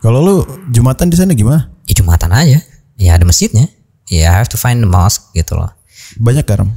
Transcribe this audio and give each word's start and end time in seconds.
Kalau 0.00 0.18
lu 0.24 0.36
Jumatan 0.72 1.12
di 1.12 1.16
sana 1.16 1.36
gimana? 1.36 1.68
Ya 1.84 1.94
Jumatan 2.00 2.32
aja. 2.32 2.58
Ya 2.96 3.10
ada 3.16 3.24
masjidnya. 3.28 3.68
Ya 4.08 4.32
I 4.32 4.42
have 4.42 4.50
to 4.50 4.56
find 4.56 4.80
the 4.80 4.88
mosque 4.88 5.28
gitu 5.36 5.54
loh. 5.54 5.70
Banyak 6.16 6.44
garam. 6.48 6.72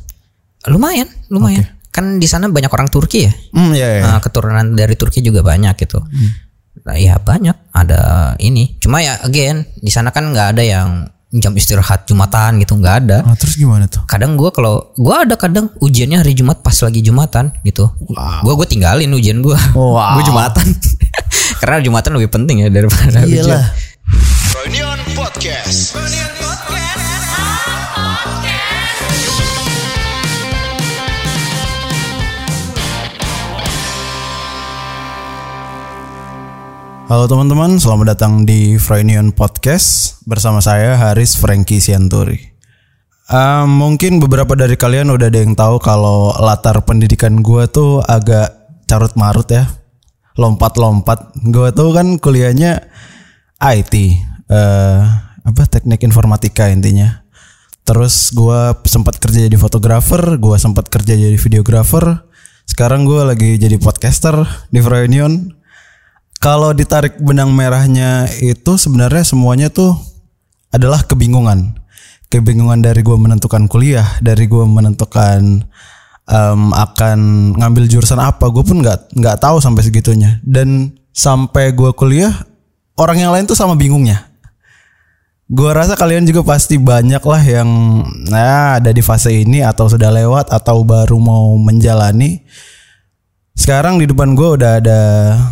Lumayan, 0.68 1.08
lumayan. 1.32 1.66
Kan 1.92 2.20
di 2.20 2.28
sana 2.28 2.48
banyak 2.52 2.72
orang 2.72 2.88
Turki 2.92 3.28
ya. 3.28 3.34
Hmm, 3.56 3.72
ya, 3.76 3.88
ya. 4.00 4.02
Nah, 4.06 4.20
keturunan 4.20 4.76
dari 4.76 4.96
Turki 5.00 5.24
juga 5.24 5.44
banyak 5.44 5.76
gitu. 5.80 6.00
Nah, 6.84 6.96
ya 7.00 7.16
banyak 7.20 7.72
ada 7.72 8.34
ini. 8.44 8.76
Cuma 8.80 9.00
ya 9.00 9.20
again 9.24 9.64
di 9.80 9.92
sana 9.92 10.12
kan 10.12 10.28
nggak 10.32 10.58
ada 10.58 10.64
yang 10.64 10.90
jam 11.34 11.50
istirahat 11.58 12.06
Jumatan 12.06 12.62
gitu 12.62 12.78
nggak 12.78 12.96
ada. 13.08 13.18
Ah, 13.26 13.34
terus 13.34 13.58
gimana 13.58 13.90
tuh? 13.90 14.06
Kadang 14.06 14.38
gua 14.38 14.54
kalau 14.54 14.94
gua 15.00 15.26
ada 15.26 15.34
kadang 15.34 15.74
ujiannya 15.82 16.22
hari 16.22 16.38
Jumat 16.38 16.62
pas 16.62 16.76
lagi 16.78 17.02
Jumatan 17.02 17.50
gitu. 17.66 17.90
Gua 18.46 18.54
gue 18.54 18.68
tinggalin 18.70 19.10
ujian 19.16 19.42
gua. 19.42 19.58
Wow. 19.74 20.22
Gua 20.22 20.24
Jumatan. 20.24 20.68
Karena 21.64 21.80
Jumatan 21.80 22.20
lebih 22.20 22.28
penting 22.28 22.68
ya 22.68 22.68
daripada 22.68 23.24
ujian. 23.24 23.48
Iyalah. 23.48 23.72
Reunion 24.52 25.00
Podcast. 25.16 25.96
Halo 37.08 37.32
teman-teman, 37.32 37.80
selamat 37.80 38.12
datang 38.12 38.44
di 38.44 38.76
Frenion 38.76 39.32
Podcast 39.32 40.20
bersama 40.28 40.60
saya 40.60 41.00
Haris 41.00 41.40
Franky 41.40 41.80
Sianturi. 41.80 42.44
Eh, 43.32 43.66
mungkin 43.72 44.20
beberapa 44.20 44.52
dari 44.60 44.76
kalian 44.76 45.16
udah 45.16 45.32
ada 45.32 45.40
yang 45.40 45.56
tahu 45.56 45.80
kalau 45.80 46.36
latar 46.44 46.84
pendidikan 46.84 47.40
gue 47.40 47.72
tuh 47.72 48.04
agak 48.04 48.52
carut 48.84 49.16
marut 49.16 49.48
ya, 49.48 49.64
lompat-lompat. 50.38 51.38
Gue 51.46 51.70
tuh 51.74 51.94
kan 51.94 52.18
kuliahnya 52.18 52.90
IT, 53.62 53.94
eh, 54.50 55.00
apa 55.44 55.64
teknik 55.70 56.04
informatika 56.04 56.70
intinya. 56.70 57.24
Terus 57.84 58.32
gue 58.32 58.80
sempat 58.88 59.20
kerja 59.20 59.44
jadi 59.46 59.58
fotografer, 59.60 60.40
gue 60.40 60.56
sempat 60.56 60.88
kerja 60.88 61.14
jadi 61.20 61.36
videografer. 61.36 62.24
Sekarang 62.64 63.04
gue 63.04 63.22
lagi 63.28 63.60
jadi 63.60 63.76
podcaster 63.76 64.48
di 64.72 64.80
Frenion 64.80 65.52
kalau 66.44 66.76
ditarik 66.76 67.24
benang 67.24 67.56
merahnya 67.56 68.28
itu 68.44 68.76
sebenarnya 68.76 69.24
semuanya 69.24 69.72
tuh 69.72 69.96
adalah 70.76 71.00
kebingungan. 71.08 71.80
Kebingungan 72.28 72.84
dari 72.84 73.00
gue 73.00 73.16
menentukan 73.16 73.72
kuliah, 73.72 74.20
dari 74.20 74.52
gue 74.52 74.66
menentukan 74.68 75.64
em, 76.28 76.62
akan 76.72 77.20
ngambil 77.60 77.84
jurusan 77.90 78.20
apa, 78.20 78.48
gue 78.52 78.64
pun 78.64 78.80
nggak 78.80 79.16
nggak 79.16 79.38
tahu 79.40 79.60
sampai 79.60 79.82
segitunya. 79.84 80.40
Dan 80.44 80.96
sampai 81.14 81.72
gue 81.72 81.92
kuliah, 81.96 82.34
orang 83.00 83.18
yang 83.24 83.32
lain 83.32 83.46
tuh 83.48 83.58
sama 83.58 83.74
bingungnya. 83.78 84.32
Gue 85.54 85.70
rasa 85.70 85.94
kalian 85.94 86.26
juga 86.26 86.42
pasti 86.42 86.80
banyak 86.82 87.22
lah 87.22 87.42
yang 87.44 87.70
nah, 88.32 88.80
ada 88.80 88.90
di 88.90 89.04
fase 89.04 89.30
ini 89.30 89.62
atau 89.62 89.86
sudah 89.92 90.10
lewat 90.10 90.50
atau 90.50 90.82
baru 90.82 91.20
mau 91.20 91.54
menjalani. 91.60 92.42
Sekarang 93.54 94.02
di 94.02 94.10
depan 94.10 94.34
gue 94.34 94.50
udah 94.58 94.82
ada 94.82 95.02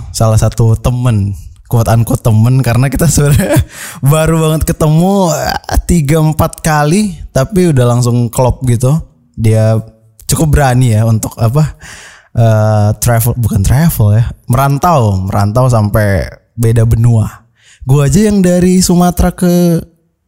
salah 0.09 0.39
satu 0.39 0.73
temen 0.73 1.37
quote 1.71 1.87
unquote 1.87 2.19
temen 2.19 2.59
karena 2.59 2.91
kita 2.91 3.07
sebenarnya 3.07 3.55
baru 4.11 4.43
banget 4.43 4.67
ketemu 4.67 5.31
eh, 5.31 5.79
tiga 5.87 6.19
empat 6.19 6.59
kali 6.59 7.15
tapi 7.31 7.71
udah 7.71 7.95
langsung 7.95 8.27
klop 8.27 8.59
gitu 8.67 8.91
dia 9.39 9.79
cukup 10.31 10.47
berani 10.55 10.95
ya 10.95 11.03
untuk 11.03 11.35
apa 11.35 11.75
eh, 12.31 12.89
travel 13.03 13.35
bukan 13.35 13.61
travel 13.61 14.15
ya 14.15 14.23
merantau 14.47 15.27
merantau 15.27 15.67
sampai 15.67 16.27
beda 16.55 16.87
benua. 16.87 17.47
Gue 17.83 18.05
aja 18.05 18.29
yang 18.29 18.45
dari 18.45 18.79
Sumatera 18.79 19.33
ke 19.33 19.81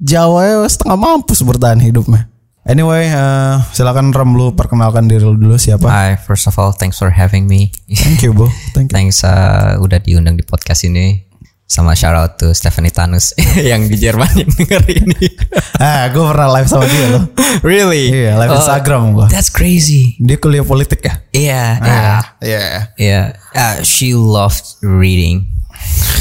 Jawa 0.03 0.41
ya 0.43 0.57
setengah 0.67 0.97
mampus 0.99 1.45
bertahan 1.45 1.79
hidupnya. 1.79 2.27
Anyway 2.63 3.07
eh, 3.11 3.55
silakan 3.75 4.11
Ram 4.15 4.35
lu 4.35 4.55
perkenalkan 4.55 5.07
diri 5.07 5.23
lu 5.23 5.39
dulu 5.39 5.55
siapa? 5.55 5.87
Hi, 5.87 6.15
first 6.19 6.47
of 6.47 6.55
all, 6.59 6.75
thanks 6.75 6.99
for 6.99 7.11
having 7.11 7.47
me. 7.47 7.71
thank 7.91 8.23
you 8.23 8.35
bro. 8.35 8.47
Thank 8.75 8.91
you. 8.91 8.95
Thanks 8.95 9.23
uh, 9.23 9.79
udah 9.79 9.99
diundang 9.99 10.35
di 10.35 10.43
podcast 10.43 10.87
ini. 10.87 11.32
Sama 11.73 11.97
shout 11.97 12.13
out 12.13 12.37
to 12.37 12.53
Stephanie 12.53 12.93
Tanus 12.93 13.33
yang 13.69 13.89
di 13.89 13.97
Jerman 13.97 14.29
yang 14.37 14.51
denger 14.53 14.81
ini. 14.93 15.25
ah 15.81 16.05
gue 16.13 16.21
pernah 16.21 16.61
live 16.61 16.69
sama 16.69 16.85
dia 16.85 17.17
loh 17.17 17.25
really? 17.65 18.09
Iya, 18.09 18.37
live 18.37 18.53
Instagram 18.57 19.01
gua. 19.13 19.27
That's 19.31 19.49
crazy. 19.49 20.19
Dia 20.19 20.37
kuliah 20.37 20.61
politik 20.61 21.01
ya? 21.01 21.13
Iya, 21.33 21.63
iya. 21.81 22.13
Iya. 22.41 22.65
Yeah. 22.97 23.25
Uh, 23.53 23.81
she 23.81 24.13
loves 24.13 24.77
reading. 24.81 25.49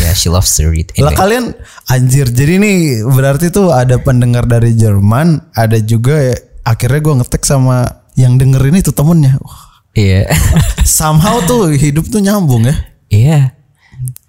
Yeah, 0.03 0.15
she 0.19 0.29
loves 0.29 0.51
to 0.59 0.69
read. 0.69 0.91
Lah 0.99 1.13
Anyway, 1.13 1.17
kalian 1.17 1.45
anjir. 1.87 2.27
Jadi 2.29 2.59
nih 2.59 2.79
berarti 3.07 3.55
tuh 3.55 3.71
ada 3.71 3.97
pendengar 4.03 4.45
dari 4.45 4.75
Jerman, 4.75 5.55
ada 5.55 5.79
juga 5.79 6.19
ya, 6.19 6.37
akhirnya 6.67 7.01
gue 7.01 7.15
ngetek 7.23 7.43
sama 7.47 7.87
yang 8.19 8.37
dengerin 8.37 8.83
itu 8.83 8.91
temennya. 8.91 9.39
Iya. 9.95 10.27
somehow 10.89 11.39
tuh 11.45 11.71
hidup 11.73 12.09
tuh 12.09 12.19
nyambung 12.19 12.67
ya. 12.67 12.77
Iya. 13.13 13.41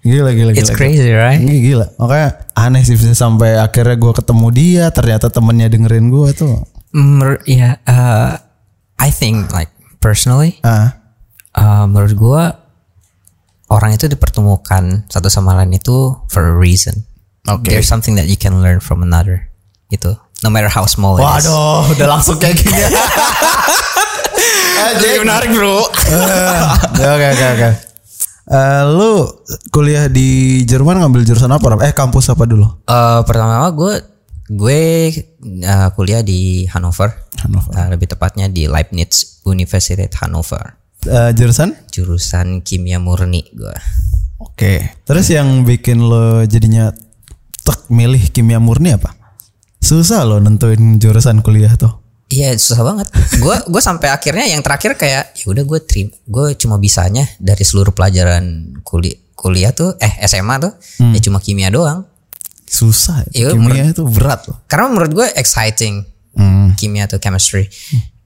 Gila 0.04 0.30
gila 0.36 0.52
gila. 0.52 0.60
It's 0.60 0.68
crazy, 0.68 1.10
right? 1.16 1.40
Ini 1.40 1.64
gila. 1.64 1.96
Makanya 1.96 2.52
aneh 2.52 2.84
sih 2.84 2.94
sampai 3.16 3.56
akhirnya 3.56 3.96
gue 3.96 4.12
ketemu 4.12 4.46
dia, 4.52 4.84
ternyata 4.92 5.32
temennya 5.32 5.72
dengerin 5.72 6.12
gue 6.12 6.28
tuh. 6.36 6.60
Mer 6.92 7.40
ya, 7.48 7.80
uh, 7.88 8.36
I 9.00 9.08
think 9.10 9.50
like 9.50 9.72
personally, 9.98 10.60
Ah, 10.60 11.00
uh, 11.56 11.84
menurut 11.88 12.12
gua 12.14 12.42
orang 13.72 13.96
itu 13.96 14.06
dipertemukan 14.06 15.08
satu 15.08 15.32
sama 15.32 15.56
lain 15.58 15.74
itu 15.74 16.14
for 16.28 16.44
a 16.44 16.54
reason. 16.54 17.08
Oke. 17.48 17.72
There's 17.72 17.88
something 17.88 18.14
that 18.20 18.28
you 18.28 18.36
can 18.36 18.60
learn 18.60 18.78
from 18.84 19.00
another. 19.02 19.48
Itu. 19.88 20.14
No 20.44 20.52
matter 20.52 20.68
how 20.68 20.84
small 20.84 21.16
it 21.16 21.24
is. 21.24 21.48
waduh, 21.48 21.88
udah 21.96 22.06
langsung 22.06 22.36
kayak 22.36 22.60
gini. 22.60 22.76
Jadi 25.00 25.16
menarik 25.16 25.48
bro. 25.50 25.88
Oke 26.92 27.26
oke 27.32 27.46
oke. 27.56 27.68
Eh, 28.44 28.84
lu 28.92 29.24
kuliah 29.72 30.12
di 30.12 30.60
Jerman 30.68 31.00
ngambil 31.00 31.24
jurusan 31.24 31.48
apa? 31.48 31.80
Eh 31.80 31.96
kampus 31.96 32.28
apa 32.28 32.44
dulu? 32.44 32.68
Eh, 32.84 33.20
pertama 33.24 33.64
gue 33.72 34.14
gue 34.44 35.08
uh, 35.64 35.88
kuliah 35.96 36.20
di 36.20 36.68
Hannover. 36.68 37.08
Hannover. 37.40 37.72
Uh, 37.72 37.88
lebih 37.96 38.12
tepatnya 38.12 38.52
di 38.52 38.68
Leibniz 38.68 39.40
Universität 39.48 40.12
Hannover. 40.20 40.76
Eh, 41.04 41.32
jurusan? 41.36 41.72
Jurusan 41.88 42.60
kimia 42.60 43.00
murni 43.00 43.44
gue. 43.52 43.76
Oke. 44.40 45.00
Terus 45.04 45.26
yang 45.32 45.64
bikin 45.64 46.00
lo 46.00 46.44
jadinya 46.44 46.92
tek 47.64 47.88
milih 47.88 48.28
kimia 48.32 48.60
murni 48.60 48.96
apa? 48.96 49.16
Susah 49.80 50.24
lo 50.24 50.40
nentuin 50.40 51.00
jurusan 51.00 51.40
kuliah 51.40 51.72
tuh. 51.76 52.03
Iya 52.34 52.48
susah 52.54 52.82
banget. 52.82 53.06
Gue 53.38 53.54
gue 53.64 53.78
sampai 53.80 54.10
akhirnya 54.10 54.46
yang 54.46 54.58
terakhir 54.58 54.94
kayak 54.94 55.32
ya 55.32 55.44
udah 55.46 55.62
gue 55.62 55.80
trim 55.80 56.08
gue 56.10 56.46
cuma 56.56 56.76
bisanya 56.76 57.22
dari 57.38 57.62
seluruh 57.62 57.90
pelajaran 57.90 58.42
kuliah 58.82 59.14
kuliah 59.34 59.70
tuh 59.70 59.94
eh 59.98 60.18
SMA 60.24 60.56
tuh 60.58 60.72
ya 60.98 61.20
cuma 61.20 61.38
kimia 61.38 61.68
doang. 61.68 62.02
Susah. 62.64 63.22
Iya, 63.30 63.52
kimia 63.52 63.86
itu 63.86 64.02
berat 64.04 64.50
loh. 64.50 64.58
Karena 64.66 64.90
menurut 64.90 65.12
gue 65.14 65.26
exciting 65.34 66.02
Hmm. 66.34 66.74
kimia 66.74 67.06
atau 67.06 67.22
chemistry. 67.22 67.70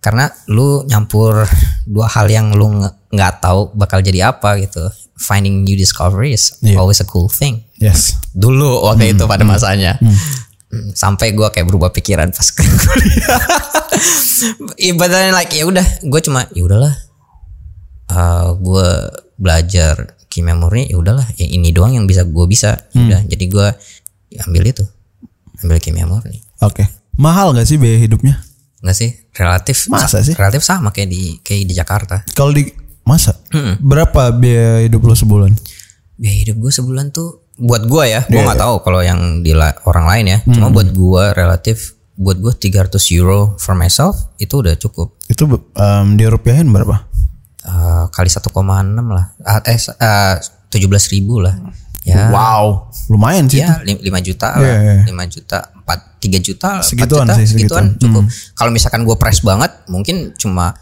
Karena 0.01 0.25
lu 0.49 0.81
nyampur 0.87 1.45
dua 1.85 2.09
hal 2.09 2.25
yang 2.27 2.57
lu 2.57 2.73
nggak 3.13 3.33
tahu 3.39 3.69
bakal 3.75 4.01
jadi 4.01 4.33
apa 4.33 4.57
gitu. 4.57 4.81
Finding 5.19 5.61
new 5.61 5.75
discovery 5.75 6.33
is 6.33 6.57
Iya. 6.63 6.79
always 6.79 7.03
a 7.03 7.07
cool 7.07 7.29
thing. 7.29 7.67
Yes. 7.77 8.17
Dulu 8.33 8.87
waktu 8.87 9.13
itu 9.13 9.27
pada 9.27 9.45
masanya. 9.45 9.99
Hmm, 10.01 10.15
Sampai 10.93 11.33
gue 11.33 11.49
kayak 11.49 11.65
berubah 11.65 11.89
pikiran 11.89 12.29
pas 12.29 12.49
kuliah. 12.57 13.41
Ibaratnya 14.77 15.33
like 15.33 15.57
ya 15.57 15.65
udah, 15.65 15.87
gue 16.05 16.21
cuma 16.21 16.45
ya 16.53 16.63
udahlah. 16.69 16.95
Eh 18.09 18.49
gue 18.61 18.89
belajar 19.41 20.19
kimia 20.29 20.53
murni 20.53 20.93
ya 20.93 21.01
udahlah, 21.01 21.25
yang 21.41 21.51
ini 21.57 21.73
doang 21.73 21.97
yang 21.97 22.05
bisa 22.05 22.29
gue 22.29 22.45
bisa. 22.45 22.77
Ya 22.93 23.01
Udah, 23.01 23.21
jadi 23.25 23.45
gue 23.49 23.69
ambil 24.45 24.63
itu, 24.69 24.85
ambil 25.65 25.81
kimia 25.81 26.05
murni. 26.05 26.45
Oke. 26.61 26.85
Mahal 27.19 27.51
gak 27.57 27.67
sih 27.67 27.81
biaya 27.81 27.99
hidupnya? 27.99 28.39
Enggak 28.79 28.95
sih, 28.95 29.11
relatif 29.35 29.91
Masa 29.91 30.23
sih? 30.23 30.39
Relatif 30.39 30.63
sama 30.63 30.95
kayak 30.95 31.11
di 31.11 31.43
kayak 31.43 31.67
di 31.67 31.75
Jakarta. 31.75 32.23
Kalau 32.37 32.55
di 32.55 32.71
masa 33.03 33.35
berapa 33.81 34.31
biaya 34.37 34.87
hidup 34.87 35.03
lo 35.03 35.17
sebulan? 35.17 35.51
Biaya 36.15 36.37
hidup 36.47 36.63
gue 36.63 36.71
sebulan 36.71 37.11
tuh 37.11 37.48
buat 37.59 37.83
gue 37.85 38.05
ya, 38.09 38.21
gue 38.23 38.39
nggak 38.39 38.57
tahu 38.57 38.75
kalau 38.81 39.01
yang 39.01 39.43
di 39.43 39.51
la- 39.51 39.77
orang 39.83 40.07
lain 40.07 40.25
ya. 40.27 40.39
Cuma 40.47 40.71
buat 40.71 40.89
gue 40.89 41.25
relatif 41.33 41.93
buat 42.15 42.35
gue 42.35 42.51
300 42.53 42.91
euro 43.13 43.55
for 43.57 43.75
myself 43.75 44.35
itu 44.37 44.51
udah 44.57 44.75
cukup. 44.75 45.19
Itu 45.25 45.47
em, 45.73 46.15
dirupiahin 46.15 46.67
berapa? 46.67 47.07
Eh, 47.61 48.05
kali 48.09 48.27
1,6 48.27 48.49
lah. 49.09 49.35
Ah, 49.41 49.61
eh 49.61 49.79
tujuh 50.69 50.87
belas 50.87 51.07
ribu 51.09 51.39
lah. 51.39 51.55
Ya. 52.03 52.27
Wow, 52.29 52.89
lumayan 53.09 53.45
sih. 53.47 53.61
Ya, 53.61 53.85
5 53.85 54.01
juta 54.19 54.57
Iya, 54.57 54.65
lah. 54.65 54.77
iya. 54.81 54.95
5 55.05 55.25
juta, 55.29 55.59
4 55.77 55.99
3 56.19 56.39
juta, 56.41 56.69
4 56.79 56.89
Segituan 56.89 57.27
juta, 57.27 57.35
sih, 57.37 57.47
segituan 57.47 57.85
segituan. 57.85 58.01
cukup. 58.01 58.25
Kalau 58.57 58.71
misalkan 58.73 59.03
gue 59.05 59.15
press 59.15 59.39
banget, 59.41 59.71
mungkin 59.87 60.33
cuma 60.35 60.73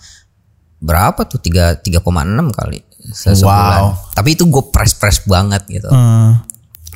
berapa 0.79 1.19
tuh 1.25 1.41
3 1.41 1.81
3,6 1.81 2.05
kali 2.49 2.79
se- 3.11 3.35
sebulan. 3.35 3.81
Wow. 3.83 4.15
Tapi 4.15 4.29
itu 4.33 4.45
gue 4.47 4.65
press 4.71 4.95
press 4.95 5.19
banget 5.25 5.67
gitu. 5.67 5.89
Eh, 5.89 6.31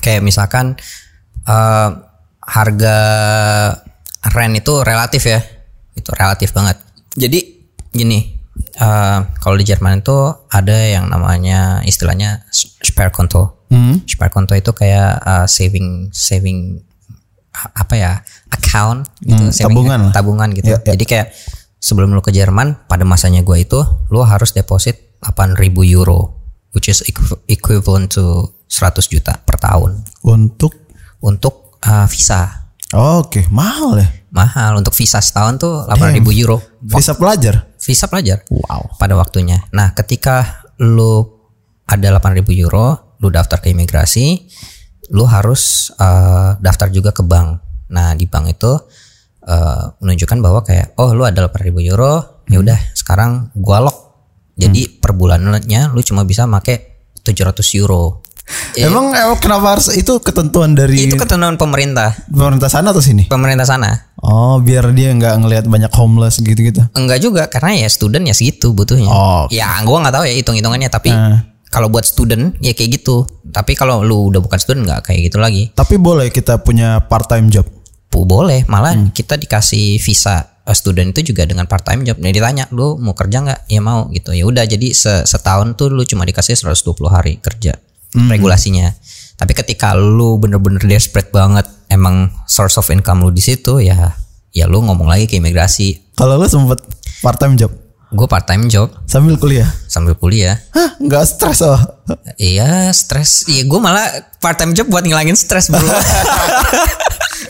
Kayak 0.01 0.25
misalkan 0.25 0.77
eh, 1.45 1.91
harga 2.41 2.97
rent 4.35 4.55
itu 4.57 4.73
relatif 4.83 5.23
ya, 5.25 5.41
itu 5.95 6.11
relatif 6.13 6.51
banget. 6.53 6.77
Jadi 7.15 7.39
gini, 7.91 8.37
eh, 8.77 9.19
kalau 9.39 9.57
di 9.57 9.65
Jerman 9.65 10.01
itu 10.01 10.17
ada 10.51 10.77
yang 10.77 11.09
namanya 11.09 11.81
istilahnya 11.85 12.45
Sparkonto. 12.81 13.69
Hmm. 13.71 14.03
Sparkonto 14.05 14.57
itu 14.57 14.73
kayak 14.75 15.13
eh, 15.23 15.47
saving 15.47 16.11
saving 16.11 16.81
apa 17.51 17.95
ya 17.99 18.13
account 18.55 19.11
gitu, 19.21 19.43
Hmm, 19.43 19.53
saving 19.53 19.75
tabungan 19.75 20.01
lah. 20.09 20.13
tabungan 20.15 20.49
gitu. 20.55 20.71
Ya, 20.71 20.79
ya. 20.81 20.95
Jadi 20.95 21.05
kayak 21.05 21.29
sebelum 21.81 22.13
lu 22.15 22.23
ke 22.23 22.31
Jerman 22.31 22.87
pada 22.87 23.03
masanya 23.05 23.41
gue 23.43 23.57
itu 23.59 23.81
lu 24.09 24.21
harus 24.23 24.53
deposit 24.53 25.19
8.000 25.21 25.57
euro 25.93 26.40
which 26.75 26.91
is 26.91 27.03
equ- 27.07 27.41
equivalent 27.47 28.11
to 28.13 28.51
100 28.71 29.11
juta 29.11 29.35
per 29.43 29.59
tahun 29.59 30.03
Untuk 30.23 30.75
untuk 31.21 31.79
uh, 31.85 32.07
visa. 32.09 32.71
oh, 32.97 33.25
Oke, 33.27 33.45
mahal 33.53 34.01
ya. 34.01 34.09
Mahal 34.31 34.79
untuk 34.79 34.95
visa 34.95 35.19
setahun 35.19 35.59
tuh 35.59 35.75
8.000 35.91 36.23
euro. 36.39 36.63
Visa 36.81 37.19
pelajar. 37.19 37.67
Visa 37.83 38.07
pelajar. 38.07 38.47
Wow. 38.47 38.95
Pada 38.95 39.19
waktunya. 39.19 39.59
Nah, 39.75 39.91
ketika 39.93 40.63
lu 40.79 41.27
ada 41.85 42.15
8.000 42.23 42.47
euro, 42.63 43.17
lu 43.19 43.29
daftar 43.29 43.59
ke 43.59 43.75
imigrasi, 43.75 44.47
lu 45.11 45.27
harus 45.27 45.91
uh, 45.99 46.55
daftar 46.63 46.89
juga 46.95 47.11
ke 47.11 47.27
bank. 47.27 47.59
Nah, 47.91 48.15
di 48.15 48.31
bank 48.31 48.55
itu 48.55 48.71
uh, 49.51 49.85
menunjukkan 49.99 50.39
bahwa 50.39 50.63
kayak 50.63 50.95
oh 51.03 51.11
lu 51.11 51.27
ada 51.27 51.51
8.000 51.51 51.75
euro, 51.91 52.45
ya 52.47 52.63
udah 52.63 52.79
sekarang 52.95 53.51
gua 53.59 53.83
lock. 53.83 54.10
Jadi 54.61 55.01
per 55.01 55.13
bulannya 55.13 55.91
lu 55.91 56.01
cuma 56.01 56.23
bisa 56.23 56.45
make 56.45 57.01
700 57.21 57.81
euro. 57.81 58.21
Eh, 58.75 58.83
Emang 58.83 59.15
emang 59.15 59.39
kenapa 59.39 59.79
harus 59.79 59.95
itu 59.95 60.19
ketentuan 60.19 60.75
dari 60.75 61.07
itu 61.07 61.15
ketentuan 61.15 61.55
pemerintah, 61.55 62.11
pemerintah 62.27 62.67
sana 62.67 62.91
atau 62.91 62.99
sini? 62.99 63.31
pemerintah 63.31 63.63
sana. 63.63 64.11
Oh, 64.19 64.59
biar 64.59 64.91
dia 64.91 65.15
nggak 65.15 65.35
ngelihat 65.39 65.65
banyak 65.71 65.93
homeless 65.95 66.43
gitu-gitu. 66.43 66.83
Enggak 66.93 67.23
juga 67.23 67.47
karena 67.47 67.79
ya 67.79 67.89
student 67.89 68.27
ya 68.27 68.35
segitu 68.35 68.75
butuhnya. 68.75 69.07
Oh, 69.07 69.47
oke. 69.47 69.55
Ya 69.55 69.71
gua 69.87 70.03
nggak 70.03 70.15
tahu 70.19 70.25
ya 70.27 70.35
hitung-hitungannya 70.35 70.91
tapi 70.91 71.15
Nah. 71.15 71.47
kalau 71.71 71.87
buat 71.87 72.03
student 72.03 72.59
ya 72.59 72.75
kayak 72.75 72.99
gitu. 72.99 73.23
Tapi 73.55 73.79
kalau 73.79 74.03
lu 74.03 74.35
udah 74.35 74.43
bukan 74.43 74.59
student 74.59 74.83
nggak 74.83 75.07
kayak 75.07 75.31
gitu 75.31 75.39
lagi. 75.39 75.71
Tapi 75.71 75.95
boleh 75.95 76.35
kita 76.35 76.59
punya 76.59 76.99
part 77.07 77.31
time 77.31 77.47
job. 77.49 77.71
Bu, 78.11 78.27
boleh 78.27 78.67
malah 78.67 78.99
kita 79.15 79.39
dikasih 79.39 80.03
visa 80.03 80.43
eh, 80.43 80.50
student 80.71 81.11
itu 81.11 81.33
juga 81.33 81.49
dengan 81.49 81.67
part 81.67 81.83
time 81.83 82.05
job. 82.05 82.21
Nah 82.21 82.31
ditanya 82.31 82.69
lu 82.71 82.95
mau 82.97 83.17
kerja 83.17 83.43
nggak? 83.43 83.61
Ya 83.67 83.81
mau 83.81 84.07
gitu. 84.13 84.31
Ya 84.31 84.45
udah 84.47 84.65
jadi 84.65 84.93
se- 84.93 85.25
setahun 85.27 85.75
tuh 85.75 85.91
lu 85.91 86.05
cuma 86.05 86.23
dikasih 86.23 86.55
120 86.55 87.11
hari 87.11 87.41
kerja 87.41 87.75
regulasinya. 88.31 88.91
Tapi 89.35 89.53
ketika 89.55 89.95
lu 89.95 90.37
bener-bener 90.37 90.83
desperate 90.83 91.31
banget 91.31 91.65
emang 91.89 92.29
source 92.45 92.77
of 92.77 92.87
income 92.91 93.25
lu 93.25 93.31
di 93.33 93.41
situ 93.41 93.81
ya 93.81 94.15
ya 94.51 94.65
lu 94.67 94.83
ngomong 94.83 95.07
lagi 95.09 95.27
ke 95.27 95.39
imigrasi. 95.39 96.13
Kalau 96.15 96.37
lu 96.37 96.47
sempet 96.47 96.83
part 97.23 97.39
time 97.41 97.57
job 97.57 97.71
Gue 98.11 98.27
part 98.27 98.43
time 98.43 98.67
job 98.67 98.91
sambil 99.07 99.39
kuliah. 99.39 99.71
sambil 99.87 100.15
kuliah. 100.15 100.59
Hah, 100.71 100.99
nggak 100.99 101.25
stres 101.25 101.63
oh. 101.63 101.79
Iya 102.35 102.91
stres. 102.91 103.47
Iya 103.47 103.65
gue 103.65 103.79
malah 103.79 104.07
part 104.39 104.55
time 104.55 104.73
job 104.73 104.87
buat 104.87 105.03
ngilangin 105.03 105.35
stres 105.35 105.71
bro. 105.71 105.79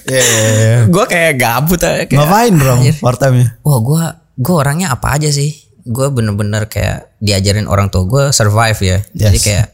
Iya, 0.01 0.19
iya, 0.19 0.43
iya. 0.51 0.77
gue 0.91 1.05
kayak 1.07 1.35
gabut 1.39 1.79
aja. 1.79 2.03
Kayak, 2.03 2.19
Ngapain 2.19 2.55
dong 2.57 2.81
part 2.99 3.19
time-nya? 3.21 3.49
Wah 3.63 3.79
gue 3.79 4.03
gue 4.43 4.55
orangnya 4.55 4.91
apa 4.91 5.15
aja 5.15 5.31
sih. 5.31 5.55
Gue 5.87 6.11
bener-bener 6.11 6.67
kayak 6.67 7.15
diajarin 7.19 7.71
orang 7.71 7.89
tua 7.89 8.03
gue 8.05 8.25
survive 8.31 8.79
ya. 8.81 8.99
Jadi 9.15 9.39
Yes. 9.39 9.45
kayak 9.45 9.67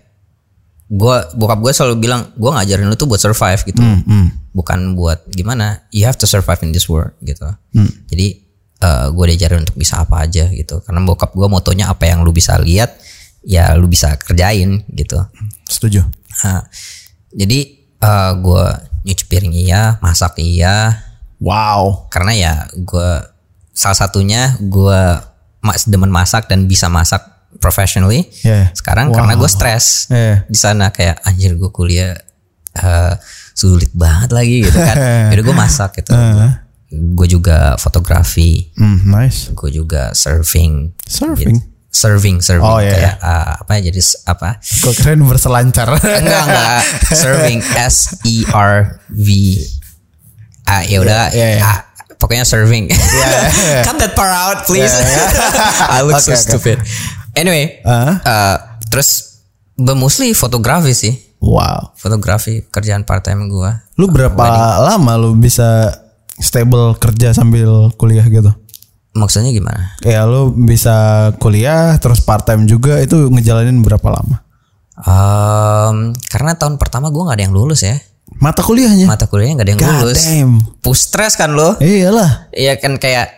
gue 0.87 1.17
bokap 1.35 1.59
gue 1.59 1.73
selalu 1.73 1.95
bilang 1.99 2.37
gue 2.37 2.51
ngajarin 2.53 2.85
lu 2.85 2.95
tuh 2.95 3.09
buat 3.09 3.19
survive 3.19 3.65
gitu. 3.65 3.81
Hmm, 3.81 4.29
Bukan 4.53 4.93
buat 4.93 5.25
gimana. 5.33 5.89
You 5.89 6.05
have 6.05 6.21
to 6.21 6.29
survive 6.29 6.61
in 6.61 6.71
this 6.71 6.85
world 6.85 7.17
gitu. 7.21 7.49
Hmm. 7.73 7.91
Jadi 8.07 8.46
gue 9.11 9.25
diajarin 9.33 9.65
untuk 9.65 9.77
bisa 9.79 10.05
apa 10.05 10.25
aja 10.25 10.49
gitu. 10.53 10.85
Karena 10.85 11.01
bokap 11.03 11.33
gue 11.33 11.49
motonya 11.49 11.89
apa 11.89 12.05
yang 12.09 12.21
lu 12.21 12.31
bisa 12.31 12.57
lihat 12.61 12.97
ya 13.47 13.73
lu 13.79 13.87
bisa 13.87 14.19
kerjain 14.19 14.83
gitu. 14.91 15.23
Setuju. 15.71 16.03
Nah, 16.45 16.67
jadi 17.33 17.59
eh, 17.97 18.33
gue 18.37 18.65
nyuci 19.07 19.25
piring 19.31 19.55
iya, 19.55 19.97
masak 20.03 20.43
iya, 20.43 21.07
Wow. 21.39 22.09
karena 22.09 22.33
ya 22.33 22.55
gue 22.75 23.11
salah 23.77 23.99
satunya 23.99 24.57
gue 24.59 25.01
mas 25.61 25.85
demen 25.85 26.09
masak 26.09 26.49
dan 26.49 26.65
bisa 26.67 26.89
masak 26.89 27.23
professionally. 27.61 28.27
Yeah. 28.43 28.73
Sekarang 28.73 29.13
Wow. 29.13 29.23
karena 29.23 29.33
gue 29.37 29.51
stres 29.51 30.09
Yeah. 30.11 30.43
di 30.49 30.59
sana 30.59 30.91
kayak 30.91 31.23
anjir 31.25 31.55
gue 31.55 31.71
kuliah 31.71 32.17
eh, 32.77 33.15
sulit 33.57 33.89
banget 33.95 34.33
lagi 34.33 34.65
gitu 34.69 34.77
kan. 34.77 34.97
Jadi 35.33 35.41
gue 35.41 35.57
masak 35.57 35.91
gitu. 36.03 36.13
Gue 36.89 37.27
juga 37.27 37.75
fotografi, 37.77 38.71
Hmm, 38.75 39.03
nice. 39.05 39.51
gue 39.51 39.71
juga 39.71 40.11
surfing. 40.13 40.95
Surfing. 41.03 41.59
Serving, 41.89 42.39
serving 42.39 42.61
Oh, 42.63 42.77
iya, 42.77 42.93
kayak 42.93 43.15
eh, 43.19 43.53
apa 43.59 43.71
ya 43.81 43.89
jadi 43.89 44.01
apa? 44.27 44.61
Gue 44.61 44.93
keren 44.93 45.25
berselancar. 45.25 45.89
enggak 46.21 46.43
enggak 46.45 46.79
serving 47.09 47.59
S 47.75 48.21
E 48.23 48.45
R 48.47 49.01
V 49.09 49.29
ah 50.63 50.83
ya 50.83 50.99
udah 50.99 51.31
Iya, 51.31 51.49
iya. 51.57 51.63
ah, 51.63 51.79
pokoknya 52.17 52.43
serving 52.43 52.91
iya. 52.91 53.31
cut 53.87 53.97
that 53.97 54.13
part 54.13 54.29
out 54.29 54.59
please 54.67 54.91
Iya, 54.93 55.25
I 55.95 56.03
look 56.03 56.19
so 56.19 56.31
Oke, 56.31 56.35
oke. 56.35 56.43
stupid 56.43 56.77
anyway 57.33 57.79
Ah. 57.81 58.19
uh, 58.19 58.57
terus 58.85 59.41
mostly 59.79 60.35
fotografi 60.35 60.91
sih 60.91 61.15
wow. 61.39 61.95
fotografi 61.95 62.67
kerjaan 62.67 63.07
part 63.07 63.23
time 63.23 63.47
gua 63.47 63.87
Lu 63.95 64.11
berapa 64.11 64.43
lama 64.83 65.15
lu 65.15 65.33
bisa 65.33 65.89
stable 66.39 66.95
kerja 66.97 67.33
sambil 67.33 67.91
kuliah 67.95 68.25
gitu? 68.25 68.53
maksudnya 69.13 69.49
gimana 69.49 69.97
Kayak 69.99 70.29
lu 70.29 70.53
bisa 70.53 70.95
kuliah 71.37 71.97
terus 71.97 72.21
part 72.21 72.45
time 72.45 72.65
juga 72.65 73.01
itu 73.01 73.17
ngejalanin 73.27 73.81
berapa 73.81 74.05
lama? 74.07 74.45
um, 74.99 76.13
karena 76.27 76.53
tahun 76.55 76.77
pertama 76.77 77.09
gua 77.09 77.29
nggak 77.29 77.37
ada 77.37 77.45
yang 77.45 77.57
lulus 77.57 77.81
ya 77.81 77.97
Mata 78.37 78.61
kuliahnya? 78.61 79.07
mata 79.07 79.25
kuliahnya 79.25 79.55
nggak 79.57 79.65
ada 79.65 79.73
yang 79.73 79.81
God 79.81 79.95
lulus 80.03 80.21
damn. 80.21 80.53
push 80.83 81.01
stress 81.05 81.35
kan 81.35 81.55
lo 81.55 81.79
Iyalah. 81.79 82.51
Iya 82.51 82.77
kan 82.77 82.99
kayak 82.99 83.33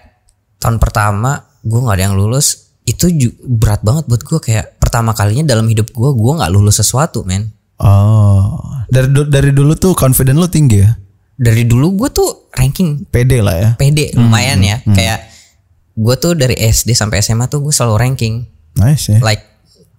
tahun 0.59 0.83
pertama 0.83 1.47
gue 1.61 1.79
nggak 1.79 1.95
ada 1.95 2.05
yang 2.09 2.17
lulus 2.17 2.75
itu 2.83 3.07
berat 3.39 3.85
banget 3.85 4.09
buat 4.09 4.19
gue 4.19 4.39
kayak 4.41 4.81
pertama 4.81 5.13
kalinya 5.13 5.45
dalam 5.47 5.69
hidup 5.69 5.93
gue 5.93 6.11
gue 6.11 6.33
nggak 6.35 6.51
lulus 6.51 6.81
sesuatu 6.81 7.23
men 7.23 7.53
Oh, 7.79 8.59
dari 8.91 9.07
dari 9.31 9.55
dulu 9.55 9.71
tuh 9.73 9.95
confident 9.95 10.35
lu 10.35 10.51
tinggi 10.51 10.83
ya? 10.83 10.91
Dari 11.39 11.63
dulu 11.63 11.95
gue 11.95 12.11
tuh 12.11 12.51
ranking 12.51 13.07
Pede 13.07 13.39
lah 13.39 13.55
ya. 13.55 13.71
PD 13.79 14.13
lumayan 14.19 14.59
ya. 14.59 14.83
kayak 14.83 15.31
gue 15.95 16.15
tuh 16.19 16.35
dari 16.35 16.59
SD 16.59 16.95
sampai 16.99 17.23
SMA 17.23 17.47
tuh 17.47 17.63
gue 17.63 17.71
selalu 17.71 17.95
ranking. 17.97 18.35
Nice 18.75 19.11
ya. 19.11 19.23
like 19.23 19.43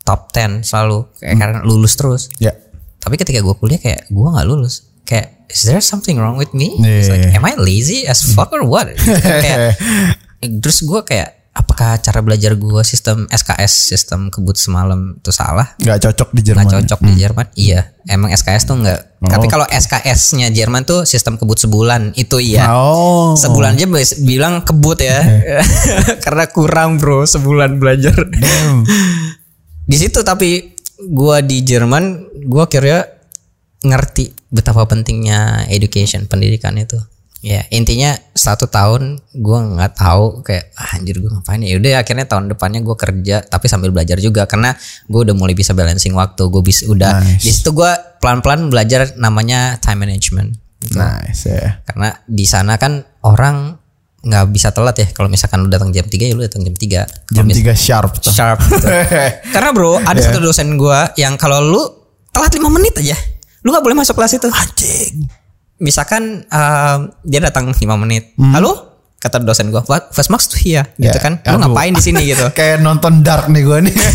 top 0.04 0.36
10 0.36 0.68
selalu. 0.68 1.08
Kayak 1.16 1.36
karena 1.40 1.60
lulus 1.64 1.96
terus. 1.96 2.28
Ya. 2.38 2.52
tapi 3.00 3.16
ketika 3.16 3.40
gue 3.40 3.56
kuliah 3.56 3.80
kayak 3.80 4.12
gue 4.12 4.28
nggak 4.28 4.48
lulus. 4.48 4.92
Kayak 5.08 5.48
is 5.48 5.64
there 5.64 5.80
something 5.80 6.20
wrong 6.20 6.36
with 6.36 6.52
me? 6.52 6.76
Iya, 6.84 7.00
It's 7.00 7.08
like, 7.10 7.32
am 7.32 7.48
I 7.48 7.56
lazy 7.56 8.04
as 8.06 8.22
fuck 8.36 8.52
or 8.52 8.62
what? 8.68 8.92
Kayak 9.44 9.80
terus 10.60 10.84
gue 10.84 11.00
kayak 11.04 11.39
apakah 11.60 12.00
cara 12.00 12.24
belajar 12.24 12.56
gue 12.56 12.82
sistem 12.88 13.28
SKS 13.28 13.92
sistem 13.92 14.32
kebut 14.32 14.56
semalam 14.56 15.20
itu 15.20 15.32
salah? 15.36 15.76
Nggak 15.76 16.08
cocok 16.08 16.30
di 16.32 16.42
Jerman. 16.48 16.64
nggak 16.64 16.74
cocok 16.80 17.00
di 17.04 17.14
Jerman? 17.20 17.46
Iya 17.60 17.82
emang 18.08 18.32
SKS 18.32 18.64
tuh 18.64 18.80
nggak. 18.80 19.00
Tapi 19.20 19.46
kalau 19.52 19.68
SKS-nya 19.68 20.48
Jerman 20.56 20.88
tuh 20.88 21.04
sistem 21.04 21.36
kebut 21.36 21.60
sebulan 21.60 22.16
itu 22.16 22.40
iya. 22.40 22.72
Oh. 22.72 23.36
sebulan 23.36 23.76
aja 23.76 23.88
bilang 24.24 24.64
kebut 24.64 25.04
ya. 25.04 25.20
Karena 26.24 26.48
kurang 26.48 26.96
bro 26.96 27.28
sebulan 27.28 27.76
belajar. 27.76 28.16
Di 29.84 29.98
situ 30.00 30.24
tapi 30.24 30.80
gua 31.12 31.44
di 31.44 31.60
Jerman 31.62 32.32
gua 32.48 32.72
kira 32.72 33.04
ngerti 33.84 34.32
betapa 34.52 34.84
pentingnya 34.88 35.70
education 35.72 36.28
pendidikan 36.28 36.76
itu 36.76 37.00
ya 37.40 37.64
intinya 37.72 38.12
satu 38.36 38.68
tahun 38.68 39.16
gua 39.32 39.64
nggak 39.64 39.94
tahu 39.96 40.44
kayak 40.44 40.76
ah, 40.76 41.00
anjir 41.00 41.24
gua 41.24 41.40
ngapain 41.40 41.64
ya 41.64 41.80
udah 41.80 42.04
akhirnya 42.04 42.28
tahun 42.28 42.52
depannya 42.52 42.84
gua 42.84 43.00
kerja 43.00 43.40
tapi 43.42 43.72
sambil 43.72 43.96
belajar 43.96 44.20
juga 44.20 44.44
karena 44.44 44.76
gua 45.08 45.24
udah 45.24 45.36
mulai 45.40 45.56
bisa 45.56 45.72
balancing 45.72 46.12
waktu 46.12 46.44
gue 46.52 46.60
bisa 46.60 46.84
udah 46.92 47.24
Nice. 47.24 47.48
di 47.48 47.52
situ 47.56 47.72
gua 47.72 47.96
pelan-pelan 48.20 48.68
belajar 48.68 49.16
namanya 49.16 49.80
time 49.80 50.04
management 50.04 50.60
Nice 50.92 51.48
ya. 51.48 51.80
karena 51.88 52.12
di 52.28 52.44
sana 52.44 52.76
kan 52.76 53.08
orang 53.24 53.80
nggak 54.20 54.52
bisa 54.52 54.76
telat 54.76 55.00
ya 55.00 55.08
kalau 55.16 55.32
misalkan 55.32 55.64
lu 55.64 55.72
datang 55.72 55.96
jam 55.96 56.04
3 56.04 56.12
ya 56.12 56.36
lu 56.36 56.44
datang 56.44 56.68
jam 56.68 56.76
3 56.76 57.08
Jam 57.40 57.46
3 57.48 57.56
sharp 57.72 58.20
tuh. 58.20 58.36
sharp 58.36 58.60
gitu. 58.68 58.84
Karena 59.56 59.72
bro, 59.72 59.96
ada 59.96 60.20
satu 60.20 60.44
dosen 60.44 60.76
gua 60.76 61.08
yang 61.16 61.40
kalau 61.40 61.64
lu 61.64 61.80
telat 62.36 62.52
5 62.52 62.68
menit 62.68 63.00
aja, 63.00 63.16
lu 63.64 63.72
nggak 63.72 63.80
boleh 63.80 63.96
masuk 63.96 64.20
kelas 64.20 64.36
itu. 64.36 64.52
Anjing. 64.52 65.24
Misalkan 65.80 66.44
um, 66.46 67.00
dia 67.24 67.40
datang 67.40 67.72
5 67.72 67.80
menit. 67.96 68.36
Halo? 68.52 69.00
Kata 69.20 69.40
dosen 69.40 69.68
gua, 69.68 69.84
"What? 69.84 70.16
First 70.16 70.32
marks 70.32 70.48
tuh 70.48 70.60
here." 70.60 70.88
Gitu 70.96 71.12
Ya, 71.12 71.20
kan. 71.20 71.40
Lu 71.44 71.56
aduh. 71.56 71.60
ngapain 71.68 71.92
di 71.92 72.00
sini 72.00 72.24
gitu. 72.28 72.48
Kayak 72.58 72.80
nonton 72.80 73.20
Dark 73.20 73.48
nih 73.48 73.64
gue 73.64 73.78
nih. 73.88 73.96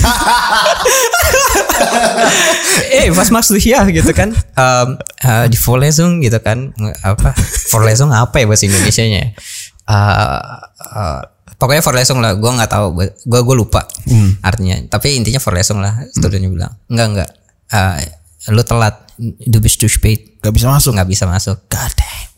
eh 2.95 3.11
was 3.11 3.31
machst 3.31 3.51
du 3.51 3.59
hier 3.59 3.83
gitu 3.91 4.11
kan 4.15 4.31
um, 4.55 4.89
uh, 5.25 5.47
di 5.51 5.59
Vorlesung 5.59 6.23
gitu 6.23 6.39
kan 6.39 6.71
apa 7.03 7.35
Vorlesung 7.71 8.15
apa 8.15 8.39
ya 8.41 8.47
bahasa 8.47 8.65
Indonesia 8.67 9.05
nya 9.05 9.35
uh, 9.91 11.21
pokoknya 11.59 11.83
Vorlesung 11.83 12.19
lah 12.23 12.35
gue 12.39 12.47
nggak 12.51 12.71
tahu 12.71 12.87
gue 12.97 13.41
gue 13.43 13.57
lupa 13.57 13.85
artinya 14.43 14.79
tapi 14.89 15.19
intinya 15.19 15.43
Vorlesung 15.43 15.83
lah 15.83 16.07
studinya 16.15 16.49
bilang 16.49 16.73
enggak 16.89 17.07
enggak 17.11 17.31
uh, 17.73 17.99
lu 18.55 18.63
telat 18.63 18.95
du 19.19 19.59
bist 19.59 19.79
zu 19.79 19.87
spät 19.87 20.39
Gak 20.39 20.53
bisa 20.53 20.69
masuk. 20.69 20.93
nggak 20.93 21.09
bisa 21.09 21.25
masuk. 21.25 21.57
God 21.67 21.93
damn. 21.95 22.29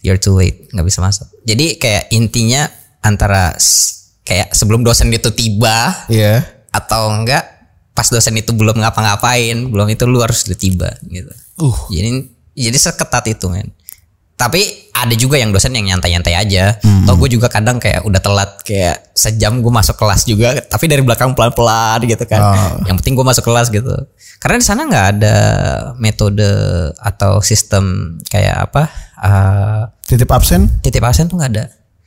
You're 0.00 0.20
too 0.20 0.34
late. 0.34 0.68
Nggak 0.70 0.86
bisa 0.86 1.00
masuk. 1.00 1.26
Jadi 1.42 1.74
kayak 1.76 2.12
intinya 2.12 2.68
antara 3.00 3.56
kayak 4.22 4.52
sebelum 4.52 4.82
dosen 4.82 5.08
itu 5.08 5.30
tiba 5.30 6.04
Iya. 6.06 6.44
atau 6.68 7.08
enggak 7.10 7.44
pas 7.92 8.06
dosen 8.06 8.36
itu 8.36 8.52
belum 8.52 8.78
ngapa-ngapain 8.78 9.56
belum 9.66 9.88
itu 9.88 10.04
lu 10.04 10.20
harus 10.20 10.46
udah 10.46 10.54
tiba 10.54 10.88
gitu. 11.02 11.32
Uh. 11.58 11.74
jadi 11.88 12.28
jadi 12.54 12.78
seketat 12.78 13.26
itu 13.26 13.50
men 13.50 13.72
tapi 14.38 14.86
ada 14.94 15.14
juga 15.18 15.34
yang 15.34 15.50
dosen 15.50 15.74
yang 15.74 15.90
nyantai-nyantai 15.94 16.34
aja. 16.38 16.78
Toh 16.78 17.14
gue 17.18 17.34
juga 17.34 17.50
kadang 17.50 17.82
kayak 17.82 18.06
udah 18.06 18.22
telat 18.22 18.50
kayak 18.62 19.10
sejam 19.14 19.58
gue 19.58 19.70
masuk 19.70 19.98
kelas 19.98 20.22
juga 20.26 20.58
tapi 20.62 20.86
dari 20.86 21.02
belakang 21.02 21.34
pelan-pelan 21.34 22.06
gitu 22.06 22.22
kan. 22.22 22.40
Oh. 22.42 22.54
yang 22.86 22.94
penting 23.02 23.18
gue 23.18 23.26
masuk 23.26 23.42
kelas 23.42 23.70
gitu. 23.70 23.90
Karena 24.38 24.62
di 24.62 24.66
sana 24.66 24.86
nggak 24.86 25.06
ada 25.18 25.36
metode 25.98 26.46
atau 27.02 27.42
sistem 27.42 28.14
kayak 28.30 28.70
apa 28.70 28.82
eh, 29.22 29.82
Titip 30.06 30.30
absen. 30.30 30.70
titip 30.82 31.02
absen 31.02 31.26
tuh 31.26 31.36
nggak 31.38 31.52
ada. 31.58 31.66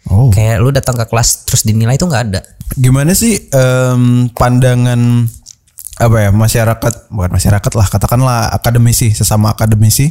Oh. 0.09 0.33
kayak 0.33 0.57
lu 0.63 0.73
datang 0.73 0.97
ke 0.97 1.05
kelas 1.05 1.45
terus 1.45 1.61
dinilai 1.67 1.99
tuh 1.99 2.07
nggak 2.07 2.23
ada. 2.31 2.41
Gimana 2.75 3.11
sih 3.11 3.37
em, 3.51 4.31
pandangan 4.31 5.27
apa 6.01 6.17
ya 6.17 6.29
masyarakat 6.33 6.93
bukan 7.13 7.31
masyarakat 7.31 7.71
lah 7.77 7.87
katakanlah 7.91 8.39
akademisi 8.49 9.13
sesama 9.13 9.53
akademisi 9.53 10.09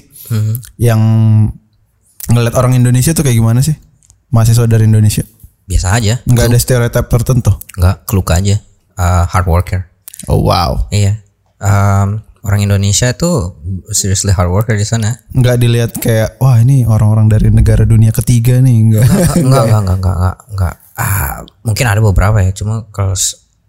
yang 0.79 1.01
ngeliat 2.29 2.55
orang 2.59 2.77
Indonesia 2.77 3.17
tuh 3.17 3.25
kayak 3.25 3.39
gimana 3.39 3.65
sih? 3.65 3.75
Mahasiswa 4.31 4.67
dari 4.69 4.85
Indonesia? 4.87 5.25
Biasa 5.65 5.87
aja. 5.97 6.15
Nggak 6.27 6.47
ada 6.51 6.59
stereotip 6.59 7.07
tertentu? 7.09 7.53
Nggak 7.79 7.97
keluka 8.05 8.37
aja. 8.37 8.59
Eh, 8.99 9.25
hard 9.31 9.47
worker. 9.49 9.81
Oh 10.29 10.45
wow. 10.45 10.91
Iya. 10.93 11.23
Em, 11.61 12.21
orang 12.45 12.61
Indonesia 12.61 13.13
tuh 13.17 13.57
seriously 13.91 14.33
hard 14.35 14.53
worker 14.53 14.77
di 14.77 14.85
sana. 14.85 15.17
Nggak 15.33 15.57
dilihat 15.57 15.91
kayak 15.97 16.37
wah 16.43 16.61
ini 16.61 16.85
orang-orang 16.85 17.31
dari 17.31 17.49
negara 17.49 17.89
dunia 17.89 18.13
ketiga 18.13 18.61
nih 18.61 18.77
nggak. 18.93 19.05
Enggak 19.41 19.65
enggak 19.65 19.81
enggak 19.81 19.97
enggak 19.97 20.17
enggak 20.17 20.37
enggak 20.53 20.75
ah 21.01 21.41
mungkin 21.65 21.89
ada 21.89 21.97
beberapa 22.05 22.45
ya 22.45 22.53
cuma 22.53 22.85
kalau 22.93 23.17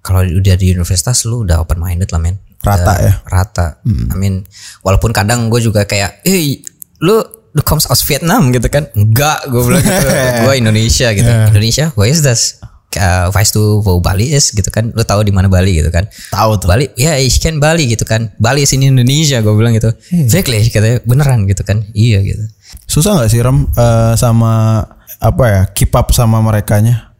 kalau 0.03 0.19
udah 0.19 0.55
di 0.59 0.67
universitas 0.75 1.23
lu 1.23 1.47
udah 1.47 1.63
open 1.63 1.79
minded 1.79 2.11
lah 2.11 2.19
men. 2.19 2.35
Rata 2.61 2.91
Udah 2.93 2.97
ya? 2.99 3.13
rata. 3.25 3.67
I 3.87 4.15
mean 4.19 4.43
walaupun 4.83 5.15
kadang 5.15 5.47
gue 5.47 5.63
juga 5.63 5.87
kayak 5.87 6.21
eh 6.27 6.59
lu 7.01 7.17
lu 7.51 7.61
comes 7.63 7.83
aus 7.87 8.01
Vietnam 8.07 8.51
gitu 8.55 8.67
kan. 8.71 8.87
Enggak 8.95 9.47
gue 9.51 9.61
bilang 9.61 9.83
gitu. 9.83 10.07
Gue 10.47 10.53
Indonesia 10.55 11.07
gitu. 11.11 11.27
Indonesia 11.27 11.85
where 11.99 12.11
is 12.11 12.23
this? 12.23 12.59
Uh, 12.91 13.31
weißt 13.31 13.55
du 13.55 13.79
wo 13.79 14.03
Bali 14.03 14.31
is? 14.31 14.51
gitu 14.51 14.67
kan. 14.71 14.91
Lu 14.91 15.03
tahu 15.03 15.23
di 15.23 15.31
mana 15.35 15.51
Bali? 15.51 15.75
gitu 15.79 15.91
kan. 15.91 16.07
Tahu 16.31 16.59
tuh. 16.59 16.67
Bali 16.71 16.91
ya 16.95 17.19
ich 17.19 17.39
kan 17.43 17.59
Bali 17.59 17.91
gitu 17.91 18.07
kan. 18.07 18.31
Bali 18.39 18.63
sini 18.63 18.87
Indonesia 18.91 19.43
gue 19.43 19.53
bilang 19.55 19.75
gitu. 19.75 19.91
Wirklich 20.11 20.71
katanya. 20.71 21.03
Beneran 21.03 21.47
gitu 21.47 21.63
kan. 21.67 21.83
Iya 21.91 22.23
gitu. 22.23 22.43
Susah 22.87 23.19
nggak 23.19 23.29
sih 23.31 23.39
Ram 23.43 23.67
eh, 23.67 24.13
sama 24.15 24.83
apa 25.21 25.43
ya 25.47 25.61
keep 25.75 25.91
up 25.95 26.11
sama 26.15 26.39
merekanya? 26.39 27.11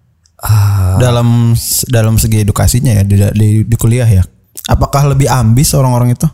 Ah. 0.41 0.97
dalam 0.97 1.53
dalam 1.85 2.17
segi 2.17 2.41
edukasinya 2.41 2.97
ya 2.97 3.05
di, 3.05 3.13
di, 3.13 3.49
di 3.61 3.75
kuliah 3.77 4.09
ya. 4.09 4.25
Apakah 4.65 5.13
lebih 5.13 5.29
ambis 5.29 5.69
orang-orang 5.77 6.17
itu? 6.17 6.25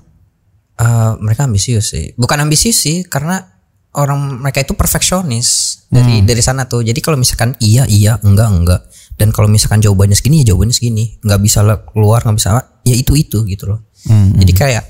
Eh, 0.77 1.11
mereka 1.17 1.49
ambisius 1.49 1.89
sih. 1.89 2.13
Bukan 2.13 2.37
ambisius 2.37 2.77
sih, 2.77 3.01
karena 3.01 3.56
orang 3.97 4.39
mereka 4.39 4.61
itu 4.61 4.77
perfeksionis 4.77 5.81
dari 5.89 6.21
dari 6.21 6.41
sana 6.45 6.69
tuh. 6.69 6.85
Jadi 6.85 7.01
kalau 7.01 7.17
misalkan 7.17 7.57
iya 7.57 7.83
iya, 7.89 8.21
enggak 8.21 8.49
enggak. 8.49 8.81
Dan 9.17 9.33
kalau 9.33 9.49
misalkan 9.49 9.81
jawabannya 9.81 10.13
segini 10.13 10.45
ya 10.45 10.53
jawabannya 10.53 10.75
segini. 10.77 11.17
Nggak 11.25 11.41
bisa 11.41 11.65
keluar, 11.89 12.21
nggak 12.21 12.37
bisa 12.37 12.49
ya 12.85 12.95
itu 12.95 13.17
itu 13.17 13.41
gitu 13.49 13.65
loh. 13.65 13.79
Jadi 14.37 14.53
kayak 14.53 14.85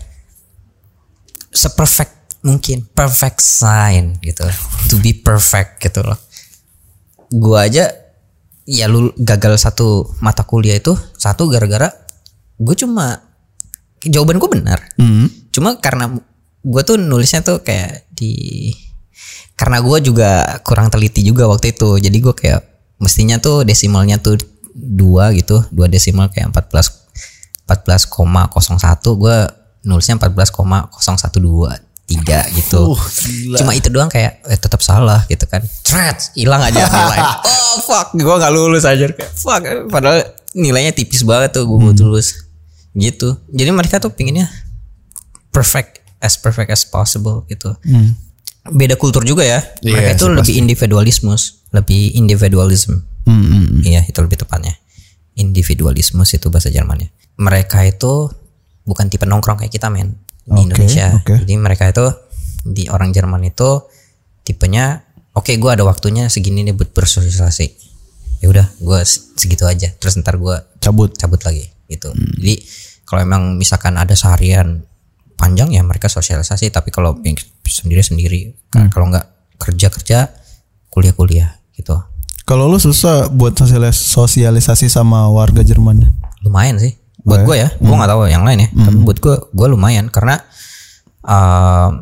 seperfect 1.49 2.43
mungkin, 2.43 2.83
perfect 2.91 3.39
sign 3.39 4.19
gitu. 4.19 4.43
To 4.91 4.99
be 4.99 5.15
perfect 5.15 5.79
gitu 5.79 6.03
loh. 6.03 6.19
Gua 7.31 7.65
aja 7.71 7.87
ya 8.67 8.91
lu 8.91 9.15
gagal 9.15 9.55
satu 9.55 10.11
mata 10.19 10.43
kuliah 10.43 10.75
itu 10.75 10.91
satu 11.15 11.47
gara-gara 11.47 11.87
gue 12.59 12.75
cuma 12.75 13.23
jawaban 14.03 14.43
gue 14.43 14.49
benar 14.51 14.83
cuma 15.55 15.79
karena 15.79 16.11
gue 16.67 16.81
tuh 16.83 16.99
nulisnya 16.99 17.47
tuh 17.47 17.63
kayak 17.63 18.11
di 18.11 18.67
karena 19.53 19.81
gue 19.81 19.97
juga 20.01 20.29
kurang 20.61 20.87
teliti 20.87 21.21
juga 21.21 21.45
waktu 21.45 21.73
itu. 21.73 21.97
Jadi 21.97 22.17
gue 22.17 22.33
kayak 22.33 22.61
mestinya 22.97 23.37
tuh 23.37 23.61
desimalnya 23.61 24.17
tuh 24.17 24.37
dua 24.71 25.33
gitu. 25.33 25.61
Dua 25.69 25.85
desimal 25.85 26.29
kayak 26.29 26.53
14 26.53 27.09
14,01 27.65 28.47
gue 29.19 29.37
nulisnya 29.83 30.15
14,012 30.15 31.83
tiga 32.07 32.39
gitu. 32.55 32.95
cuma 33.59 33.75
itu 33.75 33.91
doang 33.91 34.07
kayak 34.07 34.39
eh, 34.47 34.55
tetap 34.55 34.79
salah 34.79 35.27
gitu 35.27 35.43
kan. 35.43 35.59
Thread 35.83 36.15
hilang 36.39 36.63
aja 36.63 36.87
nilai. 36.87 37.19
Oh 37.43 37.75
fuck. 37.83 38.15
Gue 38.15 38.31
nggak 38.31 38.53
lulus 38.53 38.87
aja 38.87 39.11
kayak 39.11 39.31
fuck. 39.35 39.59
Padahal 39.91 40.23
nilainya 40.55 40.95
tipis 40.95 41.27
banget 41.27 41.51
tuh 41.53 41.67
gue 41.67 41.75
Hmm. 41.75 41.91
lulus. 41.99 42.47
Gitu. 42.95 43.35
Jadi 43.51 43.69
mereka 43.69 43.99
tuh 43.99 44.09
pinginnya 44.09 44.47
perfect 45.51 45.99
as 46.17 46.33
perfect 46.33 46.69
as 46.69 46.81
possible 46.81 47.45
gitu 47.45 47.73
beda 48.71 48.95
kultur 48.95 49.23
juga 49.23 49.43
ya. 49.43 49.59
Iya 49.81 49.93
mereka 49.93 50.09
itu 50.15 50.25
sih, 50.25 50.33
lebih 50.35 50.53
individualismus 50.59 51.41
lebih 51.71 52.15
individualism. 52.15 53.03
Hmm, 53.27 53.83
Iya 53.83 54.07
itu 54.07 54.19
lebih 54.23 54.39
tepatnya. 54.39 54.71
Individualismus 55.35 56.33
itu 56.33 56.47
bahasa 56.49 56.71
Jermannya. 56.71 57.11
Mereka 57.37 57.83
itu 57.85 58.31
Bukan 58.87 59.11
tipe 59.11 59.27
nongkrong 59.27 59.59
kayak 59.59 59.73
kita 59.75 59.91
men 59.91 60.15
Di 60.47 60.55
Oke, 60.55 60.63
Indonesia. 60.63 61.11
oke. 61.11 61.43
Jadi 61.43 61.53
mereka 61.59 61.91
itu 61.91 62.07
Di 62.63 62.87
orang 62.87 63.11
Jerman 63.11 63.43
itu 63.43 63.83
Tipenya 64.47 65.03
Oke 65.35 65.53
gue 65.59 65.69
ada 65.69 65.83
waktunya 65.85 66.31
segini 66.31 66.65
nih 66.65 66.73
buat 66.73 66.95
bersosialisasi. 66.97 67.67
Ya 68.41 68.47
udah 68.49 68.65
gue 68.79 68.99
segitu 69.37 69.67
aja. 69.69 69.91
Terus 69.93 70.17
ntar 70.17 70.39
gue 70.39 70.55
cabut. 70.81 71.13
cabut 71.13 71.37
lagi 71.43 71.67
gitu. 71.85 72.09
Jadi 72.15 72.63
Kalau 73.03 73.21
emang 73.21 73.55
misalkan 73.59 73.99
ada 73.99 74.15
seharian 74.15 74.81
Panjang 75.37 75.69
ya 75.69 75.85
mereka 75.85 76.09
sosialisasi 76.09 76.73
Tapi 76.73 76.89
kalau 76.89 77.21
yang 77.21 77.37
sendiri-sendiri 77.63 78.57
Kalau 78.89 79.07
nggak 79.13 79.25
kerja-kerja 79.61 80.33
Kuliah-kuliah 80.89 81.61
gitu. 81.77 81.93
Kalau 82.47 82.65
lu 82.65 82.79
susah 82.81 83.29
buat 83.29 83.53
sosialis 83.53 83.99
sosialisasi 84.01 84.89
sama 84.89 85.29
warga 85.29 85.61
Jerman 85.61 86.09
lumayan 86.41 86.79
sih. 86.81 86.95
Buat 87.21 87.43
gue 87.43 87.55
ya. 87.59 87.69
gue 87.75 87.91
nggak 87.91 88.07
tahu 88.07 88.21
yang 88.31 88.47
lain 88.47 88.65
ya 88.65 88.69
tapi 88.71 88.97
buat 89.03 89.17
gue 89.19 89.35
gue 89.51 89.67
lumayan. 89.67 90.09
Karena 90.09 90.41
uh, 91.27 92.01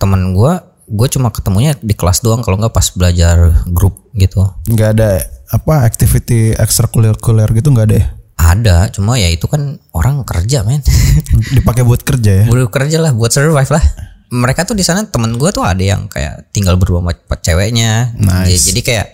temen 0.00 0.34
gue 0.34 0.52
gue 0.90 1.08
cuma 1.12 1.30
ketemunya 1.30 1.78
di 1.78 1.94
kelas 1.94 2.24
doang 2.24 2.42
kalau 2.42 2.58
nggak 2.58 2.74
pas 2.74 2.88
belajar 2.96 3.52
grup 3.68 4.10
gitu. 4.16 4.42
Nggak 4.66 4.88
ada 4.98 5.22
apa 5.52 5.84
activity 5.84 6.56
ekstrakurikuler 6.56 7.52
gitu 7.52 7.68
nggak 7.70 7.86
ada 7.92 7.96
ya 8.00 8.06
ada 8.42 8.90
cuma 8.90 9.14
ya 9.14 9.30
itu 9.30 9.46
kan 9.46 9.78
orang 9.94 10.26
kerja 10.26 10.66
men. 10.66 10.82
Dipakai 11.56 11.86
buat 11.86 12.02
kerja 12.02 12.44
ya? 12.44 12.46
Buat 12.50 12.72
kerja 12.74 12.98
lah 12.98 13.12
buat 13.14 13.30
survive 13.30 13.70
lah. 13.70 13.84
Mereka 14.32 14.64
tuh 14.64 14.74
di 14.74 14.82
sana 14.82 15.04
temen 15.04 15.36
gue 15.36 15.50
tuh 15.52 15.62
ada 15.62 15.80
yang 15.80 16.08
kayak 16.08 16.50
tinggal 16.50 16.80
berdua 16.80 17.04
sama 17.04 17.12
ceweknya. 17.38 18.16
Nice. 18.16 18.48
jadi, 18.48 18.58
jadi 18.72 18.80
kayak 18.82 19.06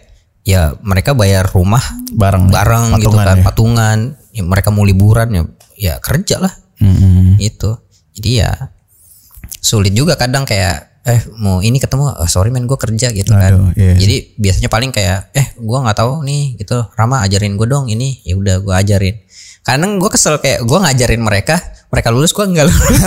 ya 0.48 0.62
mereka 0.80 1.12
bayar 1.12 1.44
rumah 1.50 1.82
bareng 2.14 2.48
bareng 2.48 2.96
gitu 3.02 3.18
kan 3.18 3.38
ya? 3.38 3.44
patungan. 3.44 3.98
Ya, 4.32 4.42
mereka 4.46 4.70
mau 4.70 4.86
liburan 4.86 5.28
ya 5.34 5.42
ya 5.78 5.94
kerja 5.98 6.38
lah. 6.38 6.54
Mm-mm. 6.78 7.42
itu 7.42 7.74
jadi 8.14 8.30
ya 8.46 8.50
sulit 9.58 9.90
juga 9.90 10.14
kadang 10.14 10.46
kayak 10.46 10.97
eh 11.08 11.20
mau 11.40 11.64
ini 11.64 11.80
ketemu 11.80 12.12
oh, 12.12 12.28
sorry 12.28 12.52
men 12.52 12.68
gue 12.68 12.76
kerja 12.76 13.08
gitu 13.10 13.32
Aduh, 13.32 13.40
kan 13.40 13.52
iya. 13.74 13.96
jadi 13.96 14.16
biasanya 14.36 14.68
paling 14.68 14.90
kayak 14.92 15.32
eh 15.32 15.46
gue 15.56 15.78
nggak 15.80 15.96
tahu 15.96 16.20
nih 16.22 16.60
gitu 16.60 16.84
Rama 16.94 17.24
ajarin 17.24 17.56
gue 17.56 17.66
dong 17.66 17.88
ini 17.88 18.20
ya 18.22 18.36
udah 18.36 18.60
gue 18.60 18.74
ajarin 18.76 19.16
kadang 19.64 19.96
gue 19.96 20.10
kesel 20.12 20.36
kayak 20.38 20.64
gue 20.64 20.78
ngajarin 20.78 21.20
mereka 21.24 21.56
mereka 21.88 22.12
lulus 22.12 22.36
gue 22.36 22.44
nggak 22.44 22.66
lulus 22.68 23.00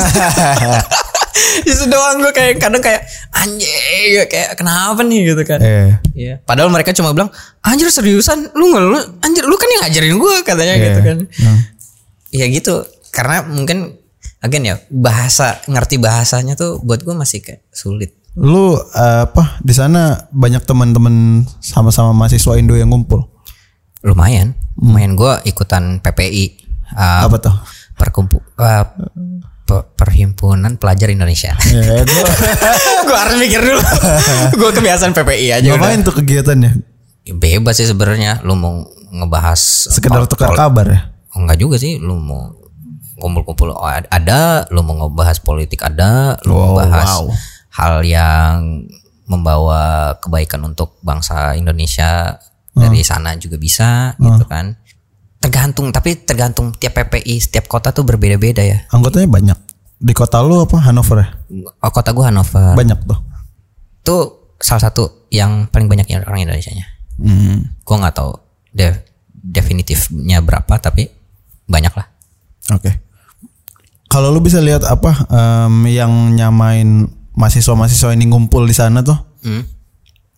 itu 1.69 1.83
doang 1.87 2.19
gue 2.21 2.33
kayak 2.33 2.59
kadang 2.59 2.81
kayak 2.83 3.07
anjing 3.31 4.27
kayak 4.27 4.57
kenapa 4.59 4.99
nih 5.05 5.31
gitu 5.31 5.41
kan 5.47 5.59
eh 5.61 6.01
Iya. 6.11 6.35
Padahal 6.43 6.69
mereka 6.69 6.91
cuma 6.91 7.15
bilang, 7.15 7.31
anjir 7.63 7.87
seriusan, 7.87 8.51
lu 8.53 8.71
nggak 8.71 8.83
lu, 8.83 8.99
anjir 9.23 9.43
lu 9.47 9.55
kan 9.55 9.69
yang 9.71 9.81
ngajarin 9.87 10.15
gue 10.19 10.35
katanya 10.43 10.75
Iya. 10.75 10.83
gitu 10.85 10.99
kan. 11.01 11.17
Hmm. 11.23 11.59
Ya 12.31 12.45
gitu, 12.51 12.75
karena 13.15 13.37
mungkin, 13.47 13.95
again 14.41 14.65
ya 14.65 14.75
bahasa 14.89 15.61
ngerti 15.65 15.97
bahasanya 15.97 16.57
tuh 16.57 16.81
buat 16.81 17.01
gue 17.01 17.13
masih 17.13 17.41
kayak 17.41 17.61
sulit. 17.71 18.17
lu 18.31 18.73
eh, 18.75 19.21
apa 19.27 19.59
di 19.59 19.75
sana 19.75 20.27
banyak 20.31 20.63
teman-teman 20.63 21.43
sama-sama 21.59 22.15
mahasiswa 22.15 22.55
Indo 22.55 22.73
yang 22.73 22.89
ngumpul 22.89 23.27
Lumayan, 24.01 24.57
lumayan 24.81 25.13
gue 25.13 25.29
ikutan 25.45 26.01
PPI, 26.01 26.57
uh, 26.97 27.21
apa 27.29 27.37
tuh 27.37 27.53
perkumpu, 27.93 28.41
uh, 28.57 28.81
Pe- 29.61 29.87
Perhimpunan 29.93 30.73
Pelajar 30.81 31.13
Indonesia. 31.13 31.53
Ya, 31.69 32.01
gua 32.01 32.25
gue 33.07 33.17
harus 33.21 33.35
mikir 33.37 33.61
dulu. 33.61 33.77
gue 34.59 34.69
kebiasaan 34.73 35.13
PPI 35.13 35.47
aja 35.53 35.67
ngapain 35.69 36.01
tuh 36.01 36.17
kegiatannya? 36.17 36.71
Ya, 37.29 37.33
Bebas 37.37 37.77
sih 37.77 37.85
sebenarnya. 37.85 38.41
Lu 38.41 38.57
mau 38.57 38.89
ngebahas 39.13 39.61
Sekedar 39.93 40.25
tukar 40.25 40.49
kabar 40.57 40.89
ya? 40.89 40.99
Oh, 41.37 41.45
enggak 41.45 41.61
juga 41.61 41.77
sih. 41.77 42.01
Lu 42.01 42.17
mau 42.17 42.57
kumpul-kumpul 43.21 43.69
oh, 43.71 43.85
ad- 43.85 44.09
ada. 44.09 44.65
Lu 44.73 44.81
mau 44.81 44.97
ngebahas 44.97 45.37
politik 45.39 45.85
ada. 45.85 46.41
Lu 46.41 46.57
mau 46.57 46.73
Wow, 46.73 46.77
bahas 46.81 47.11
wow. 47.21 47.29
hal 47.77 47.93
yang 48.01 48.89
membawa 49.29 50.11
kebaikan 50.17 50.59
untuk 50.65 50.97
bangsa 50.99 51.53
Indonesia 51.53 52.35
dari 52.71 53.05
sana 53.05 53.37
juga 53.37 53.55
bisa 53.55 54.17
gitu 54.17 54.43
kan. 54.43 54.75
Tergantung 55.37 55.89
tapi 55.89 56.17
tergantung 56.17 56.73
tiap 56.73 56.97
PPI 56.97 57.39
setiap 57.39 57.65
kota 57.65 57.89
tuh 57.89 58.03
berbeda-beda 58.03 58.61
ya. 58.61 58.83
Anggotanya 58.89 59.29
banyak. 59.29 59.57
Di 59.97 60.11
kota 60.11 60.41
lu 60.41 60.59
apa 60.59 60.81
Hanover 60.81 61.17
ya? 61.21 61.27
Oh, 61.77 61.91
kota 61.93 62.09
gua 62.11 62.27
Hannover. 62.27 62.73
Banyak 62.73 63.05
tuh. 63.05 63.19
itu 64.01 64.17
salah 64.57 64.89
satu 64.89 65.29
yang 65.29 65.69
paling 65.69 65.85
banyak 65.85 66.09
ya 66.09 66.25
orang 66.25 66.41
Indonesia 66.41 66.73
nya. 66.73 66.89
Hmm. 67.21 67.69
Gue 67.85 67.95
nggak 68.01 68.17
tahu 68.17 68.33
de- 68.73 69.05
definitifnya 69.31 70.41
berapa 70.41 70.73
tapi 70.77 71.05
banyak 71.65 71.93
lah. 71.93 72.09
Oke. 72.73 72.89
Kalau 74.11 74.27
lu 74.27 74.43
bisa 74.43 74.59
lihat 74.59 74.83
apa 74.83 75.23
em, 75.31 75.87
yang 75.87 76.11
nyamain 76.35 77.07
mahasiswa-mahasiswa 77.31 78.11
ini 78.11 78.27
ngumpul 78.27 78.67
di 78.67 78.75
sana 78.75 78.99
tuh? 78.99 79.15
Hmm. 79.41 79.63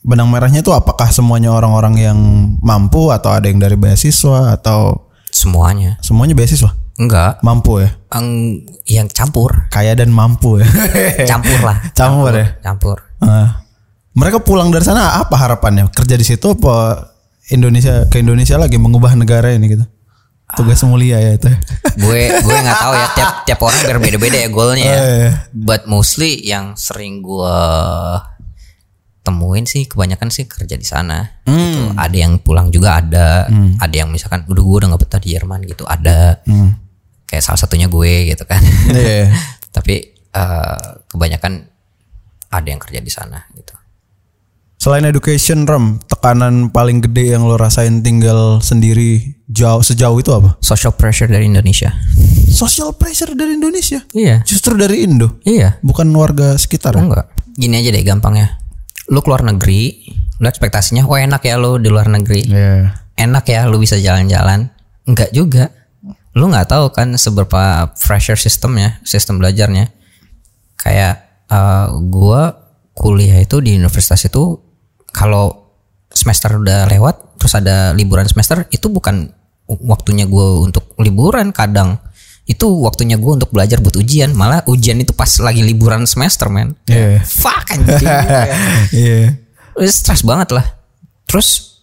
Benang 0.03 0.29
merahnya 0.29 0.61
tuh 0.61 0.75
apakah 0.75 1.09
semuanya 1.09 1.49
orang-orang 1.49 1.95
yang 1.97 2.19
mampu 2.61 3.09
atau 3.09 3.33
ada 3.33 3.49
yang 3.49 3.57
dari 3.57 3.73
beasiswa 3.73 4.53
atau 4.53 5.09
Semuanya 5.33 5.97
semuanya 5.99 6.37
beasiswa? 6.37 6.69
enggak 6.93 7.41
Mampu 7.41 7.81
ya? 7.81 7.89
Ang, 8.13 8.61
yang 8.85 9.09
campur 9.09 9.65
Kaya 9.73 9.97
dan 9.97 10.13
mampu 10.13 10.61
ya. 10.61 10.67
campur 11.31 11.57
lah 11.65 11.81
Campur 11.97 12.29
ya? 12.37 12.47
campur 12.61 12.97
Ah. 13.17 13.65
mereka 14.13 14.37
pulang 14.37 14.69
dari 14.69 14.85
sana 14.85 15.17
apa 15.17 15.33
harapannya? 15.33 15.89
Kerja 15.89 16.13
di 16.13 16.21
situ 16.21 16.53
apa 16.53 17.09
Indonesia 17.49 18.05
ke 18.05 18.21
Indonesia 18.21 18.59
lagi 18.61 18.77
mengubah 18.77 19.17
negara 19.17 19.49
ini 19.49 19.73
gitu? 19.73 19.85
Tugas 20.53 20.79
mulia 20.85 21.17
ya 21.17 21.31
itu. 21.35 21.49
gue 21.97 22.21
gue 22.41 22.55
nggak 22.63 22.79
tahu 22.79 22.93
ya 22.93 23.07
tiap 23.17 23.31
tiap 23.45 23.59
orang 23.61 23.81
berbeda-beda 23.89 24.37
ya 24.45 24.49
goalnya 24.49 24.85
ya. 24.85 24.99
Eh, 25.01 25.31
but 25.53 25.85
mostly 25.85 26.41
yang 26.41 26.77
sering 26.77 27.21
gue 27.25 27.57
temuin 29.23 29.63
sih 29.63 29.87
kebanyakan 29.87 30.29
sih 30.29 30.45
kerja 30.45 30.75
di 30.75 30.87
sana. 30.87 31.43
Gitu. 31.47 31.81
ada 31.95 32.17
yang 32.17 32.37
pulang 32.39 32.69
juga 32.69 32.97
ada. 33.01 33.47
Ada 33.81 33.95
yang 34.05 34.09
misalkan 34.13 34.45
udah 34.45 34.63
gue 34.63 34.75
udah 34.83 34.87
nggak 34.93 35.01
betah 35.07 35.21
di 35.21 35.29
Jerman 35.33 35.61
gitu 35.65 35.83
ada. 35.89 36.41
Kayak 37.25 37.43
salah 37.43 37.59
satunya 37.59 37.89
gue 37.89 38.29
gitu 38.29 38.43
kan. 38.45 38.61
Iya. 38.93 39.33
tapi 39.75 40.13
eh, 40.13 40.87
kebanyakan 41.09 41.53
ada 42.53 42.67
yang 42.69 42.77
kerja 42.77 43.01
di 43.01 43.09
sana 43.09 43.41
gitu 43.57 43.73
Selain 44.83 45.07
education 45.07 45.63
Ram, 45.63 45.95
tekanan 46.11 46.67
paling 46.67 46.99
gede 46.99 47.31
yang 47.31 47.47
lo 47.47 47.55
rasain 47.55 48.03
tinggal 48.03 48.59
sendiri 48.59 49.39
jauh 49.47 49.79
sejauh 49.79 50.19
itu 50.19 50.27
apa? 50.35 50.59
social 50.59 50.91
pressure 50.91 51.31
dari 51.31 51.47
Indonesia 51.47 51.95
Social 52.51 52.91
pressure 52.91 53.31
dari 53.31 53.55
Indonesia. 53.55 54.03
iya 54.11 54.43
Justru 54.43 54.75
dari 54.75 55.07
Indo, 55.07 55.39
iya 55.47 55.79
bukan 55.79 56.11
warga 56.11 56.59
sekitar. 56.59 56.99
ya? 56.99 56.99
enggak 56.99 57.31
gini 57.55 57.79
aja 57.79 57.95
deh 57.95 58.03
gampangnya 58.03 58.59
lu 59.07 59.23
keluar 59.23 59.47
negeri 59.47 60.03
lu 60.43 60.51
ekspektasinya 60.51 61.07
oh 61.07 61.15
enak 61.15 61.39
ya 61.47 61.55
lu 61.55 61.79
di 61.79 61.87
luar 61.87 62.11
negeri 62.11 62.43
Iya. 62.43 62.91
enak 63.15 63.45
ya 63.47 63.63
lu 63.71 63.79
bisa 63.79 63.95
jalan-jalan 63.95 64.67
enggak 65.07 65.31
juga 65.31 65.71
lu 66.35 66.51
nggak 66.51 66.67
tahu 66.67 66.91
kan 66.91 67.15
seberapa 67.15 67.87
pressure 67.95 68.35
sistemnya 68.35 68.99
sistem 69.07 69.39
belajarnya 69.39 69.95
kayak 70.75 71.23
eh, 71.47 71.87
gua 72.11 72.57
kuliah 72.91 73.39
itu 73.39 73.63
di 73.63 73.79
universitas 73.79 74.27
itu 74.27 74.62
kalau 75.13 75.69
semester 76.09 76.57
udah 76.57 76.89
lewat 76.89 77.37
terus 77.39 77.53
ada 77.53 77.93
liburan 77.93 78.25
semester 78.25 78.65
itu 78.69 78.89
bukan 78.89 79.29
waktunya 79.85 80.27
gue 80.27 80.47
untuk 80.61 80.91
liburan 80.99 81.49
kadang 81.49 81.97
itu 82.43 82.67
waktunya 82.83 83.15
gue 83.15 83.39
untuk 83.39 83.49
belajar 83.49 83.79
buat 83.79 83.95
ujian 83.95 84.35
malah 84.35 84.59
ujian 84.67 84.99
itu 84.99 85.15
pas 85.15 85.31
lagi 85.39 85.63
liburan 85.63 86.03
semester 86.03 86.51
men 86.51 86.75
Iya. 86.85 87.23
fuck 87.23 87.71
anjing 87.71 88.03
Iya. 88.99 89.39
Udah 89.73 89.89
stres 89.89 90.21
banget 90.21 90.53
lah. 90.53 90.65
Terus 91.25 91.79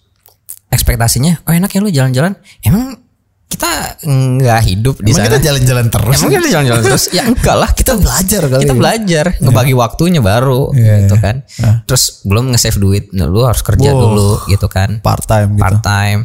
ekspektasinya, 0.71 1.43
oh 1.43 1.51
enak 1.51 1.75
ya 1.75 1.81
lu 1.83 1.91
jalan-jalan. 1.91 2.39
Emang 2.63 3.03
kita 3.51 3.71
nggak 4.07 4.61
hidup 4.63 4.97
di 5.03 5.11
Emang 5.11 5.19
sana? 5.19 5.27
kita 5.27 5.39
jalan-jalan 5.43 5.87
terus. 5.91 6.15
Emang 6.17 6.31
kita 6.33 6.49
jalan-jalan 6.49 6.83
terus? 6.83 7.05
Ya 7.19 7.23
enggak 7.27 7.57
lah, 7.59 7.71
kita 7.71 7.93
belajar 7.95 8.43
kali 8.47 8.63
Kita 8.63 8.73
ya. 8.73 8.79
belajar, 8.79 9.27
ngebagi 9.37 9.75
waktunya 9.75 10.21
baru 10.23 10.71
Iya, 10.71 10.95
gitu 11.03 11.15
iya. 11.15 11.21
kan. 11.21 11.37
Terus 11.85 12.23
belum 12.23 12.55
nge-save 12.55 12.79
duit, 12.79 13.05
nah, 13.11 13.27
lu 13.27 13.43
harus 13.43 13.61
kerja 13.61 13.91
Wow. 13.91 14.01
dulu 14.01 14.31
gitu 14.47 14.67
kan. 14.67 15.03
part 15.03 15.27
time 15.27 15.59
gitu. 15.59 15.63
Part 15.63 15.83
time. 15.83 16.21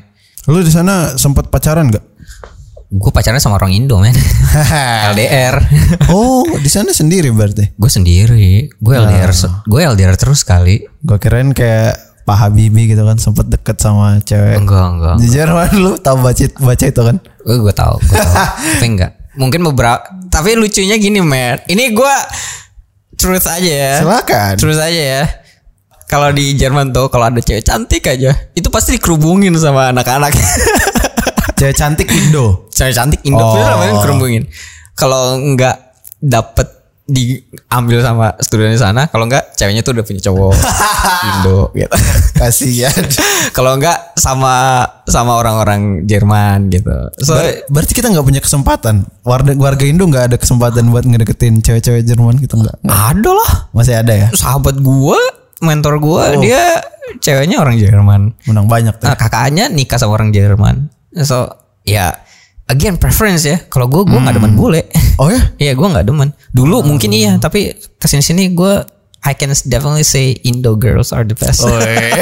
Lu 0.46 0.62
di 0.62 0.70
sana 0.70 1.18
sempat 1.18 1.50
pacaran 1.50 1.90
gak? 1.90 2.06
Gue 2.88 3.10
pacaran 3.10 3.42
sama 3.42 3.58
orang 3.58 3.74
Indo 3.74 3.98
men. 3.98 4.14
LDR. 5.12 5.58
oh, 6.08 6.46
di 6.56 6.70
sana 6.70 6.94
sendiri 6.94 7.28
berarti. 7.30 7.74
gue 7.74 7.90
sendiri. 7.90 8.70
Gue 8.72 8.94
LDR, 8.96 9.34
Ah. 9.36 9.60
gue 9.62 9.80
LDR 9.84 10.16
terus 10.16 10.46
kali. 10.46 10.86
Gue 11.02 11.18
kirain 11.18 11.50
kayak 11.52 11.98
Pak 12.26 12.38
Habibie 12.42 12.90
gitu 12.90 13.06
kan 13.06 13.22
sempat 13.22 13.46
deket 13.46 13.78
sama 13.78 14.18
cewek. 14.20 14.58
Enggak, 14.58 14.86
enggak. 14.98 15.16
Di 15.22 15.28
Jerman 15.30 15.70
lu 15.78 15.92
tahu 15.96 16.18
baca 16.20 16.44
baca 16.58 16.86
itu 16.86 17.02
kan? 17.02 17.16
Gue 17.46 17.58
gue 17.62 17.74
tahu, 17.74 17.96
gue 18.02 18.18
tahu. 18.18 18.34
tapi 18.76 18.88
enggak. 18.90 19.12
Mungkin 19.38 19.62
beberapa. 19.64 20.02
Tapi 20.28 20.58
lucunya 20.58 20.98
gini, 20.98 21.22
Mer. 21.22 21.62
Ini 21.70 21.94
gue 21.94 22.16
truth 23.14 23.46
aja 23.46 23.62
ya. 23.70 23.94
Silakan. 24.02 24.54
Truth 24.58 24.82
aja 24.82 25.02
ya. 25.22 25.24
Kalau 26.06 26.30
di 26.30 26.54
Jerman 26.54 26.90
tuh 26.90 27.10
kalau 27.10 27.30
ada 27.30 27.38
cewek 27.38 27.62
cantik 27.62 28.06
aja, 28.06 28.34
itu 28.54 28.68
pasti 28.70 28.98
dikerubungin 28.98 29.54
sama 29.58 29.90
anak-anak. 29.90 30.34
Cewek 31.58 31.72
cantik 31.74 32.12
Indo. 32.12 32.68
cewek 32.68 32.92
cantik 32.92 33.22
Indo 33.24 33.40
Oh. 33.40 33.56
bener 33.56 33.70
namanya 33.72 33.94
dikerubungin. 33.98 34.44
Kalau 34.92 35.40
enggak 35.40 35.80
dapet 36.20 36.68
diambil 37.06 38.02
sama 38.02 38.34
di 38.34 38.80
sana, 38.82 39.06
kalau 39.06 39.30
enggak 39.30 39.54
ceweknya 39.54 39.86
tuh 39.86 39.94
udah 39.94 40.06
punya 40.06 40.22
cowok 40.26 40.58
Indo 41.30 41.70
gitu. 41.78 41.94
Kasihan. 42.34 43.06
kalau 43.58 43.78
enggak 43.78 44.18
sama 44.18 44.82
sama 45.06 45.38
orang-orang 45.38 46.02
Jerman 46.04 46.74
gitu. 46.74 46.92
So 47.22 47.38
Ber- 47.38 47.62
berarti 47.70 47.94
kita 47.94 48.10
nggak 48.10 48.26
punya 48.26 48.42
kesempatan. 48.42 49.06
Warga 49.22 49.54
warga 49.54 49.86
Indo 49.86 50.10
nggak 50.10 50.34
ada 50.34 50.38
kesempatan 50.42 50.90
buat 50.90 51.06
ngedeketin 51.06 51.62
cewek-cewek 51.62 52.02
Jerman 52.04 52.42
gitu 52.42 52.58
nggak? 52.58 52.82
Nggak. 52.82 53.00
ada 53.14 53.30
lah. 53.32 53.52
Masih 53.72 53.94
ada 54.02 54.14
ya? 54.14 54.28
sahabat 54.34 54.82
gua, 54.82 55.18
mentor 55.62 56.02
gua, 56.02 56.34
Oh. 56.34 56.42
dia 56.42 56.82
ceweknya 57.22 57.62
orang 57.62 57.78
Jerman. 57.78 58.34
Menang 58.50 58.66
banyak 58.66 58.98
tuh. 58.98 59.06
Nah, 59.06 59.14
kakaknya 59.14 59.70
nikah 59.70 60.02
sama 60.02 60.18
orang 60.18 60.34
Jerman. 60.34 60.90
So, 61.22 61.54
ya 61.86 62.18
again 62.68 62.98
preference 62.98 63.46
ya. 63.46 63.62
Kalau 63.70 63.86
gua 63.88 64.04
gua 64.06 64.20
nggak 64.22 64.36
demen 64.38 64.54
bule. 64.56 64.82
Oh 65.16 65.32
ya? 65.32 65.40
Iya, 65.56 65.80
gua 65.80 65.96
nggak 65.96 66.12
demen. 66.12 66.36
Dulu 66.52 66.84
mungkin 66.84 67.16
iya, 67.16 67.40
tapi 67.40 67.72
ke 67.72 68.06
sini 68.06 68.20
sini 68.20 68.44
gua 68.52 68.84
I 69.26 69.34
can 69.34 69.50
definitely 69.66 70.04
say 70.06 70.38
Indo 70.46 70.76
girls 70.78 71.10
are 71.10 71.26
the 71.26 71.34
best. 71.34 71.66
Oh, 71.66 71.72
iya. 71.82 72.22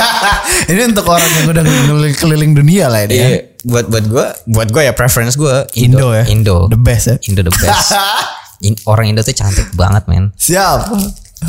Ini 0.72 0.80
untuk 0.88 1.04
orang 1.04 1.28
yang 1.28 1.46
udah 1.52 1.60
keliling, 1.60 2.14
keliling 2.16 2.52
dunia 2.56 2.88
lah 2.88 3.04
ini. 3.04 3.12
ya. 3.12 3.28
Iya, 3.28 3.38
buat 3.68 3.84
buat 3.92 4.04
gua, 4.08 4.26
buat 4.48 4.68
gua 4.72 4.82
ya 4.88 4.96
preference 4.96 5.36
gua 5.36 5.68
Indo 5.76 6.08
ya? 6.16 6.24
Indo. 6.24 6.64
The 6.72 6.80
best 6.80 7.04
ya? 7.12 7.16
Indo 7.28 7.44
the 7.44 7.52
best. 7.52 7.92
In- 8.64 8.80
orang 8.88 9.12
Indo 9.12 9.20
tuh 9.20 9.36
cantik 9.36 9.68
banget, 9.76 10.08
men. 10.08 10.32
Siap. 10.40 10.88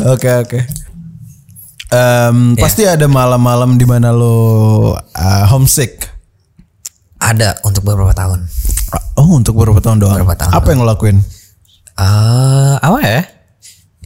Oke 0.04 0.30
oke. 0.43 0.60
Em, 1.89 2.60
Pasti 2.60 2.84
ada 2.84 3.08
malam-malam 3.08 3.80
di 3.80 3.88
mana 3.88 4.12
lo 4.12 4.36
uh, 4.93 5.45
homesick. 5.47 6.06
Ada 7.20 7.60
untuk 7.62 7.84
beberapa 7.84 8.12
tahun. 8.12 8.48
Oh 9.16 9.28
untuk 9.36 9.60
beberapa 9.60 9.80
tahun 9.80 10.00
doang. 10.00 10.16
Beberapa 10.18 10.40
tahun 10.40 10.52
Apa 10.56 10.68
yang 10.72 10.80
lo 10.82 10.88
lakuin? 10.88 11.18
Eh, 12.00 12.76
apa 12.80 12.98
ya? 13.04 13.22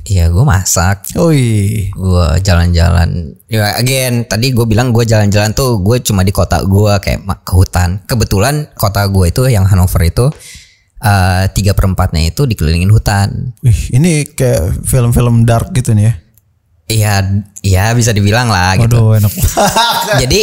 Iya, 0.03 0.27
gue 0.27 0.43
masak. 0.43 1.15
Oi. 1.15 1.87
gue 1.89 2.25
jalan-jalan 2.41 3.37
ya 3.47 3.77
again 3.77 4.25
tadi 4.25 4.49
gue 4.49 4.65
bilang 4.65 4.89
gue 4.89 5.05
jalan-jalan 5.05 5.53
tuh 5.53 5.77
gue 5.79 6.01
cuma 6.01 6.25
di 6.25 6.33
kota 6.33 6.59
gue 6.59 6.93
kayak 6.99 7.21
ke 7.45 7.53
hutan 7.53 8.01
kebetulan 8.03 8.65
kota 8.73 9.05
gue 9.07 9.29
itu 9.29 9.45
yang 9.45 9.63
Hanover 9.63 10.01
itu 10.03 10.25
eh, 10.99 11.43
tiga 11.53 11.77
perempatnya 11.77 12.25
itu 12.25 12.43
dikelilingin 12.43 12.89
hutan 12.89 13.53
Wih, 13.61 13.93
ini 13.93 14.25
kayak 14.25 14.83
film-film 14.83 15.45
dark 15.45 15.69
gitu 15.71 15.93
nih 15.93 16.09
ya. 16.09 16.13
iya 16.89 17.13
iya 17.61 17.85
bisa 17.93 18.09
dibilang 18.11 18.49
lah 18.49 18.73
gitu 18.75 18.97
Waduh 19.13 19.21
enak. 19.21 19.33
jadi 20.25 20.39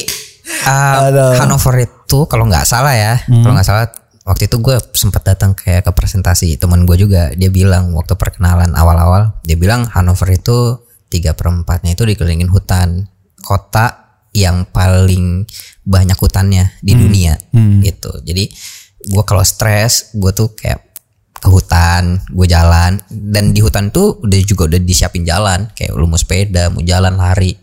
Aduh. 0.67 1.35
Hanover 1.39 1.87
itu 1.87 2.19
kalau 2.27 2.47
nggak 2.47 2.67
salah 2.67 2.95
ya 2.95 3.23
kalau 3.27 3.55
nggak 3.55 3.67
salah 3.67 3.87
waktu 4.27 4.47
itu 4.47 4.63
gue 4.63 4.77
sempat 4.95 5.27
datang 5.27 5.57
kayak 5.57 5.89
ke 5.89 5.93
presentasi 5.95 6.55
teman 6.61 6.85
gue 6.85 6.97
juga. 7.01 7.33
Dia 7.35 7.51
bilang 7.51 7.95
waktu 7.97 8.15
perkenalan 8.15 8.75
awal-awal 8.77 9.39
dia 9.43 9.57
bilang 9.59 9.89
Hanover 9.91 10.31
itu 10.31 10.85
tiga 11.11 11.35
perempatnya 11.35 11.95
itu 11.99 12.07
dikelilingin 12.07 12.51
hutan. 12.51 13.09
Kota 13.41 14.11
yang 14.31 14.69
paling 14.69 15.43
banyak 15.83 16.15
hutannya 16.15 16.79
di 16.85 16.93
dunia 16.95 17.35
gitu. 17.83 18.15
Jadi 18.23 18.47
gue 19.01 19.23
kalau 19.27 19.43
stres 19.43 20.15
gue 20.15 20.31
tuh 20.31 20.55
kayak 20.55 20.93
ke 21.41 21.49
hutan, 21.49 22.21
gue 22.29 22.47
jalan. 22.47 23.01
Dan 23.09 23.57
di 23.57 23.65
hutan 23.65 23.89
tuh 23.89 24.21
udah 24.21 24.41
juga 24.45 24.69
udah 24.69 24.81
disiapin 24.85 25.25
jalan, 25.25 25.73
kayak 25.73 25.97
lu 25.97 26.05
mau 26.05 26.21
sepeda, 26.21 26.69
mau 26.69 26.85
jalan 26.85 27.17
lari 27.17 27.57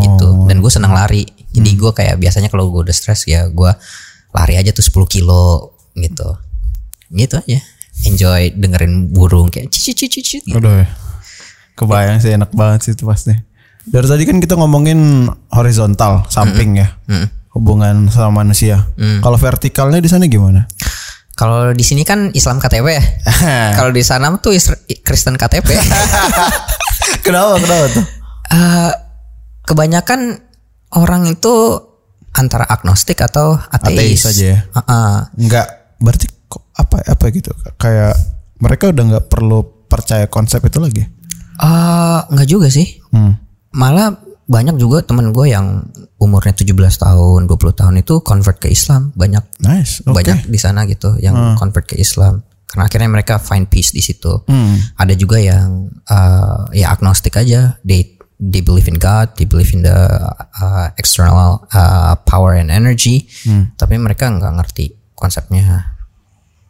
gitu. 0.00 0.48
Dan 0.48 0.64
gue 0.64 0.72
senang 0.72 0.96
lari, 0.96 1.28
jadi 1.52 1.70
gue 1.74 1.92
kayak 1.92 2.16
biasanya 2.20 2.48
kalau 2.52 2.68
gue 2.68 2.84
udah 2.88 2.94
stres 2.94 3.24
ya 3.24 3.48
gue 3.48 3.70
lari 4.36 4.54
aja 4.60 4.70
tuh 4.70 4.84
10 4.84 5.08
kilo 5.08 5.74
gitu, 5.96 6.28
gitu 7.10 7.34
aja. 7.40 7.60
Enjoy 8.06 8.54
dengerin 8.54 9.10
burung 9.10 9.50
kayak 9.50 9.72
cici 9.74 9.96
cici 9.96 10.20
cici. 10.22 10.36
Gitu. 10.44 10.54
Aduh 10.54 10.84
ya. 10.84 10.86
Kebayang 11.74 12.18
sih 12.22 12.30
enak 12.36 12.52
banget 12.54 12.80
sih 12.86 12.92
itu 12.94 13.02
pasti. 13.08 13.34
Dari 13.88 14.04
tadi 14.06 14.22
kan 14.28 14.38
kita 14.38 14.54
ngomongin 14.54 15.26
horizontal, 15.50 16.28
samping 16.28 16.78
ya. 16.78 16.94
Hubungan 17.56 18.06
sama 18.12 18.44
manusia. 18.44 18.86
Kalau 18.94 19.34
vertikalnya 19.40 19.98
di 19.98 20.06
sana 20.06 20.28
gimana? 20.28 20.68
Kalau 21.38 21.70
di 21.70 21.86
sini 21.86 22.02
kan 22.02 22.34
Islam 22.34 22.58
KTP 22.58 22.86
ya. 22.90 23.02
kalau 23.78 23.94
di 23.94 24.02
sana 24.02 24.30
tuh 24.42 24.52
Is- 24.54 24.74
Kristen 25.06 25.38
KTP. 25.38 25.70
kenapa? 27.26 27.62
Kenapa 27.62 27.86
tuh? 27.94 28.04
Eh, 28.48 28.90
kebanyakan 29.62 30.47
orang 30.96 31.28
itu 31.28 31.54
antara 32.32 32.64
agnostik 32.64 33.18
atau 33.20 33.58
ateis. 33.58 34.22
Ateis 34.22 34.22
aja 34.30 34.44
ya? 34.44 34.58
Heeh. 34.64 35.16
Enggak, 35.42 35.66
berarti 35.98 36.26
kok 36.48 36.62
apa 36.78 37.02
apa 37.02 37.24
gitu? 37.34 37.50
Kayak 37.76 38.14
mereka 38.62 38.94
udah 38.94 39.04
nggak 39.16 39.26
perlu 39.26 39.58
percaya 39.88 40.28
konsep 40.30 40.62
itu 40.62 40.78
lagi. 40.78 41.02
Eh, 41.58 42.18
nggak 42.30 42.48
juga 42.48 42.68
sih. 42.70 43.02
Hmm. 43.10 43.34
Malah 43.74 44.14
banyak 44.48 44.80
juga 44.80 45.04
temen 45.04 45.34
gue 45.34 45.52
yang 45.52 45.92
umurnya 46.16 46.56
17 46.56 46.72
tahun, 46.96 47.40
20 47.44 47.80
tahun 47.80 47.94
itu 48.00 48.24
convert 48.24 48.58
ke 48.62 48.72
Islam. 48.72 49.12
Banyak 49.12 49.60
Nice. 49.60 50.00
Oke. 50.06 50.22
banyak 50.22 50.48
di 50.48 50.58
sana 50.58 50.88
gitu 50.88 51.18
yang 51.20 51.58
convert 51.58 51.84
ke 51.90 51.96
Islam. 51.98 52.40
Karena 52.68 52.84
akhirnya 52.84 53.08
mereka 53.08 53.40
find 53.40 53.68
peace 53.72 53.96
di 53.96 54.04
situ. 54.04 54.44
Ada 55.00 55.16
juga 55.16 55.40
yang 55.40 55.88
uh, 56.04 56.68
ya 56.76 56.92
agnostik 56.92 57.40
aja. 57.40 57.80
They 57.80 58.17
they 58.38 58.62
believe 58.62 58.86
in 58.86 58.96
God, 58.96 59.34
they 59.34 59.44
believe 59.44 59.74
in 59.74 59.82
the 59.82 59.98
uh, 60.62 60.88
external 60.94 61.66
uh, 61.74 62.14
power 62.24 62.54
and 62.54 62.70
energy. 62.70 63.26
Tapi 63.74 63.98
mereka 63.98 64.30
nggak 64.30 64.54
ngerti 64.62 64.94
konsepnya 65.18 65.98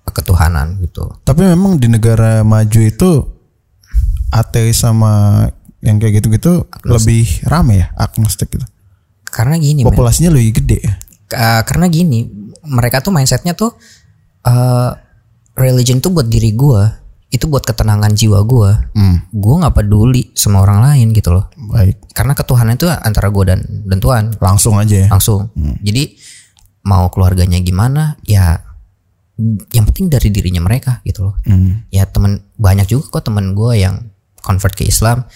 ketuhanan 0.09 0.81
gitu. 0.81 1.04
Tapi 1.22 1.44
memang 1.44 1.76
di 1.76 1.87
negara 1.92 2.40
maju 2.40 2.81
itu 2.81 3.28
ateis 4.33 4.81
sama 4.81 5.44
yang 5.85 6.00
kayak 6.00 6.20
gitu-gitu 6.20 6.66
lebih 6.88 7.28
rame 7.46 7.85
ya 7.85 7.87
agnostik 7.94 8.50
gitu. 8.50 8.66
Karena 9.28 9.61
gini, 9.61 9.85
men. 9.85 9.92
Populasinya 9.92 10.33
lebih 10.33 10.64
gede. 10.64 10.81
Uh, 11.28 11.61
karena 11.68 11.87
gini, 11.92 12.24
mereka 12.64 13.04
tuh 13.04 13.12
mindsetnya 13.12 13.52
tuh 13.52 13.76
uh, 14.48 14.90
religion 15.52 16.00
tuh 16.00 16.11
buat 16.11 16.24
diri 16.24 16.57
gua, 16.57 16.88
itu 17.28 17.44
buat 17.44 17.60
ketenangan 17.60 18.16
jiwa 18.16 18.40
gua. 18.48 18.88
Gua 19.32 19.54
nggak 19.60 19.74
peduli 19.76 20.32
sama 20.32 20.64
orang 20.64 20.80
lain 20.80 21.12
gitu 21.12 21.32
loh. 21.36 21.52
Baik. 21.72 22.00
Karena 22.16 22.32
ketuhanan 22.32 22.80
itu 22.80 22.88
antara 22.88 23.28
gua 23.28 23.52
dan 23.52 23.60
dan 23.84 23.98
Tuhan 24.00 24.24
Langsung 24.40 24.80
aja 24.80 25.04
ya. 25.04 25.08
langsung. 25.12 25.52
Jadi 25.84 26.16
mau 26.88 27.12
keluarganya 27.12 27.60
gimana, 27.60 28.16
ya 28.24 28.64
yang 29.70 29.86
penting 29.86 30.10
dari 30.10 30.32
dirinya 30.32 30.64
mereka 30.64 31.04
gitu 31.04 31.28
loh. 31.28 31.34
Ya 31.92 32.08
temen 32.08 32.42
banyak 32.56 32.88
juga 32.88 33.20
kok 33.20 33.28
temen 33.28 33.52
gua 33.52 33.76
yang 33.76 34.08
convert 34.40 34.72
ke 34.72 34.88
Islam. 34.88 35.28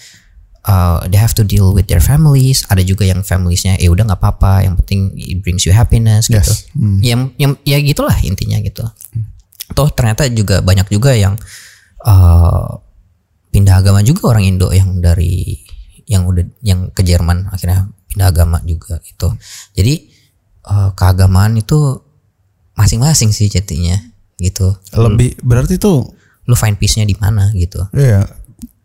uh, 0.63 1.03
they 1.11 1.19
have 1.19 1.35
to 1.35 1.43
deal 1.43 1.75
with 1.75 1.87
their 1.91 1.99
families. 2.03 2.63
Ada 2.71 2.83
juga 2.83 3.03
yang 3.07 3.21
familiesnya 3.23 3.77
ya 3.79 3.91
udah 3.91 4.07
nggak 4.07 4.19
apa-apa. 4.19 4.63
Yang 4.63 4.75
penting 4.83 5.01
it 5.19 5.37
brings 5.43 5.63
you 5.67 5.75
happiness 5.75 6.31
gitu. 6.31 6.39
Yes. 6.39 6.67
Yang 7.03 7.35
yang 7.37 7.51
ya 7.67 7.77
gitulah 7.83 8.15
intinya 8.23 8.57
gitu. 8.63 8.83
Toh 9.73 9.89
ternyata 9.91 10.27
juga 10.31 10.63
banyak 10.63 10.87
juga 10.91 11.15
yang 11.15 11.35
uh, 12.03 12.67
pindah 13.49 13.79
agama 13.79 14.03
juga 14.03 14.35
orang 14.35 14.45
Indo 14.47 14.69
yang 14.71 14.99
dari 14.99 15.59
yang 16.07 16.27
udah 16.27 16.43
yang 16.59 16.91
ke 16.91 17.01
Jerman 17.01 17.47
akhirnya 17.49 17.87
pindah 18.11 18.27
agama 18.29 18.59
juga 18.67 18.99
gitu. 19.01 19.33
Jadi 19.73 20.11
uh, 20.67 20.91
keagamaan 20.93 21.57
itu 21.59 21.99
masing-masing 22.75 23.31
sih 23.31 23.47
jadinya 23.47 23.95
gitu. 24.37 24.75
Lebih 24.93 25.39
berarti 25.41 25.79
tuh 25.79 26.23
Lu 26.43 26.59
find 26.59 26.75
peace-nya 26.75 27.07
di 27.07 27.15
mana 27.15 27.47
gitu. 27.55 27.87
ya 27.95 28.27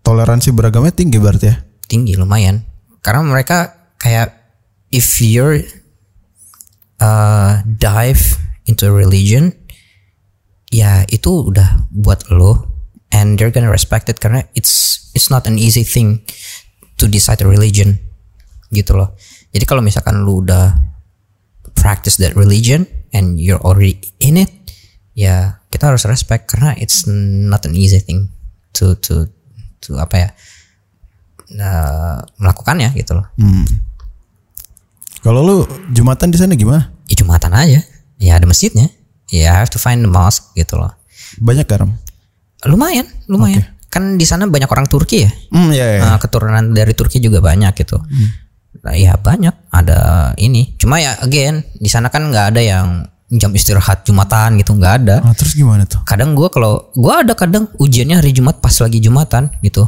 toleransi 0.07 0.55
beragamanya 0.55 0.95
tinggi 0.95 1.19
berarti 1.19 1.47
ya. 1.51 1.57
tinggi 1.85 2.17
lumayan 2.17 2.65
karena 3.01 3.25
mereka 3.25 3.91
kayak 3.97 4.33
if 4.93 5.21
you're 5.21 5.61
uh, 7.01 7.61
dive 7.65 8.39
into 8.69 8.89
religion 8.89 9.53
ya 10.69 11.05
itu 11.09 11.49
udah 11.49 11.89
buat 11.93 12.29
lo 12.29 12.78
and 13.14 13.37
they're 13.37 13.53
gonna 13.53 13.73
respect 13.73 14.09
it 14.12 14.18
karena 14.21 14.44
it's 14.53 15.09
it's 15.16 15.33
not 15.33 15.47
an 15.49 15.57
easy 15.57 15.83
thing 15.85 16.23
to 17.01 17.09
decide 17.09 17.40
a 17.40 17.49
religion 17.49 17.97
gitu 18.75 18.97
loh 18.97 19.16
jadi 19.53 19.64
kalau 19.64 19.81
misalkan 19.81 20.23
lu 20.25 20.44
udah 20.44 20.77
practice 21.79 22.21
that 22.21 22.37
religion 22.37 22.85
and 23.16 23.40
you're 23.40 23.61
already 23.64 23.97
in 24.21 24.37
it 24.37 24.51
ya 25.16 25.59
kita 25.73 25.88
harus 25.88 26.05
respect 26.05 26.49
karena 26.49 26.77
it's 26.77 27.09
not 27.49 27.64
an 27.64 27.73
easy 27.77 28.01
thing 28.01 28.29
to 28.73 28.97
to 29.01 29.29
to 29.81 29.97
apa 29.97 30.14
ya 30.16 30.29
uh, 31.57 32.18
melakukannya 32.37 32.92
gitu 32.99 33.16
loh. 33.16 33.27
Kalau 35.25 35.40
lu 35.42 35.57
jumatan 35.90 36.31
di 36.31 36.38
sana 36.38 36.55
gimana? 36.55 36.92
Ya 37.11 37.14
jumatan 37.18 37.53
aja. 37.57 37.81
Ya 38.21 38.38
ada 38.38 38.47
masjidnya. 38.47 38.92
Ya 39.33 39.53
I 39.53 39.64
have 39.64 39.73
to 39.73 39.81
find 39.81 40.05
the 40.05 40.11
mosque 40.11 40.55
gitu 40.55 40.79
loh. 40.79 40.92
Banyak 41.40 41.66
garam. 41.66 41.97
Lumayan, 42.66 43.07
lumayan. 43.31 43.62
Kan 43.87 44.18
di 44.18 44.27
sana 44.27 44.51
banyak 44.51 44.66
orang 44.66 44.90
Turki 44.90 45.23
ya. 45.23 45.31
Hmm, 45.55 45.71
ya 45.71 45.87
ya. 45.99 46.01
Nah, 46.03 46.16
keturunan 46.18 46.75
dari 46.75 46.92
Turki 46.97 47.23
juga 47.23 47.38
banyak 47.38 47.73
gitu. 47.79 48.03
Nah, 48.83 48.94
ya 48.99 49.14
banyak 49.14 49.71
ada 49.71 50.33
ini. 50.42 50.75
Cuma 50.79 50.99
ya 50.99 51.14
again 51.23 51.62
di 51.79 51.87
sana 51.87 52.11
kan 52.11 52.27
nggak 52.29 52.47
ada 52.55 52.62
yang 52.62 52.87
jam 53.29 53.53
istirahat 53.53 54.09
jumatan 54.09 54.57
gitu 54.57 54.73
nggak 54.73 54.94
ada. 55.05 55.16
Ah, 55.21 55.37
terus 55.37 55.53
gimana 55.53 55.85
tuh? 55.85 56.01
Kadang 56.09 56.33
gue 56.33 56.49
kalau 56.49 56.88
gue 56.97 57.12
ada 57.12 57.37
kadang 57.37 57.68
ujiannya 57.77 58.25
hari 58.25 58.33
Jumat 58.33 58.59
pas 58.64 58.73
lagi 58.73 58.99
Jumatan 59.05 59.53
gitu. 59.61 59.85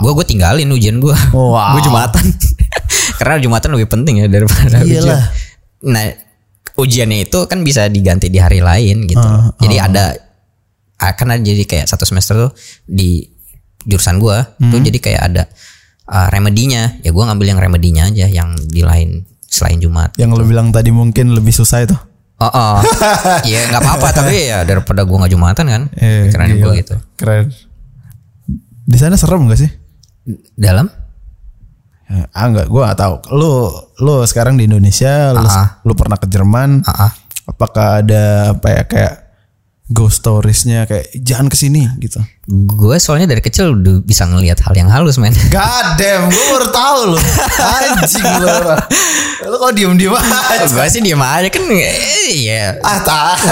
Gue 0.00 0.12
gue 0.16 0.24
tinggalin 0.24 0.68
ujian 0.72 0.96
gue. 0.96 1.12
Wow. 1.36 1.76
gue 1.76 1.82
Jumatan. 1.84 2.24
Karena 3.20 3.36
Jumatan 3.38 3.70
lebih 3.76 3.88
penting 3.92 4.24
ya 4.24 4.26
daripada 4.32 4.80
ujian. 4.80 5.04
Iyalah. 5.04 5.22
Nah 5.84 6.04
ujiannya 6.80 7.28
itu 7.28 7.38
kan 7.44 7.60
bisa 7.60 7.92
diganti 7.92 8.32
di 8.32 8.40
hari 8.40 8.64
lain 8.64 9.04
gitu. 9.04 9.20
Ah, 9.20 9.52
jadi 9.60 9.76
ada 9.84 10.04
akan 10.98 11.26
ada 11.32 11.42
jadi 11.42 11.62
kayak 11.62 11.86
satu 11.86 12.02
semester 12.02 12.34
tuh 12.36 12.52
di 12.84 13.22
jurusan 13.82 14.18
gue 14.18 14.36
Hmm. 14.58 14.70
tuh 14.70 14.80
jadi 14.82 14.98
kayak 14.98 15.22
ada 15.22 15.42
uh, 16.06 16.28
remedinya. 16.28 16.98
Ya 17.00 17.10
gue 17.10 17.24
ngambil 17.24 17.46
yang 17.48 17.60
remedinya 17.62 18.02
aja 18.10 18.26
yang 18.26 18.52
di 18.58 18.82
lain 18.82 19.22
selain 19.46 19.78
Jumat. 19.78 20.18
Yang 20.18 20.30
lu 20.36 20.44
bilang 20.44 20.68
tadi 20.70 20.90
mungkin 20.90 21.32
lebih 21.32 21.54
susah 21.54 21.86
itu. 21.86 21.96
Oh, 22.38 22.46
oh. 22.46 22.78
ya 23.42 23.66
nggak 23.66 23.82
apa-apa 23.82 24.08
tapi 24.14 24.46
ya 24.46 24.62
daripada 24.62 25.02
gue 25.02 25.16
nggak 25.16 25.32
jumatan 25.32 25.64
kan. 25.66 25.82
Eh, 25.94 26.30
Keren 26.30 26.58
gue 26.58 26.72
gitu. 26.78 26.94
Keren. 27.14 27.50
Di 28.88 28.96
sana 28.96 29.18
serem 29.18 29.44
gak 29.44 29.60
sih? 29.60 29.68
Dalam? 30.56 30.88
Ya, 32.08 32.24
ah 32.32 32.48
enggak, 32.48 32.72
gua 32.72 32.88
gak 32.88 33.04
tahu. 33.04 33.14
Lu 33.36 33.68
lu 34.00 34.24
sekarang 34.24 34.56
di 34.56 34.64
Indonesia, 34.64 35.36
lu, 35.36 35.44
Ah. 35.44 35.76
lu 35.84 35.92
pernah 35.92 36.16
ke 36.16 36.24
Jerman. 36.24 36.80
Ah, 36.88 37.08
ah. 37.08 37.12
Apakah 37.44 38.00
ada 38.00 38.56
apa 38.56 38.68
ya 38.72 38.82
kayak 38.88 39.14
ghost 39.88 40.20
storiesnya 40.20 40.84
kayak 40.84 41.08
jangan 41.16 41.48
ke 41.48 41.56
sini 41.56 41.88
gitu. 41.96 42.20
Gue 42.46 43.00
soalnya 43.00 43.24
dari 43.24 43.40
kecil 43.40 43.72
udah 43.72 44.04
bisa 44.04 44.28
ngelihat 44.28 44.60
hal 44.60 44.76
yang 44.76 44.92
halus 44.92 45.16
men. 45.16 45.32
God 45.48 45.96
damn, 45.96 46.28
gue 46.28 46.44
baru 46.50 46.68
tahu 46.68 46.98
lu. 47.12 47.18
Anjing 47.58 48.28
lu. 48.38 48.48
Lu 49.48 49.56
kok 49.56 49.72
diem-diem 49.72 50.12
aja? 50.12 50.68
gue 50.68 50.84
sih 50.88 51.00
diem 51.00 51.16
aja 51.16 51.48
kan. 51.48 51.62
eh, 51.70 51.96
Iya. 52.28 52.76
Ah, 52.84 53.00
tak. 53.00 53.36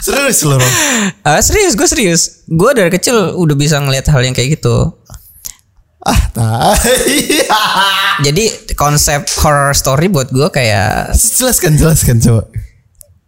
Serius 0.00 0.38
Rom? 0.46 0.62
Ah, 1.20 1.42
serius 1.42 1.74
gue 1.74 1.82
serius. 1.84 2.22
Gue 2.46 2.70
dari 2.72 2.88
kecil 2.88 3.34
udah 3.34 3.56
bisa 3.58 3.82
ngelihat 3.82 4.06
hal 4.06 4.22
yang 4.22 4.32
kayak 4.32 4.54
gitu. 4.54 4.94
Ah, 5.98 6.20
tak. 6.30 6.78
Jadi 8.22 8.44
konsep 8.78 9.26
horror 9.42 9.74
story 9.74 10.06
buat 10.06 10.30
gue 10.30 10.46
kayak 10.46 11.10
jelaskan, 11.10 11.74
jelaskan 11.74 12.22
coba. 12.22 12.46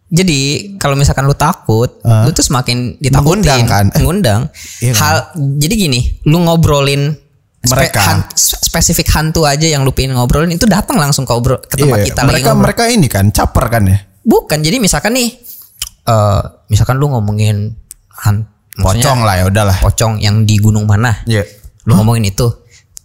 Jadi 0.09 0.39
kalau 0.75 0.93
misalkan 0.93 1.23
lu 1.23 1.33
takut, 1.33 2.01
lu 2.01 2.29
tuh 2.29 2.41
semakin 2.41 2.97
ditakutin, 2.97 3.45
Mengundang 3.45 3.61
kan? 3.63 3.85
Mengundang. 3.93 4.41
Iya 4.79 4.91
kan? 4.91 4.99
Hal 4.99 5.15
jadi 5.55 5.73
gini, 5.79 5.99
lu 6.23 6.41
ngobrolin 6.41 7.13
spe- 7.59 7.77
Mereka. 7.77 7.99
han- 7.99 8.27
spesifik 8.33 9.05
hantu 9.11 9.43
aja 9.43 9.63
yang 9.63 9.81
lu 9.81 9.91
pengen 9.91 10.13
ngobrolin 10.13 10.49
itu 10.49 10.65
datang 10.65 10.95
langsung 10.95 11.23
ke 11.23 11.31
obrol 11.31 11.59
ke 11.59 11.75
tempat 11.75 11.99
Iya, 11.99 12.07
kita 12.07 12.21
mereka 12.23 12.47
ngobrol. 12.49 12.63
mereka 12.63 12.83
ini 12.87 13.05
kan 13.05 13.29
caper 13.29 13.65
kan 13.67 13.83
ya? 13.85 13.97
Bukan, 14.19 14.59
jadi 14.59 14.77
misalkan 14.77 15.13
nih 15.13 15.29
eh 16.03 16.41
misalkan 16.67 16.95
lu 16.95 17.07
ngomongin 17.07 17.77
han 18.17 18.49
maksudnya 18.75 19.05
Pocong 19.05 19.19
lah 19.21 19.35
ya 19.35 19.45
udahlah. 19.45 19.77
pocong 19.77 20.13
yang 20.17 20.41
di 20.41 20.57
gunung 20.57 20.83
mana. 20.83 21.21
Iya. 21.23 21.45
Lu 21.83 21.93
ngomongin 21.95 22.25
itu. 22.25 22.47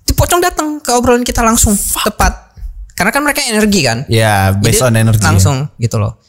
Itu 0.01 0.13
pocong 0.13 0.39
datang 0.39 0.79
ke 0.79 0.89
obrolan 0.91 1.21
kita 1.21 1.41
langsung 1.41 1.73
tepat. 1.75 2.57
Karena 2.95 3.11
kan 3.11 3.21
mereka 3.21 3.43
energi 3.43 3.81
kan. 3.83 4.07
Ya, 4.07 4.53
based 4.53 4.79
Jadi 4.79 4.87
on 4.87 4.95
energy. 4.95 5.21
Langsung 5.21 5.67
gitu 5.77 5.99
loh. 5.99 6.23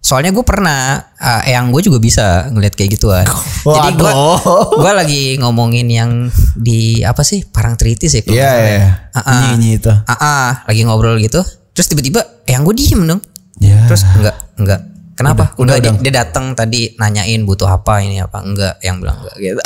Soalnya 0.00 0.32
gue 0.32 0.40
pernah 0.40 0.96
uh, 0.96 1.42
yang 1.44 1.68
gue 1.68 1.84
juga 1.84 2.00
bisa 2.00 2.48
ngeliat 2.48 2.72
kayak 2.72 2.96
gituan. 2.96 3.26
Jadi 3.76 4.00
gue 4.00 4.08
Waduh. 4.08 4.80
gue 4.80 4.92
lagi 4.96 5.22
ngomongin 5.36 5.86
yang 5.92 6.10
di 6.56 7.04
apa 7.04 7.20
sih 7.20 7.44
Parangtritis 7.44 8.16
ya? 8.16 8.22
Iya 8.24 8.48
salah 8.48 8.56
iya. 8.56 8.72
ya. 8.72 8.90
Ah, 9.12 9.20
ah. 9.20 9.42
Nyi 9.60 9.70
itu. 9.76 9.92
Ah, 9.92 10.12
ah, 10.16 10.48
lagi 10.64 10.80
ngobrol 10.88 11.20
gitu. 11.20 11.44
Terus 11.76 11.86
tiba-tiba 11.92 12.24
yang 12.48 12.64
gue 12.64 12.74
diem 12.74 13.02
dong. 13.04 13.20
Ya. 13.60 13.84
Terus 13.86 14.02
enggak 14.16 14.36
enggak. 14.56 14.80
Kenapa? 15.20 15.52
Udah, 15.60 15.76
Udah, 15.76 15.92
udah, 15.92 15.92
dia, 16.00 16.08
dia 16.08 16.12
datang 16.24 16.56
tadi 16.56 16.96
nanyain 16.96 17.44
butuh 17.44 17.68
apa 17.68 18.00
ini 18.00 18.24
apa 18.24 18.40
enggak 18.40 18.80
yang 18.80 19.04
bilang 19.04 19.20
enggak 19.20 19.36
gitu. 19.36 19.60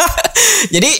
Jadi 0.74 0.90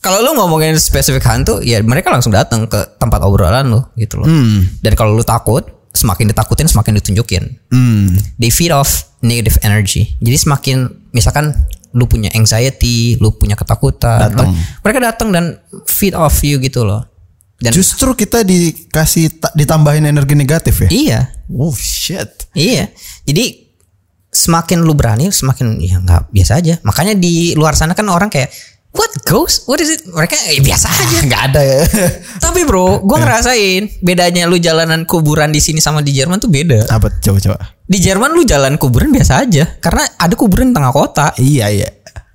kalau 0.00 0.24
lu 0.24 0.32
ngomongin 0.36 0.76
spesifik 0.80 1.24
hantu, 1.28 1.60
ya 1.60 1.80
mereka 1.84 2.08
langsung 2.08 2.32
datang 2.32 2.64
ke 2.64 2.96
tempat 2.96 3.20
obrolan 3.20 3.68
lu 3.68 3.80
gitu 4.00 4.20
loh. 4.20 4.28
Hmm. 4.28 4.64
Dan 4.80 4.96
kalau 4.96 5.12
lu 5.12 5.20
takut, 5.20 5.64
semakin 5.90 6.30
ditakutin 6.30 6.66
semakin 6.66 6.96
ditunjukin. 6.96 7.44
Hmm. 7.70 8.14
They 8.38 8.48
feed 8.48 8.70
off 8.70 9.10
negative 9.20 9.58
energy. 9.60 10.16
Jadi 10.18 10.36
semakin 10.38 10.76
misalkan 11.10 11.52
lu 11.90 12.06
punya 12.06 12.30
anxiety, 12.32 13.18
lu 13.18 13.34
punya 13.34 13.58
ketakutan, 13.58 14.30
Datang. 14.30 14.54
mereka 14.80 14.98
datang 15.02 15.28
dan 15.34 15.58
feed 15.84 16.14
off 16.14 16.38
you 16.40 16.62
gitu 16.62 16.86
loh. 16.86 17.02
Dan 17.60 17.76
Justru 17.76 18.16
kita 18.16 18.40
dikasih 18.40 19.36
ta- 19.36 19.52
ditambahin 19.52 20.08
energi 20.08 20.32
negatif 20.32 20.86
ya. 20.86 20.88
iya, 20.88 21.20
Oh 21.52 21.74
shit. 21.74 22.48
Iya. 22.56 22.88
Jadi 23.26 23.68
semakin 24.30 24.80
lu 24.80 24.94
berani 24.94 25.28
semakin 25.28 25.76
ya 25.76 25.98
nggak 25.98 26.30
biasa 26.30 26.56
aja. 26.56 26.78
Makanya 26.80 27.18
di 27.18 27.52
luar 27.58 27.74
sana 27.74 27.92
kan 27.92 28.06
orang 28.08 28.30
kayak 28.30 28.48
what 28.94 29.10
ghost? 29.26 29.66
What 29.70 29.78
is 29.78 29.90
it? 29.90 30.06
Mereka 30.06 30.36
eh, 30.50 30.60
biasa 30.62 30.86
aja. 30.90 31.18
Nggak 31.28 31.42
ada 31.52 31.60
ya. 31.62 31.82
Tapi 32.44 32.66
bro, 32.66 33.02
gue 33.02 33.18
ngerasain 33.18 33.82
bedanya 34.02 34.46
lu 34.50 34.58
jalanan 34.58 35.06
kuburan 35.06 35.54
di 35.54 35.62
sini 35.62 35.78
sama 35.78 36.02
di 36.02 36.14
Jerman 36.14 36.42
tuh 36.42 36.50
beda. 36.50 36.90
Apa 36.90 37.10
coba 37.22 37.38
coba. 37.38 37.58
Di 37.86 37.98
Jerman 37.98 38.34
lu 38.34 38.42
jalan 38.46 38.78
kuburan 38.78 39.10
biasa 39.10 39.46
aja 39.46 39.64
karena 39.78 40.06
ada 40.18 40.34
kuburan 40.34 40.70
di 40.70 40.74
tengah 40.74 40.94
kota. 40.94 41.34
Iya 41.38 41.66
iya. 41.70 41.90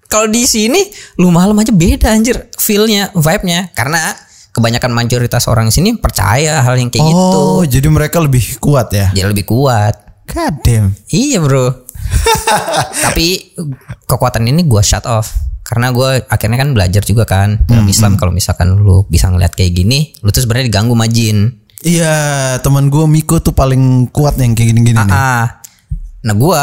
Kalau 0.06 0.32
di 0.32 0.48
sini 0.48 0.80
lu 1.20 1.34
malam 1.34 1.58
aja 1.60 1.76
beda 1.76 2.14
anjir 2.14 2.48
feel-nya, 2.56 3.12
vibe-nya 3.12 3.74
karena 3.76 4.16
kebanyakan 4.56 4.96
mayoritas 4.96 5.52
orang 5.52 5.68
di 5.68 5.74
sini 5.76 5.90
percaya 6.00 6.64
hal 6.64 6.80
yang 6.80 6.88
kayak 6.88 7.04
gitu. 7.04 7.20
Oh, 7.20 7.64
jadi 7.68 7.88
mereka 7.92 8.24
lebih 8.24 8.56
kuat 8.64 8.96
ya. 8.96 9.12
Dia 9.12 9.28
lebih 9.28 9.44
kuat. 9.44 10.24
God 10.32 10.56
damn. 10.64 10.96
Iya 11.12 11.44
bro. 11.44 11.84
Tapi 13.12 13.58
kekuatan 14.08 14.48
ini 14.48 14.64
gue 14.64 14.80
shut 14.80 15.04
off 15.10 15.55
karena 15.66 15.90
gue 15.90 16.30
akhirnya 16.30 16.62
kan 16.62 16.70
belajar 16.78 17.02
juga 17.02 17.26
kan 17.26 17.66
dalam 17.66 17.90
Islam 17.90 18.22
kalau 18.22 18.30
misalkan 18.30 18.78
lu 18.78 19.02
bisa 19.10 19.34
ngeliat 19.34 19.58
kayak 19.58 19.74
gini, 19.74 20.14
lu 20.22 20.30
tuh 20.30 20.46
sebenarnya 20.46 20.70
diganggu 20.70 20.94
sama 20.94 21.10
jin. 21.10 21.38
Iya, 21.82 22.16
teman 22.62 22.94
gue 22.94 23.06
Miko 23.10 23.42
tuh 23.42 23.58
paling 23.58 24.14
kuat 24.14 24.38
yang 24.38 24.54
kayak 24.54 24.78
gini-gini 24.78 25.02
nih. 25.02 25.10
Ah, 25.10 25.66
nah 26.22 26.38
gue 26.38 26.62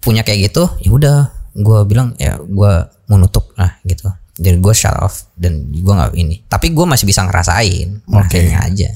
punya 0.00 0.24
kayak 0.24 0.48
gitu, 0.48 0.64
ya 0.80 0.90
udah 0.90 1.18
gue 1.52 1.78
bilang 1.84 2.16
ya 2.16 2.40
gue 2.40 2.72
mau 3.12 3.16
nutup 3.20 3.52
lah 3.60 3.76
gitu. 3.84 4.08
Jadi 4.34 4.56
gue 4.58 4.74
shut 4.74 4.96
off 4.98 5.28
dan 5.36 5.68
gue 5.68 5.92
nggak 5.92 6.16
ini. 6.16 6.48
Tapi 6.48 6.72
gue 6.72 6.84
masih 6.88 7.04
bisa 7.04 7.22
ngerasain, 7.28 8.02
makanya 8.08 8.66
aja. 8.66 8.88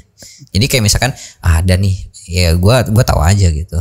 Jadi 0.51 0.65
kayak 0.67 0.89
misalkan 0.89 1.13
ah, 1.45 1.61
ada 1.61 1.77
nih, 1.77 1.95
ya 2.27 2.57
gue 2.57 2.77
gua 2.91 3.05
tahu 3.05 3.21
aja 3.21 3.53
gitu, 3.53 3.79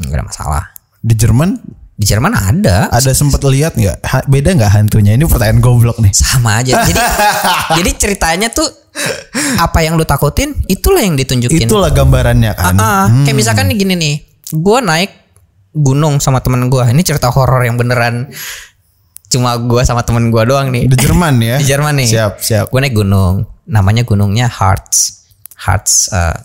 nggak 0.00 0.16
ada 0.16 0.24
masalah. 0.26 0.64
Di 0.98 1.14
Jerman 1.14 1.60
Di 1.98 2.06
Jerman 2.06 2.30
ada, 2.30 2.86
ada 2.94 3.10
sempat 3.10 3.42
lihat 3.42 3.74
nggak? 3.74 4.30
Beda 4.30 4.54
nggak 4.54 4.70
hantunya? 4.70 5.18
Ini 5.18 5.26
pertanyaan 5.26 5.58
goblok 5.58 5.98
nih. 5.98 6.14
sama 6.14 6.62
aja. 6.62 6.86
Jadi 6.86 6.94
jadi 7.82 7.90
ceritanya 7.98 8.48
tuh 8.54 8.70
apa 9.58 9.82
yang 9.82 9.98
lu 9.98 10.06
takutin 10.06 10.54
itulah 10.70 11.02
yang 11.02 11.18
ditunjukin. 11.18 11.66
Itulah 11.66 11.90
gambarannya 11.90 12.54
kan. 12.54 12.78
Ah, 12.78 13.10
kayak 13.26 13.34
misalkan 13.34 13.66
nih 13.66 13.82
gini 13.82 13.94
nih, 13.98 14.14
gue 14.54 14.78
naik 14.78 15.10
gunung 15.74 16.22
sama 16.22 16.38
temen 16.38 16.70
gue. 16.70 16.86
Ini 16.86 17.02
cerita 17.02 17.34
horor 17.34 17.66
yang 17.66 17.74
beneran 17.74 18.30
cuma 19.28 19.58
gue 19.58 19.82
sama 19.82 20.06
temen 20.06 20.30
gue 20.30 20.42
doang 20.46 20.70
nih. 20.70 20.86
Di 20.86 20.96
Jerman 21.02 21.34
ya. 21.42 21.56
Di 21.62 21.66
Jerman 21.66 21.98
nih. 21.98 22.08
Siap 22.14 22.32
siap. 22.38 22.66
Gue 22.70 22.78
naik 22.78 22.94
gunung, 22.94 23.42
namanya 23.66 24.06
gunungnya 24.06 24.46
Harz. 24.46 25.26
Harz 25.58 26.14
eh, 26.14 26.38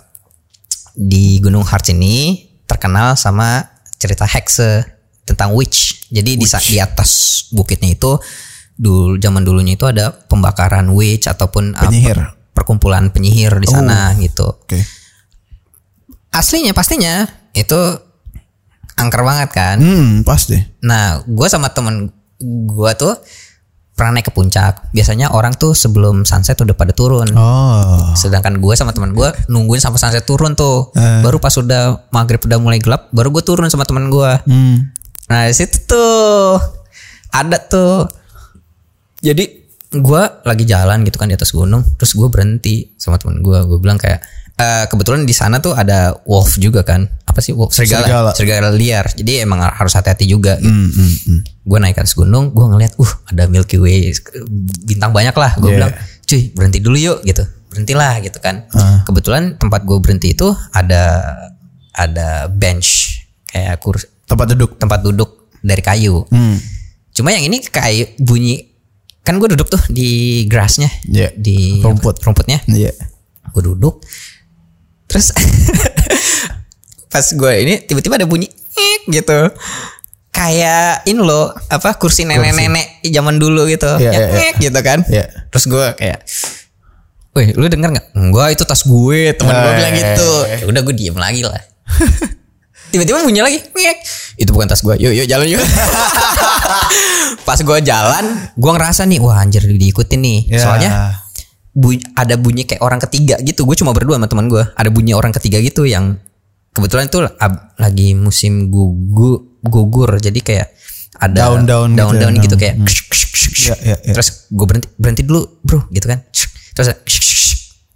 di 0.97 1.37
Gunung 1.41 1.61
Harz 1.61 1.93
ini 1.93 2.49
terkenal 2.65 3.13
sama 3.13 3.61
cerita 4.01 4.25
hexe 4.25 4.92
tentang 5.23 5.55
witch. 5.55 6.07
Jadi 6.09 6.35
di 6.35 6.45
sa- 6.45 6.59
di 6.59 6.77
atas 6.77 7.43
bukitnya 7.49 7.89
itu 7.89 8.19
dulu 8.73 9.15
zaman 9.17 9.41
dulunya 9.41 9.73
itu 9.73 9.85
ada 9.85 10.09
pembakaran 10.09 10.89
witch 10.91 11.29
ataupun 11.29 11.73
eh, 11.73 11.79
Penyihir. 11.79 12.17
perkumpulan 12.51 13.09
penyihir 13.09 13.53
di 13.57 13.67
sana 13.67 14.11
gitu. 14.17 14.49
Oke. 14.49 14.81
Aslinya 16.29 16.73
pastinya 16.73 17.23
itu 17.53 17.77
angker 18.95 19.21
banget 19.21 19.49
kan. 19.53 19.77
Hmm, 19.77 20.25
pasti. 20.25 20.57
Nah, 20.81 21.21
gue 21.21 21.47
sama 21.47 21.69
temen 21.69 22.09
gue 22.43 22.91
tuh 22.97 23.13
pernah 23.93 24.17
naik 24.17 24.29
ke 24.29 24.33
puncak. 24.33 24.89
Biasanya 24.89 25.29
orang 25.29 25.53
tuh 25.53 25.77
sebelum 25.77 26.25
sunset 26.25 26.57
udah 26.57 26.73
pada 26.73 26.89
turun. 26.91 27.29
Oh. 27.37 28.09
Sedangkan 28.17 28.57
gue 28.57 28.73
sama 28.73 28.89
teman 28.89 29.13
gue 29.13 29.29
nungguin 29.45 29.77
sampai 29.77 30.01
sunset 30.01 30.25
turun 30.25 30.57
tuh. 30.57 30.89
Eh. 30.97 31.21
Baru 31.21 31.37
pas 31.37 31.53
udah 31.53 32.09
maghrib 32.09 32.41
udah 32.41 32.57
mulai 32.57 32.81
gelap, 32.81 33.13
baru 33.13 33.29
gue 33.29 33.43
turun 33.45 33.69
sama 33.69 33.85
teman 33.85 34.09
gue. 34.09 34.31
Hmm. 34.49 34.89
Nah 35.31 35.47
di 35.47 35.55
situ 35.55 35.77
tuh 35.87 36.59
ada 37.31 37.57
tuh. 37.59 38.07
Jadi 39.23 39.63
gue 39.93 40.23
lagi 40.43 40.65
jalan 40.65 41.05
gitu 41.05 41.21
kan 41.21 41.29
di 41.31 41.37
atas 41.37 41.53
gunung, 41.55 41.85
terus 41.95 42.17
gue 42.17 42.27
berhenti 42.27 42.91
sama 42.99 43.15
teman 43.21 43.39
gue. 43.39 43.55
Gue 43.63 43.79
bilang 43.79 43.95
kayak 43.95 44.19
eh, 44.59 44.85
kebetulan 44.91 45.23
di 45.23 45.31
sana 45.31 45.63
tuh 45.63 45.77
ada 45.77 46.11
wolf 46.27 46.59
juga 46.59 46.83
kan. 46.83 47.07
Apa 47.23 47.39
sih 47.39 47.55
wolf? 47.55 47.71
Serigala. 47.71 48.03
Serigala. 48.03 48.31
Serigala 48.35 48.69
liar. 48.75 49.05
Jadi 49.15 49.39
emang 49.41 49.63
harus 49.63 49.95
hati-hati 49.95 50.27
juga. 50.27 50.59
Gitu. 50.59 50.69
Hmm, 50.69 50.91
hmm, 50.91 51.13
hmm. 51.23 51.39
Gue 51.63 51.77
naik 51.79 51.95
ke 51.95 52.01
atas 52.03 52.19
gunung, 52.19 52.51
gue 52.51 52.65
ngeliat, 52.67 52.99
uh 52.99 53.11
ada 53.31 53.47
Milky 53.47 53.79
Way 53.79 54.11
bintang 54.83 55.15
banyak 55.15 55.33
lah. 55.33 55.55
Gue 55.57 55.71
Yeah. 55.71 55.77
bilang, 55.79 55.93
cuy 56.27 56.41
berhenti 56.51 56.79
dulu 56.83 56.97
yuk 56.99 57.17
gitu. 57.23 57.43
Berhentilah 57.71 58.19
gitu 58.21 58.37
kan. 58.43 58.67
Ah. 58.75 59.01
Kebetulan 59.07 59.55
tempat 59.57 59.87
gue 59.87 59.97
berhenti 60.03 60.35
itu 60.35 60.51
ada 60.75 61.33
ada 61.93 62.49
bench 62.49 63.21
kayak 63.49 63.77
kursi 63.81 64.12
Tempat 64.25 64.45
duduk. 64.51 64.71
tempat 64.75 64.99
duduk 64.99 65.29
dari 65.59 65.79
kayu. 65.79 66.23
Hmm. 66.27 66.57
Cuma 67.11 67.29
yang 67.29 67.43
ini 67.43 67.61
kayak 67.61 68.17
bunyi 68.17 68.73
kan 69.21 69.37
gue 69.37 69.47
duduk 69.47 69.67
tuh 69.67 69.79
di 69.87 70.43
grassnya, 70.45 70.91
Iya. 71.05 71.31
di 71.33 71.79
Rumput. 71.79 72.19
rumputnya. 72.19 72.59
Iya. 72.65 72.91
Gue 73.49 73.63
duduk, 73.63 74.03
terus 75.05 75.31
pas 77.11 77.23
gue 77.23 77.51
ini 77.57 77.79
tiba-tiba 77.79 78.17
ada 78.17 78.25
bunyi 78.25 78.49
gitu. 79.07 79.39
Kayak 80.33 81.05
ini 81.05 81.21
loh 81.21 81.53
apa 81.69 81.93
kursi 81.93 82.25
nenek-nenek 82.25 83.05
zaman 83.05 83.37
dulu 83.37 83.69
gitu, 83.69 83.85
Iya, 83.95 84.11
iya, 84.11 84.27
iya. 84.27 84.41
"Ek" 84.49 84.55
gitu 84.59 84.79
kan. 84.81 85.05
Iya. 85.05 85.29
Terus 85.47 85.65
gue 85.67 85.85
kayak, 85.93 86.19
Wih, 87.33 87.49
lu 87.53 87.65
denger 87.65 87.89
nggak? 87.89 88.07
Enggak, 88.13 88.47
itu 88.51 88.63
tas 88.63 88.81
gue. 88.83 89.33
Teman 89.33 89.53
gue 89.55 89.71
Eh. 89.71 89.77
bilang 89.77 89.93
gitu. 89.93 90.29
Ya 90.51 90.65
udah 90.65 90.81
gue 90.83 90.93
diem 90.93 91.13
lagi 91.15 91.41
lah. 91.41 91.57
Tiba-tiba 92.93 93.19
bunyi 93.19 93.41
lagi. 93.41 93.57
Itu 94.35 94.53
bukan 94.53 94.69
tas 94.69 94.79
gue. 94.79 94.93
Yuk, 94.95 95.11
yuk 95.11 95.25
jalan 95.25 95.49
yuk. 95.49 95.65
Pas 97.43 97.57
gue 97.57 97.77
jalan, 97.81 98.25
gue 98.53 98.71
ngerasa 98.71 99.03
nih, 99.03 99.19
wah 99.19 99.41
anjir 99.41 99.65
diikutin 99.65 100.19
nih. 100.19 100.39
Ya. 100.47 100.61
Soalnya 100.61 100.89
bu- 101.69 101.97
ada 102.13 102.37
bunyi 102.37 102.63
kayak 102.63 102.79
orang 102.79 103.01
ketiga 103.01 103.35
gitu. 103.41 103.65
Gue 103.65 103.73
cuma 103.73 103.91
berdua 103.91 104.15
sama 104.15 104.29
teman 104.29 104.45
gue. 104.45 104.63
Ada 104.63 104.87
bunyi 104.87 105.11
orang 105.11 105.33
ketiga 105.33 105.57
gitu 105.57 105.83
yang 105.83 106.21
kebetulan 106.71 107.09
itu 107.09 107.19
ab- 107.35 107.73
lagi 107.75 108.13
musim 108.13 108.69
gugu 108.69 109.59
gugur. 109.59 110.15
Jadi 110.15 110.39
kayak 110.39 110.69
ada 111.15 111.49
Daun-daun 111.49 111.89
gitu 111.89 111.93
ya, 111.93 111.99
daun-daun 111.99 112.35
gitu, 112.37 112.55
daun. 112.55 112.61
kayak 112.61 112.75
Iya, 113.53 113.75
iya, 113.79 113.95
iya. 114.01 114.11
terus 114.11 114.49
gue 114.49 114.65
berhenti 114.65 114.87
berhenti 114.97 115.23
dulu 115.23 115.39
bro 115.61 115.87
gitu 115.87 116.03
kan 116.05 116.19
terus 116.73 116.89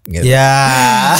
gitu. 0.05 0.23
Ya. 0.23 1.11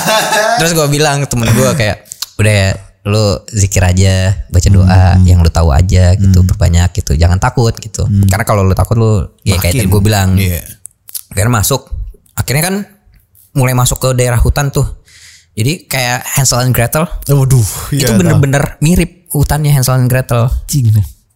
terus 0.56 0.72
gue 0.72 0.88
bilang 0.88 1.28
temen 1.28 1.50
gue 1.50 1.68
kayak 1.74 2.08
udah 2.38 2.54
ya 2.54 2.70
lu 3.08 3.40
zikir 3.50 3.80
aja 3.82 4.46
baca 4.52 4.68
doa 4.68 5.18
yang 5.24 5.40
lu 5.40 5.50
tahu 5.50 5.72
aja 5.72 6.14
gitu 6.20 6.44
perbanyak 6.44 6.92
gitu. 6.92 7.16
Jangan 7.16 7.40
takut 7.40 7.72
gitu. 7.80 8.04
Karena 8.28 8.44
kalau 8.44 8.68
lu 8.68 8.76
takut 8.76 9.00
lu 9.00 9.24
ya 9.48 9.56
kayak 9.58 9.80
tadi 9.80 9.88
gue 9.88 10.02
bilang. 10.04 10.36
Iya. 10.36 10.62
akhirnya 11.32 11.54
masuk. 11.64 11.82
Akhirnya 12.38 12.64
kan 12.68 12.76
mulai 13.56 13.74
masuk 13.74 13.98
ke 13.98 14.10
daerah 14.14 14.38
hutan 14.38 14.70
tuh. 14.70 14.86
Jadi 15.58 15.90
kayak 15.90 16.22
Hansel 16.38 16.70
and 16.70 16.76
Gretel. 16.76 17.10
Waduh, 17.34 17.90
itu 17.90 18.06
iya, 18.06 18.14
bener-bener 18.14 18.78
mirip 18.78 19.26
hutannya 19.34 19.74
Hansel 19.74 19.98
and 19.98 20.12
Gretel. 20.12 20.46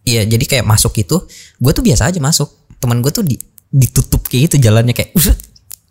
Iya 0.02 0.26
jadi 0.26 0.42
kayak 0.42 0.66
masuk 0.66 0.98
itu 0.98 1.14
Gue 1.62 1.72
tuh 1.74 1.82
biasa 1.82 2.10
aja 2.10 2.22
masuk. 2.22 2.50
Temen 2.78 3.02
gue 3.02 3.10
tuh 3.10 3.26
di, 3.26 3.34
ditutup 3.70 4.22
kayak 4.30 4.50
gitu 4.50 4.70
jalannya 4.70 4.94
kayak. 4.94 5.10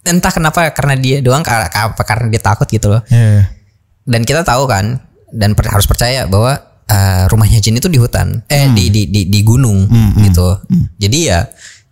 Entah 0.08 0.32
kenapa 0.34 0.72
karena 0.72 0.96
dia 0.96 1.20
doang 1.20 1.44
Apa 1.44 2.02
karena 2.08 2.32
dia 2.32 2.42
takut 2.42 2.66
gitu 2.72 2.88
loh. 2.88 3.04
Iya. 3.12 3.52
Dan 4.08 4.26
kita 4.26 4.42
tahu 4.42 4.66
kan 4.66 5.11
Dan 5.32 5.56
per- 5.56 5.72
harus 5.72 5.88
percaya 5.88 6.28
bahwa 6.28 6.54
eh, 6.86 7.24
Rumahnya 7.26 7.60
jin 7.60 7.80
itu 7.80 7.88
di 7.88 7.98
hutan 7.98 8.44
Eh 8.46 8.68
di, 8.76 8.92
di, 8.92 9.02
di, 9.08 9.22
di 9.28 9.40
gunung 9.42 9.88
gitu. 10.22 10.48
Jadi 11.00 11.18
ya 11.26 11.48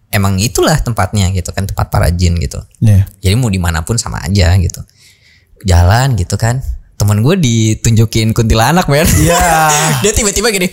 Emang 0.09 0.41
itulah 0.41 0.73
tempatnya 0.81 1.29
gitu 1.29 1.53
kan 1.53 1.69
Tempat 1.69 1.93
para 1.93 2.09
jin 2.09 2.33
gitu. 2.41 2.57
Iya. 2.81 3.05
Jadi 3.21 3.33
mau 3.37 3.47
di 3.47 3.61
mana 3.61 3.85
pun 3.85 3.93
sama 3.95 4.17
aja 4.25 4.57
gitu. 4.57 4.81
Jalan 5.63 6.17
gitu 6.17 6.33
kan. 6.35 6.59
Temen 6.99 7.21
teman 7.21 7.23
gue 7.23 7.35
ditunjukin 7.39 8.33
kuntilanak 8.33 8.89
men. 8.89 9.05
Iya. 9.05 9.69
dia 10.03 10.11
tiba-tiba 10.11 10.49
gini 10.49 10.67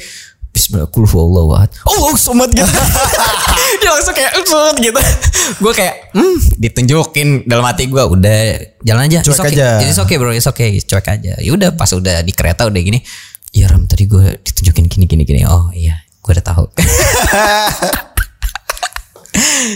Bismillah 0.56 0.88
kul 0.88 1.04
huwallahu 1.04 1.52
ahad. 1.52 1.68
Oh, 1.84 2.16
somat 2.16 2.48
gitu. 2.48 2.64
dia 3.84 3.92
langsung 3.92 4.16
kayak 4.16 4.40
"Set," 4.40 4.76
gitu. 4.80 5.00
gue 5.60 5.72
kayak 5.76 6.16
hmm, 6.16 6.36
ditunjukin 6.56 7.28
dalam 7.44 7.60
hati 7.68 7.92
gue 7.92 8.00
udah 8.00 8.40
jalan 8.80 9.04
aja. 9.04 9.20
Cuek 9.20 9.36
okay. 9.36 9.52
aja. 9.52 9.68
It's 9.84 10.00
okay 10.00 10.16
bro, 10.16 10.32
it's 10.32 10.48
okay. 10.48 10.80
Cuek 10.80 11.12
aja. 11.12 11.36
Ya 11.36 11.50
udah 11.52 11.76
pas 11.76 11.92
udah 11.92 12.24
di 12.24 12.32
kereta 12.32 12.64
udah 12.64 12.80
gini. 12.80 13.04
Ya 13.52 13.68
Ram 13.68 13.84
tadi 13.84 14.08
gue 14.08 14.40
ditunjukin 14.40 14.88
gini 14.88 15.04
gini 15.04 15.22
gini. 15.28 15.44
Oh 15.44 15.68
iya, 15.76 16.00
gue 16.24 16.32
udah 16.32 16.44
tahu. 16.44 16.64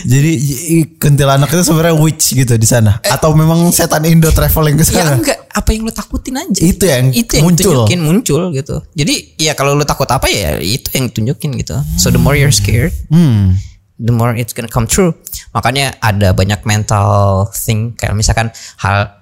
Jadi 0.03 0.31
kuntilanak 0.97 1.49
itu 1.51 1.63
sebenarnya 1.63 1.95
witch 1.97 2.33
gitu 2.33 2.57
di 2.57 2.65
sana 2.65 2.97
atau 3.03 3.33
memang 3.33 3.69
setan 3.69 4.01
Indo 4.05 4.31
traveling 4.31 4.75
ke 4.75 4.85
ya 4.89 5.03
sana? 5.05 5.19
enggak, 5.19 5.37
apa 5.47 5.69
yang 5.71 5.85
lu 5.85 5.93
takutin 5.93 6.35
aja. 6.37 6.61
Itu 6.61 6.83
yang 6.87 7.13
itu 7.13 7.31
yang 7.37 7.45
muncul. 7.45 7.63
tunjukin 7.85 7.99
muncul 8.01 8.41
gitu. 8.51 8.75
Jadi 8.93 9.37
ya 9.37 9.53
kalau 9.53 9.77
lu 9.77 9.85
takut 9.85 10.09
apa 10.09 10.25
ya 10.27 10.57
itu 10.57 10.89
yang 10.97 11.11
tunjukin 11.11 11.53
gitu. 11.59 11.77
So 12.01 12.09
the 12.09 12.21
more 12.21 12.33
you're 12.33 12.53
scared, 12.53 12.93
Hmm. 13.11 13.59
the 14.01 14.13
more 14.13 14.33
it's 14.33 14.55
gonna 14.55 14.71
come 14.71 14.89
true. 14.89 15.13
Makanya 15.53 15.99
ada 16.01 16.33
banyak 16.33 16.63
mental 16.65 17.45
thing 17.53 17.93
kayak 17.93 18.17
misalkan 18.17 18.49
hal 18.81 19.21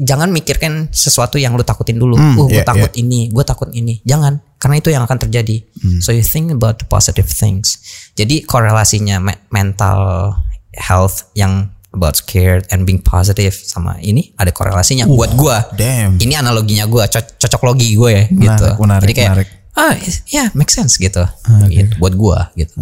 jangan 0.00 0.32
mikirkan 0.32 0.88
sesuatu 0.88 1.36
yang 1.36 1.52
lu 1.52 1.60
takutin 1.60 2.00
dulu. 2.00 2.16
Hmm, 2.16 2.36
oh, 2.40 2.48
gue 2.48 2.60
iya, 2.60 2.64
takut 2.64 2.88
ini, 2.96 3.28
gue 3.28 3.44
takut 3.44 3.68
ini. 3.68 4.00
Jangan, 4.08 4.40
karena 4.56 4.80
itu 4.80 4.88
yang 4.88 5.04
akan 5.04 5.28
terjadi. 5.28 5.60
Hmm. 5.76 6.00
So 6.00 6.16
you 6.16 6.24
think 6.24 6.48
about 6.48 6.80
the 6.80 6.88
positive 6.88 7.28
things. 7.28 7.79
Jadi 8.12 8.42
korelasinya 8.42 9.16
me- 9.18 9.40
mental 9.48 10.32
health 10.72 11.28
yang 11.32 11.68
about 11.90 12.14
scared 12.14 12.62
and 12.68 12.84
being 12.84 12.98
positive 12.98 13.50
sama 13.50 13.98
ini 13.98 14.30
ada 14.36 14.48
korelasinya 14.48 15.04
buat 15.06 15.34
gua. 15.34 15.66
damn. 15.74 16.14
Ini 16.16 16.38
analoginya 16.38 16.86
gua, 16.86 17.04
co- 17.04 17.34
cocok 17.36 17.62
logi 17.64 17.92
gue 17.92 18.10
ya 18.10 18.24
gitu. 18.28 18.66
menarik, 18.78 19.02
Jadi 19.02 19.14
kayak 19.14 19.30
menarik. 19.32 19.48
ah 19.74 19.94
ya 20.26 20.44
make 20.52 20.70
sense 20.70 20.94
gitu. 20.96 21.22
Gitu, 21.66 21.98
buat 21.98 22.14
gua 22.14 22.54
gitu. 22.54 22.78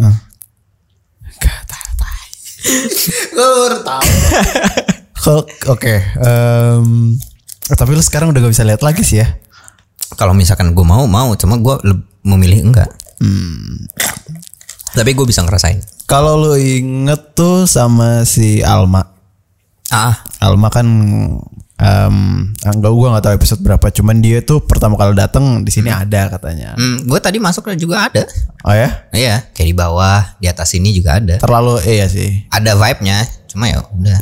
Gue 3.31 3.47
baru 3.57 3.77
tahu. 3.81 4.03
Oke, 5.69 5.93
em, 5.99 7.15
eh, 7.63 7.75
tapi 7.75 7.91
lu 7.91 8.01
sekarang 8.01 8.29
udah 8.29 8.39
gak 8.39 8.51
bisa 8.51 8.63
lihat 8.63 8.81
lagi 8.81 9.01
sih 9.01 9.19
ya. 9.19 9.27
kalau 10.11 10.33
misalkan 10.33 10.73
gue 10.73 10.81
mau 10.81 11.05
mau 11.05 11.31
cuma 11.33 11.55
gue 11.55 11.75
memilih 12.23 12.65
enggak 12.65 12.89
Hmm. 13.19 13.83
Tapi 14.91 15.11
gue 15.11 15.23
bisa 15.23 15.41
ngerasain 15.41 15.79
Kalau 16.03 16.33
lu 16.35 16.53
inget 16.55 17.33
tuh 17.33 17.63
sama 17.63 18.23
si 18.23 18.59
Alma. 18.59 19.05
ah 19.89 20.15
Alma 20.39 20.67
kan 20.67 20.85
em 21.77 22.15
enggak 22.59 22.91
gua 22.91 23.07
nggak 23.09 23.23
tahu 23.23 23.33
episode 23.35 23.61
berapa, 23.61 23.87
cuman 23.89 24.19
dia 24.19 24.41
tuh 24.41 24.59
pertama 24.59 24.93
kali 24.93 25.15
datang 25.15 25.63
di 25.63 25.71
sini 25.71 25.87
ada 25.87 26.27
katanya. 26.27 26.75
hmm, 26.75 27.07
gue 27.07 27.19
tadi 27.19 27.39
masuk 27.39 27.71
juga 27.73 28.11
ada 28.11 28.27
Oh 28.61 28.75
ya? 28.75 29.07
iya 29.09 29.47
kayak 29.49 29.63
di 29.65 29.73
bawah 29.73 30.35
di 30.35 30.45
atas 30.45 30.75
ini 30.75 30.91
juga 30.91 31.15
ada 31.15 31.39
Terlalu 31.39 31.79
iya 31.85 32.05
sih. 32.05 32.43
ada 32.49 32.75
vibe 32.75 32.99
nya 33.01 33.23
cuma 33.47 33.65
ya 33.65 33.79
udah 33.87 34.19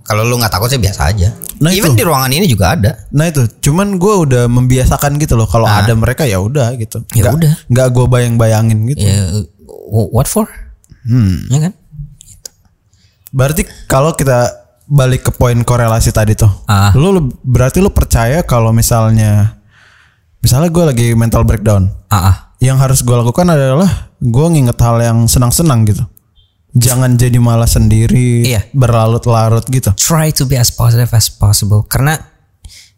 kalau 0.00 0.22
lu 0.22 0.36
nggak 0.36 0.48
takut 0.50 0.68
sih 0.68 0.78
biasa 0.78 1.10
aja 1.10 1.28
Nah, 1.54 1.70
even 1.70 1.92
itu. 1.92 2.02
di 2.02 2.04
ruangan 2.04 2.28
ini 2.30 2.44
juga 2.44 2.74
ada 2.74 3.06
Nah 3.10 3.26
itu, 3.26 3.46
cuman 3.62 3.94
gua 3.94 4.18
udah 4.20 4.44
membiasakan 4.48 5.16
gitu 5.16 5.38
loh. 5.38 5.46
Kalau 5.46 5.64
ada 5.64 5.94
mereka 5.94 6.26
ya 6.26 6.36
udah 6.36 6.74
gitu. 6.74 7.06
Ya 7.14 7.30
udah. 7.30 7.54
Nggak 7.70 7.86
gue 7.90 8.06
bayang-bayangin 8.10 8.78
gitu. 8.90 9.00
ya 9.00 9.22
what 9.84 10.24
for 10.24 10.48
Hmm. 11.04 11.44
ya 11.48 11.60
kan 11.60 11.72
Berarti 13.30 13.60
kalau 13.84 14.14
kita 14.14 14.46
balik 14.86 15.20
ke 15.22 15.32
poin 15.32 15.58
korelasi 15.58 16.12
tadi 16.12 16.32
tuh, 16.32 16.48
Ah. 16.64 16.94
lu 16.94 17.10
lu- 17.10 17.34
berarti 17.42 17.80
lu 17.80 17.90
percaya 17.90 18.40
kalau 18.40 18.70
misalnya, 18.70 19.58
misalnya 20.38 20.70
gue 20.70 20.84
lagi 20.86 21.06
mental 21.12 21.42
breakdown, 21.42 21.90
ah 22.06 22.16
ah. 22.24 22.36
yang 22.56 22.78
harus 22.78 23.02
gue 23.02 23.10
lakukan 23.10 23.42
adalah 23.44 23.90
gue 24.16 24.46
nginget 24.46 24.78
hal 24.78 24.96
yang 24.98 25.18
senang-senang 25.26 25.82
gitu. 25.84 26.04
Jangan 26.74 27.14
jadi 27.14 27.34
malah 27.36 27.66
sendiri, 27.66 28.46
Iya. 28.46 28.70
berlarut-larut 28.70 29.66
gitu. 29.68 29.90
try 29.94 30.30
to 30.30 30.44
be 30.44 30.54
as 30.54 30.70
positive 30.70 31.10
as 31.10 31.26
possible 31.26 31.82
karena 31.82 32.14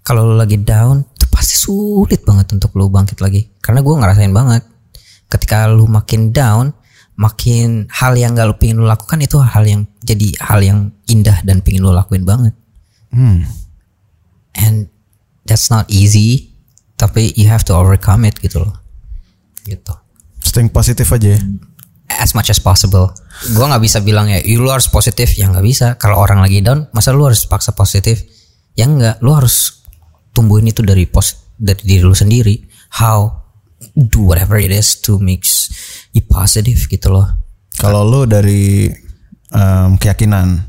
kalau 0.00 0.22
lu 0.22 0.34
lagi 0.34 0.56
down 0.56 1.00
itu 1.08 1.24
pasti 1.26 1.56
sulit 1.56 2.22
banget 2.22 2.52
untuk 2.52 2.70
lu 2.72 2.86
bangkit 2.86 3.18
lagi 3.18 3.48
karena 3.58 3.80
gue 3.80 3.94
ngerasain 3.94 4.30
banget 4.30 4.62
ketika 5.36 5.68
lu 5.68 5.84
makin 5.86 6.32
down 6.32 6.72
makin 7.16 7.88
hal 7.88 8.12
yang 8.12 8.36
gak 8.36 8.48
lu 8.48 8.56
pengen 8.56 8.80
lu 8.80 8.86
lakukan 8.88 9.20
itu 9.20 9.36
hal 9.40 9.64
yang 9.64 9.84
jadi 10.00 10.28
hal 10.40 10.60
yang 10.60 10.78
indah 11.06 11.40
dan 11.44 11.60
pengen 11.60 11.84
lu 11.84 11.92
lakuin 11.92 12.24
banget 12.24 12.56
Hmm. 13.06 13.46
and 14.52 14.90
that's 15.46 15.70
not 15.70 15.86
easy 15.88 16.52
tapi 16.96 17.32
you 17.38 17.48
have 17.48 17.64
to 17.64 17.72
overcome 17.72 18.26
it 18.26 18.36
gitu 18.40 18.60
loh 18.60 18.76
gitu 19.64 19.94
Staying 20.42 20.68
positif 20.68 21.08
aja 21.08 21.36
ya. 21.36 21.40
as 22.16 22.32
much 22.32 22.48
as 22.48 22.56
possible. 22.56 23.12
Gua 23.52 23.66
nggak 23.68 23.82
bisa 23.82 23.98
bilang 24.00 24.30
ya, 24.30 24.38
"Ih, 24.40 24.56
lu 24.56 24.70
harus 24.70 24.88
positif, 24.88 25.36
ya 25.36 25.50
nggak 25.50 25.64
bisa. 25.66 25.86
Kalau 26.00 26.16
orang 26.16 26.40
lagi 26.40 26.62
down, 26.64 26.86
masa 26.94 27.12
lu 27.12 27.26
harus 27.26 27.44
paksa 27.44 27.74
positif? 27.76 28.24
Ya 28.72 28.86
nggak, 28.88 29.20
lu 29.20 29.34
harus 29.36 29.84
tumbuhin 30.32 30.70
itu 30.70 30.80
dari 30.80 31.04
pos 31.04 31.52
dari 31.58 31.82
diri 31.82 32.02
lu 32.06 32.14
sendiri. 32.14 32.62
How 32.96 33.45
do 33.94 34.24
whatever 34.24 34.56
it 34.56 34.72
is 34.72 34.96
to 35.00 35.16
make 35.18 35.44
you 36.12 36.24
positive 36.24 36.80
gitu 36.86 37.08
loh. 37.08 37.28
Kalau 37.76 38.02
lu 38.02 38.24
dari 38.24 38.88
em, 39.52 39.90
keyakinan, 39.96 40.64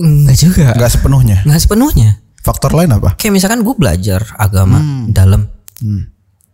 nggak 0.00 0.36
juga, 0.40 0.72
nggak 0.76 0.90
sepenuhnya. 0.90 1.38
nggak 1.44 1.60
sepenuhnya. 1.60 2.10
Faktor 2.40 2.72
lain 2.72 2.96
apa? 2.96 3.20
Kayak 3.20 3.36
misalkan 3.36 3.60
gue 3.60 3.74
belajar 3.76 4.24
agama 4.40 4.80
dalam, 5.12 5.44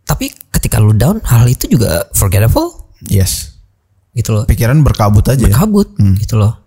tapi 0.02 0.34
ketika 0.50 0.82
lu 0.82 0.90
down, 0.92 1.22
hal 1.22 1.46
itu 1.46 1.70
juga 1.70 2.10
forgettable 2.10 2.90
Yes. 3.06 3.54
gitu 4.18 4.34
loh. 4.34 4.44
Pikiran 4.50 4.82
berkabut 4.82 5.22
aja. 5.30 5.46
ya? 5.46 5.54
kabut 5.54 5.94
gitu 6.18 6.42
loh. 6.42 6.58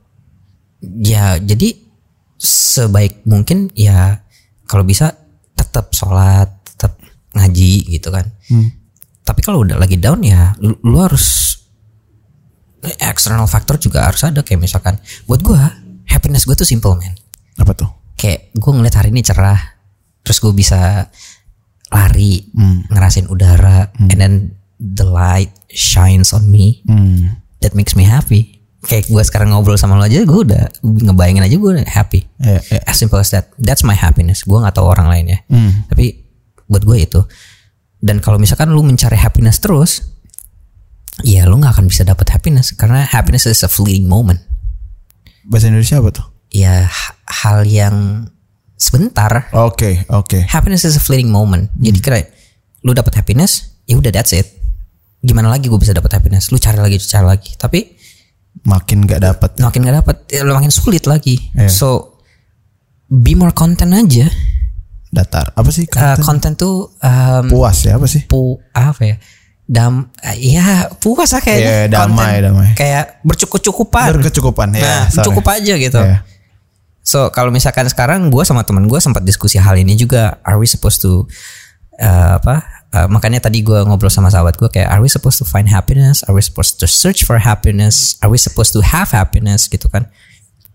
Ya 0.80 1.36
jadi 1.36 1.76
sebaik 2.40 3.28
mungkin 3.28 3.68
ya 3.76 4.24
kalau 4.64 4.88
bisa 4.88 5.12
tetap 5.52 5.92
sholat, 5.92 6.59
ngaji 7.36 7.72
gitu 7.90 8.10
kan. 8.10 8.26
Tapi 9.24 9.40
kalau 9.46 9.62
udah 9.62 9.78
lagi 9.78 9.98
down 10.02 10.26
ya 10.26 10.58
lu, 10.58 10.74
lu 10.82 10.98
harus 10.98 11.58
external 12.98 13.46
factor 13.46 13.76
juga 13.76 14.08
harus 14.08 14.24
ada 14.24 14.40
kayak 14.42 14.64
misalkan 14.64 14.96
buat 15.28 15.44
gua 15.44 15.70
happiness 16.10 16.48
gue 16.50 16.56
tuh 16.58 16.66
simple 16.66 16.98
man. 16.98 17.14
Apa 17.60 17.76
tuh? 17.76 17.90
Kayak 18.18 18.52
gue 18.58 18.72
ngeliat 18.74 18.96
hari 18.98 19.10
ini 19.14 19.22
cerah, 19.22 19.60
terus 20.26 20.42
gue 20.42 20.52
bisa 20.52 21.08
lari, 21.90 22.50
ngerasain 22.90 23.30
udara, 23.30 23.90
and 24.10 24.18
then 24.20 24.34
the 24.80 25.06
light 25.06 25.54
shines 25.70 26.32
on 26.34 26.48
me 26.48 26.82
Hmm. 26.88 27.42
that 27.62 27.76
makes 27.76 27.94
me 27.94 28.08
happy. 28.08 28.60
Kayak 28.80 29.12
gue 29.12 29.24
sekarang 29.28 29.52
ngobrol 29.52 29.76
sama 29.76 30.00
lo 30.00 30.08
aja, 30.08 30.24
gue 30.24 30.40
udah 30.40 30.72
ngebayangin 30.84 31.44
aja 31.44 31.56
gue 31.60 31.72
happy. 31.84 32.24
Iya, 32.40 32.60
iya. 32.74 32.82
As 32.88 32.96
simple 32.96 33.20
as 33.20 33.32
that. 33.36 33.52
That's 33.60 33.84
my 33.84 33.96
happiness. 33.96 34.48
Gue 34.48 34.56
nggak 34.56 34.76
tahu 34.80 34.88
orang 34.88 35.12
lain 35.12 35.26
ya. 35.36 35.40
Hmm. 35.52 35.84
Tapi 35.92 36.29
buat 36.70 36.86
gue 36.86 36.98
itu. 37.02 37.22
Dan 38.00 38.22
kalau 38.22 38.38
misalkan 38.38 38.70
lu 38.70 38.80
mencari 38.80 39.18
happiness 39.18 39.60
terus, 39.60 40.06
ya 41.20 41.44
lu 41.44 41.60
nggak 41.60 41.76
akan 41.76 41.86
bisa 41.90 42.08
dapat 42.08 42.32
happiness 42.32 42.72
karena 42.72 43.04
happiness 43.04 43.44
is 43.44 43.60
a 43.60 43.68
fleeting 43.68 44.08
moment. 44.08 44.40
Bahasa 45.44 45.68
Indonesia 45.68 46.00
apa 46.00 46.10
tuh? 46.14 46.26
Ya 46.50 46.88
ha- 46.88 47.16
hal 47.28 47.66
yang 47.66 48.30
sebentar. 48.78 49.52
Oke, 49.52 50.08
oke. 50.08 50.40
Happiness 50.48 50.86
is 50.86 50.96
a 50.96 51.04
fleeting 51.04 51.28
moment. 51.28 51.68
Jadi 51.76 52.00
kira 52.00 52.18
lu 52.80 52.96
dapat 52.96 53.20
happiness, 53.20 53.76
ya 53.84 54.00
udah 54.00 54.10
that's 54.10 54.32
it. 54.32 54.48
Gimana 55.20 55.52
lagi 55.52 55.68
gue 55.68 55.76
bisa 55.76 55.92
dapat 55.92 56.16
happiness? 56.16 56.48
Lu 56.48 56.56
cari 56.56 56.80
lagi, 56.80 56.96
cari 56.98 57.26
lagi. 57.28 57.52
Tapi 57.54 58.00
Makin 58.60 59.06
gak 59.06 59.22
dapat. 59.22 59.52
makin 59.62 59.86
gak 59.86 59.96
dapet 60.04 60.18
ya, 60.28 60.42
makin 60.44 60.68
sulit 60.68 61.06
lagi 61.06 61.38
Iya. 61.54 61.70
so 61.70 62.18
be 63.08 63.32
more 63.32 63.54
content 63.54 63.94
aja 63.94 64.26
Datar. 65.10 65.52
Apa 65.58 65.70
sih? 65.70 65.90
Uh, 65.90 66.18
content 66.22 66.54
tuh 66.54 66.94
um, 67.02 67.44
Puas 67.50 67.82
ya 67.82 67.98
apa 67.98 68.06
sih? 68.06 68.24
pu 68.26 68.62
apa 68.72 69.02
ya 69.02 69.18
dam 69.66 70.10
ya 70.34 70.90
puas 70.98 71.30
lah 71.30 71.42
kayaknya 71.42 71.70
Iya, 71.86 71.94
damai, 71.94 72.42
Konten 72.42 72.42
damai. 72.42 72.70
kayak 72.74 73.22
bercukup-cukupan 73.22 74.18
Berkecukupan 74.18 74.74
ya. 74.74 74.82
nah 74.82 75.04
sorry. 75.14 75.26
cukup 75.30 75.46
aja 75.46 75.74
gitu 75.78 76.02
Iya. 76.02 76.26
so 77.02 77.30
kalau 77.30 77.54
misalkan 77.54 77.86
sekarang 77.86 78.34
gue 78.34 78.42
sama 78.42 78.66
teman 78.66 78.90
gue 78.90 78.98
sempat 78.98 79.22
diskusi 79.22 79.62
hal 79.62 79.78
ini 79.78 79.94
juga 79.94 80.42
are 80.42 80.58
we 80.58 80.66
supposed 80.66 81.00
to 81.00 81.30
uh, 81.98 82.38
apa 82.38 82.66
Uh, 82.90 83.06
makanya 83.06 83.38
tadi 83.38 83.62
gue 83.62 83.86
ngobrol 83.86 84.10
sama 84.10 84.34
sahabat 84.34 84.58
gue 84.58 84.66
kayak 84.66 84.90
are 84.90 84.98
we 84.98 85.06
supposed 85.06 85.38
to 85.38 85.46
find 85.46 85.70
happiness 85.70 86.26
are 86.26 86.34
we 86.34 86.42
supposed 86.42 86.82
to 86.82 86.90
search 86.90 87.22
for 87.22 87.38
happiness 87.38 88.18
are 88.26 88.34
we 88.34 88.40
supposed 88.42 88.74
to 88.74 88.82
have 88.82 89.14
happiness 89.14 89.70
gitu 89.70 89.86
kan 89.86 90.10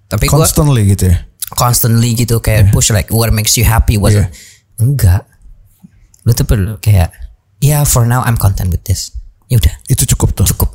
tapi 0.07 0.31
gue 0.31 0.39
Constantly 0.39 0.95
gitu 0.95 1.11
ya. 1.11 1.27
Constantly 1.55 2.13
gitu 2.13 2.39
kayak 2.39 2.71
push 2.71 2.91
like 2.91 3.09
what 3.09 3.31
makes 3.31 3.55
you 3.55 3.65
happy 3.65 3.97
what 3.97 4.13
Iya. 4.13 4.29
enggak. 4.79 5.23
Lu 6.23 6.33
tuh 6.33 6.45
perlu 6.45 6.77
kayak 6.79 7.11
ya 7.59 7.83
for 7.83 8.05
now 8.05 8.23
I'm 8.23 8.37
content 8.37 8.69
with 8.69 8.83
this. 8.83 9.15
Ya 9.47 9.57
udah. 9.59 9.75
Itu 9.87 10.05
cukup 10.05 10.35
tuh. 10.35 10.47
cukup. 10.47 10.71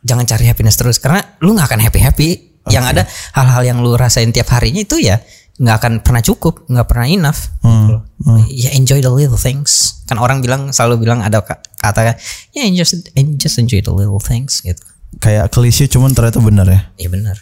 Jangan 0.00 0.24
cari 0.24 0.48
happiness 0.48 0.74
terus 0.74 0.96
karena 0.96 1.20
lu 1.40 1.52
nggak 1.52 1.68
akan 1.68 1.80
happy 1.80 2.00
happy 2.00 2.28
yang 2.68 2.84
ada 2.84 3.04
hal-hal 3.32 3.62
yang 3.64 3.78
lu 3.80 3.96
rasain 3.96 4.32
tiap 4.32 4.48
harinya 4.52 4.80
itu 4.80 5.00
ya 5.00 5.20
nggak 5.60 5.76
akan 5.76 5.92
pernah 6.00 6.24
cukup 6.24 6.64
nggak 6.66 6.86
pernah 6.88 7.06
enough. 7.06 7.52
Gitu. 7.60 7.92
loh. 7.92 8.02
ya 8.48 8.72
enjoy 8.72 9.00
the 9.00 9.12
little 9.12 9.36
things. 9.36 10.00
Kan 10.08 10.16
orang 10.16 10.40
bilang 10.40 10.72
selalu 10.72 11.04
bilang 11.04 11.20
ada 11.20 11.44
ka- 11.44 11.60
kata 11.76 12.16
ya 12.52 12.64
just 12.72 13.04
just 13.36 13.56
enjoy 13.60 13.84
the 13.84 13.92
little 13.92 14.20
things 14.20 14.64
gitu. 14.64 14.80
Kayak 15.20 15.52
klise 15.52 15.84
cuman 15.86 16.14
ternyata 16.16 16.40
benar 16.40 16.64
ya. 16.64 16.80
ya 16.96 17.08
benar 17.12 17.36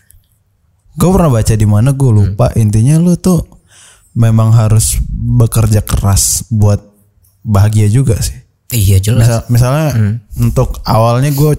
Gue 0.99 1.09
pernah 1.15 1.31
baca 1.31 1.55
di 1.55 1.67
mana 1.67 1.95
gue 1.95 2.11
lupa. 2.11 2.51
Intinya 2.59 2.99
lu 2.99 3.15
tuh 3.15 3.39
memang 4.19 4.51
harus 4.51 4.99
bekerja 5.09 5.87
keras 5.87 6.51
buat 6.51 6.83
bahagia 7.47 7.87
juga 7.87 8.19
sih. 8.19 8.35
iya 8.75 8.99
jelas. 8.99 9.25
Misal, 9.25 9.41
misalnya 9.49 9.89
untuk 10.37 10.83
awalnya 10.83 11.31
gue 11.31 11.55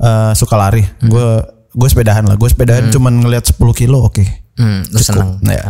eh, 0.00 0.32
suka 0.32 0.56
lari, 0.56 0.82
gue 1.04 1.28
gue 1.74 1.88
sepedahan 1.90 2.24
lah, 2.24 2.40
gue 2.40 2.48
sepedahan 2.48 2.88
cuman 2.88 3.20
ngelihat 3.20 3.52
10 3.52 3.60
kilo 3.76 4.06
oke. 4.06 4.24
hmm, 4.54 4.94
lu 4.94 4.98
seneng. 5.02 5.42
Nah, 5.42 5.54
ya. 5.54 5.64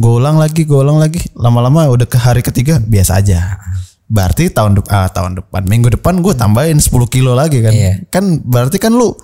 gue 0.00 0.12
ulang 0.12 0.40
lagi, 0.40 0.64
gue 0.64 0.76
ulang 0.80 0.96
lagi, 0.96 1.20
lama-lama 1.36 1.86
udah 1.92 2.08
ke 2.08 2.16
hari 2.16 2.40
ketiga 2.40 2.80
biasa 2.80 3.20
aja. 3.20 3.60
Berarti 4.10 4.50
tahun 4.50 4.80
depan, 4.80 5.12
tahun 5.14 5.32
depan, 5.38 5.70
minggu 5.70 5.94
depan 5.94 6.18
gue 6.24 6.34
tambahin 6.34 6.80
10 6.82 6.90
kilo 7.12 7.36
lagi 7.36 7.62
kan? 7.62 7.70
Iya. 7.70 7.92
Kan 8.10 8.42
berarti 8.42 8.80
kan 8.80 8.96
lu 8.96 9.14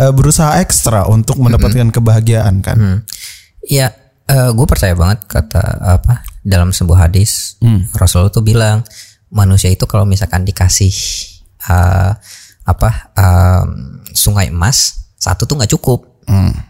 eh, 0.00 0.12
berusaha 0.12 0.60
ekstra 0.60 1.08
untuk 1.08 1.40
mendapatkan 1.40 1.88
kebahagiaan 1.92 2.60
kan? 2.64 2.76
Hmm. 2.76 2.98
Ya, 3.66 3.90
gue 4.26 4.66
percaya 4.66 4.94
banget 4.98 5.22
kata 5.26 5.62
apa 5.98 6.26
dalam 6.42 6.74
sebuah 6.74 7.06
hadis 7.10 7.58
Rasulullah 7.94 8.30
tuh 8.34 8.42
bilang 8.42 8.82
manusia 9.30 9.70
itu 9.70 9.86
kalau 9.86 10.06
misalkan 10.06 10.42
dikasih 10.42 10.90
eh, 11.66 12.12
apa 12.66 12.90
em, 13.14 14.02
sungai 14.10 14.50
emas 14.50 15.06
satu 15.16 15.46
tuh 15.46 15.58
nggak 15.58 15.72
cukup, 15.78 16.22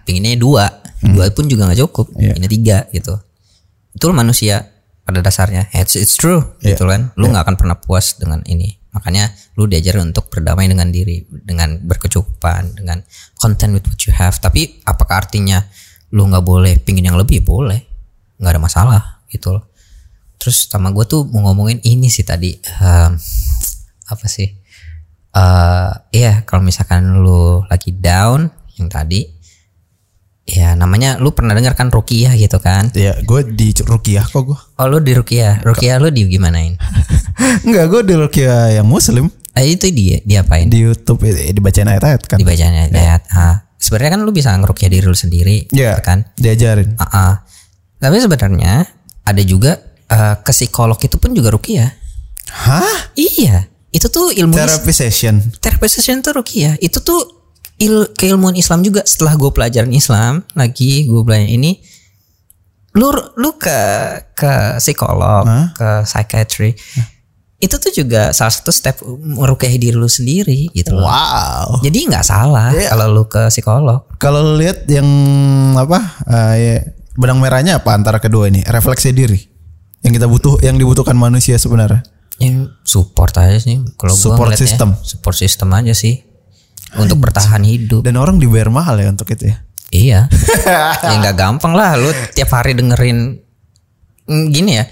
pinginnya 0.08 0.36
dua, 0.36 0.64
dua 1.02 1.28
pun 1.32 1.44
juga 1.48 1.68
nggak 1.68 1.80
cukup, 1.88 2.08
pinginnya 2.12 2.48
tiga 2.48 2.78
gitu. 2.92 3.16
Itu 3.92 4.12
manusia 4.12 4.72
pada 5.04 5.20
dasarnya, 5.20 5.68
it's, 5.76 5.96
it's 5.96 6.16
true 6.16 6.40
gitu 6.64 6.88
kan. 6.88 7.12
Lu 7.20 7.28
nggak 7.28 7.44
akan 7.44 7.56
pernah 7.60 7.76
puas 7.76 8.16
dengan 8.16 8.40
ini. 8.48 8.76
Makanya 8.96 9.28
lu 9.60 9.68
diajarin 9.68 10.08
untuk 10.08 10.32
berdamai 10.32 10.72
dengan 10.72 10.88
diri, 10.88 11.20
dengan 11.28 11.76
berkecukupan, 11.84 12.80
dengan 12.80 13.04
content 13.36 13.76
with 13.76 13.84
what 13.84 14.00
you 14.08 14.16
have. 14.16 14.32
Tapi 14.40 14.80
apakah 14.88 15.28
artinya 15.28 15.60
lu 16.16 16.24
nggak 16.24 16.40
boleh 16.40 16.80
pingin 16.80 17.12
yang 17.12 17.20
lebih? 17.20 17.44
Boleh, 17.44 17.84
nggak 18.40 18.52
ada 18.56 18.62
masalah 18.62 19.02
gitu 19.28 19.52
loh. 19.52 19.68
Terus 20.40 20.64
sama 20.64 20.88
gue 20.96 21.04
tuh 21.04 21.28
mau 21.28 21.52
ngomongin 21.52 21.84
ini 21.84 22.08
sih 22.08 22.24
tadi 22.24 22.56
em, 22.56 23.12
apa 24.08 24.26
sih? 24.26 24.48
eh 25.36 25.92
iya 26.16 26.48
kalau 26.48 26.64
misalkan 26.64 27.20
lu 27.20 27.60
lagi 27.68 27.92
down 27.92 28.48
yang 28.80 28.88
tadi, 28.88 29.20
ya 30.48 30.72
namanya 30.72 31.20
lu 31.20 31.36
pernah 31.36 31.52
dengar 31.52 31.76
kan 31.76 31.92
rukiah 31.92 32.32
gitu 32.40 32.56
kan? 32.56 32.88
Ya, 32.96 33.20
gue 33.20 33.40
di 33.44 33.76
rukiah 33.84 34.24
kok 34.24 34.42
gue. 34.48 34.56
Oh 34.80 34.86
lu 34.88 35.04
di 35.04 35.12
rukiah, 35.12 35.60
rukiah 35.60 36.00
lu 36.00 36.08
di 36.08 36.24
gimanain? 36.24 36.80
Enggak, 37.66 37.84
gue 37.92 38.00
di 38.06 38.14
rukiah 38.16 38.72
yang 38.72 38.88
muslim. 38.88 39.28
Eh, 39.56 39.72
itu 39.72 39.88
dia 39.88 40.20
diapain? 40.20 40.68
Di 40.68 40.84
Youtube 40.84 41.24
eh, 41.28 41.52
dibacain 41.52 41.88
ayat-ayat 41.88 42.22
kan? 42.28 42.36
dibacanya 42.36 42.92
ayat 42.92 43.22
ah 43.32 43.64
sebenarnya 43.76 44.16
kan 44.16 44.20
lu 44.24 44.32
bisa 44.32 44.52
ngerukyah 44.52 44.90
diri 44.90 45.04
lu 45.04 45.16
sendiri 45.16 45.68
Iya, 45.72 45.96
gitu 45.96 46.04
kan 46.04 46.18
diajarin. 46.36 46.96
Ah, 47.00 47.04
ah. 47.12 47.32
tapi 47.96 48.20
sebenarnya 48.20 48.84
ada 49.24 49.42
juga 49.44 49.80
eh, 50.08 50.34
ke 50.44 50.52
psikolog 50.52 50.96
itu 51.00 51.16
pun 51.16 51.32
juga 51.32 51.52
rukyah 51.52 51.88
Hah? 52.52 53.12
iya 53.16 53.64
itu 53.92 54.06
tuh 54.08 54.28
ilmu 54.32 54.52
Therapy 54.52 54.92
session. 54.92 55.40
therapy 55.60 55.88
session 55.88 56.20
tuh 56.20 56.36
rukyah 56.36 56.76
itu 56.80 57.00
tuh 57.00 57.20
il 57.76 58.12
keilmuan 58.12 58.56
Islam 58.56 58.80
juga 58.80 59.04
setelah 59.04 59.36
gue 59.36 59.48
pelajaran 59.52 59.92
Islam 59.92 60.44
lagi 60.52 61.04
gue 61.08 61.20
belajar 61.24 61.48
ini 61.48 61.80
lu 62.96 63.08
lu 63.12 63.50
ke 63.60 63.80
ke 64.32 64.52
psikolog 64.80 65.44
ke 65.72 66.04
psychiatry 66.04 66.72
itu 67.56 67.76
tuh 67.80 67.88
juga 67.88 68.36
salah 68.36 68.52
satu 68.52 68.68
step 68.68 69.00
merukyah 69.06 69.72
diri 69.80 69.96
lu 69.96 70.08
sendiri 70.08 70.68
gitu 70.76 70.92
loh. 70.92 71.08
Wow. 71.08 71.80
Jadi 71.80 71.98
nggak 72.04 72.24
salah 72.24 72.68
kalau 72.72 73.06
lu 73.08 73.24
ke 73.26 73.48
psikolog. 73.48 74.04
Kalau 74.20 74.44
lu 74.44 74.60
lihat 74.60 74.84
yang 74.92 75.08
apa? 75.80 76.20
eh, 76.28 76.54
ya, 76.60 76.76
benang 77.16 77.40
merahnya 77.40 77.80
apa 77.80 77.96
antara 77.96 78.20
kedua 78.20 78.52
ini? 78.52 78.60
Refleksi 78.60 79.16
diri. 79.16 79.40
Yang 80.04 80.20
kita 80.20 80.26
butuh, 80.28 80.54
yang 80.60 80.76
dibutuhkan 80.76 81.16
manusia 81.16 81.56
sebenarnya. 81.56 82.04
Yang 82.36 82.76
support 82.84 83.32
aja 83.40 83.56
sih. 83.56 83.80
Kalau 83.96 84.12
Support 84.12 84.52
system. 84.60 84.92
Support 85.00 85.36
system 85.40 85.72
aja 85.72 85.96
sih. 85.96 86.20
Untuk 86.96 87.24
bertahan 87.24 87.64
hidup. 87.64 88.04
Dan 88.04 88.20
orang 88.20 88.36
dibayar 88.36 88.68
mahal 88.68 89.00
ya 89.00 89.08
untuk 89.08 89.32
itu 89.32 89.48
ya. 89.48 89.56
Iya. 89.90 90.20
ya 91.08 91.14
nggak 91.24 91.36
gampang 91.36 91.72
lah 91.72 91.96
lu 91.96 92.12
tiap 92.36 92.52
hari 92.52 92.76
dengerin 92.76 93.46
Mm, 94.26 94.50
gini 94.50 94.72
ya. 94.74 94.84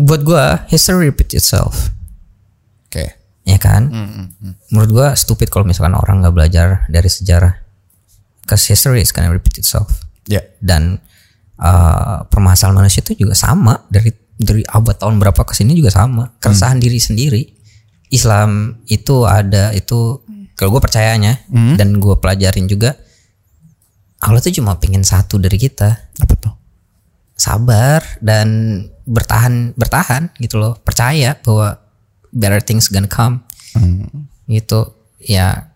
Buat 0.00 0.20
gua 0.24 0.44
history 0.72 1.12
repeat 1.12 1.36
itself. 1.36 1.92
Oke. 2.88 3.16
Ya 3.44 3.58
kan? 3.60 3.92
Menurut 4.72 4.90
gua 4.90 5.08
stupid 5.14 5.52
kalau 5.52 5.68
misalkan 5.68 5.96
orang 5.96 6.24
nggak 6.24 6.34
belajar 6.34 6.68
dari 6.88 7.08
sejarah. 7.10 7.54
Cause 8.48 8.66
history 8.66 9.04
is 9.04 9.12
gonna 9.12 9.30
repeat 9.30 9.60
itself. 9.60 10.08
Ya. 10.30 10.46
dan 10.62 11.02
uh, 11.58 12.22
permasalahan 12.30 12.86
manusia 12.86 13.02
itu 13.02 13.26
juga 13.26 13.34
sama 13.34 13.82
dari 13.90 14.14
dari 14.38 14.62
abad 14.62 14.96
tahun 14.96 15.18
berapa 15.18 15.42
ke 15.42 15.52
sini 15.52 15.74
juga 15.74 15.90
sama 15.90 16.32
keresahan 16.40 16.80
diri 16.80 16.96
sendiri 16.96 17.42
Islam 18.14 18.80
itu 18.88 19.28
ada 19.28 19.74
itu 19.76 20.22
kalau 20.54 20.76
gue 20.76 20.82
percayanya 20.82 21.44
dan 21.76 22.00
gue 22.00 22.14
pelajarin 22.16 22.70
juga 22.70 22.96
Allah 24.20 24.40
tuh 24.40 24.52
cuma 24.52 24.76
pengen 24.76 25.00
satu 25.02 25.40
dari 25.40 25.56
kita 25.56 26.12
Apa 26.20 26.34
tuh? 26.36 26.52
Sabar 27.40 28.04
dan 28.20 28.48
bertahan 29.08 29.72
bertahan 29.72 30.28
gitu 30.36 30.60
loh. 30.60 30.76
Percaya 30.76 31.40
bahwa 31.40 31.80
better 32.28 32.60
things 32.60 32.92
gonna 32.92 33.08
come. 33.08 33.40
Gitu. 34.44 34.80
Ya 35.24 35.72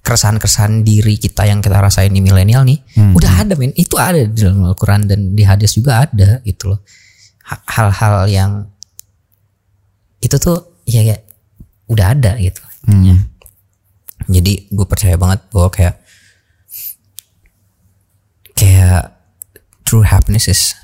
keresahan-keresahan 0.00 0.80
diri 0.80 1.20
kita 1.20 1.44
yang 1.44 1.60
kita 1.60 1.76
rasain 1.76 2.08
di 2.08 2.24
milenial 2.24 2.64
nih 2.64 2.80
udah 3.12 3.44
ada 3.44 3.52
men. 3.54 3.76
Itu 3.76 4.00
ada 4.00 4.16
di 4.16 4.32
dalam 4.32 4.64
Al-Quran 4.64 5.04
dan 5.04 5.36
di 5.36 5.44
hadis 5.44 5.76
juga 5.76 6.08
ada 6.08 6.40
gitu 6.42 6.72
loh. 6.72 6.80
Ha- 7.44 7.64
hal-hal 7.68 8.24
yang 8.26 8.52
itu 10.20 10.36
tuh 10.36 10.80
ya 10.88 11.04
kayak 11.04 11.22
udah 11.86 12.06
ada 12.16 12.32
gitu. 12.40 12.64
Jadi 14.30 14.68
gue 14.68 14.86
percaya 14.88 15.16
banget 15.16 15.40
bahwa 15.52 15.68
kayak 15.68 15.96
kayak 18.54 19.19
true 19.90 20.06
happiness 20.06 20.46
is 20.46 20.78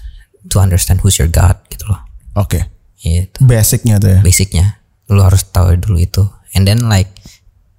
to 0.45 0.59
understand 0.59 0.99
who's 0.99 1.15
your 1.15 1.27
God 1.27 1.55
gitu 1.69 1.87
loh 1.87 2.03
Oke. 2.35 2.67
gitu 2.99 3.39
Basicnya 3.41 3.97
tuh 3.97 4.11
ya. 4.11 4.21
basicnya 4.21 4.83
lu 5.07 5.23
harus 5.23 5.47
tahu 5.47 5.79
dulu 5.79 5.97
itu 5.97 6.27
and 6.53 6.67
then 6.67 6.83
like 6.85 7.15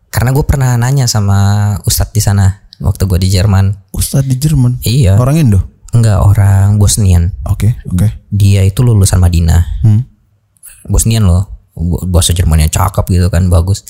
karena 0.08 0.32
gue 0.32 0.42
pernah 0.42 0.74
nanya 0.74 1.04
sama 1.06 1.36
ustadz 1.84 2.10
di 2.10 2.22
sana 2.22 2.64
waktu 2.78 3.04
gue 3.04 3.20
di 3.20 3.30
Jerman 3.30 3.74
Ustadz 3.90 4.24
di 4.24 4.38
Jerman. 4.38 4.80
iya 4.82 5.18
Orang 5.18 5.36
Indo. 5.36 5.60
enggak 5.90 6.22
orang 6.22 6.78
Bosnian 6.78 7.34
Oke, 7.44 7.74
oke. 7.84 8.08
dia 8.30 8.62
itu 8.62 8.80
lulusan 8.80 9.18
Madinah 9.18 9.82
Hmm. 9.82 10.06
Bosnian 10.86 11.26
loh 11.26 11.68
bahasa 12.06 12.32
Jermannya 12.32 12.70
cakep 12.70 13.06
gitu 13.10 13.28
kan 13.28 13.50
bagus 13.50 13.84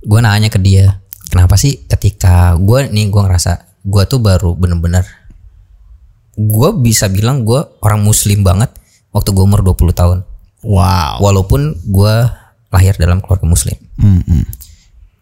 gue 0.00 0.18
nanya 0.18 0.48
ke 0.48 0.56
dia 0.56 1.02
kenapa 1.26 1.54
sih 1.54 1.84
ketika 1.84 2.54
gue 2.56 2.88
nih 2.88 3.06
gue 3.06 3.20
ngerasa 3.20 3.52
gue 3.82 4.02
tuh 4.06 4.18
baru 4.18 4.54
bener-bener 4.54 5.04
gue 6.36 6.68
bisa 6.84 7.08
bilang 7.08 7.48
gue 7.48 7.64
orang 7.80 8.04
muslim 8.04 8.44
banget 8.44 8.68
waktu 9.10 9.32
gue 9.32 9.44
umur 9.44 9.64
20 9.64 9.96
tahun. 9.96 10.20
Wow. 10.66 11.22
walaupun 11.22 11.78
gue 11.78 12.14
lahir 12.74 12.98
dalam 12.98 13.22
keluarga 13.22 13.46
muslim. 13.46 13.78
Hmm, 14.02 14.18
hmm. 14.26 14.44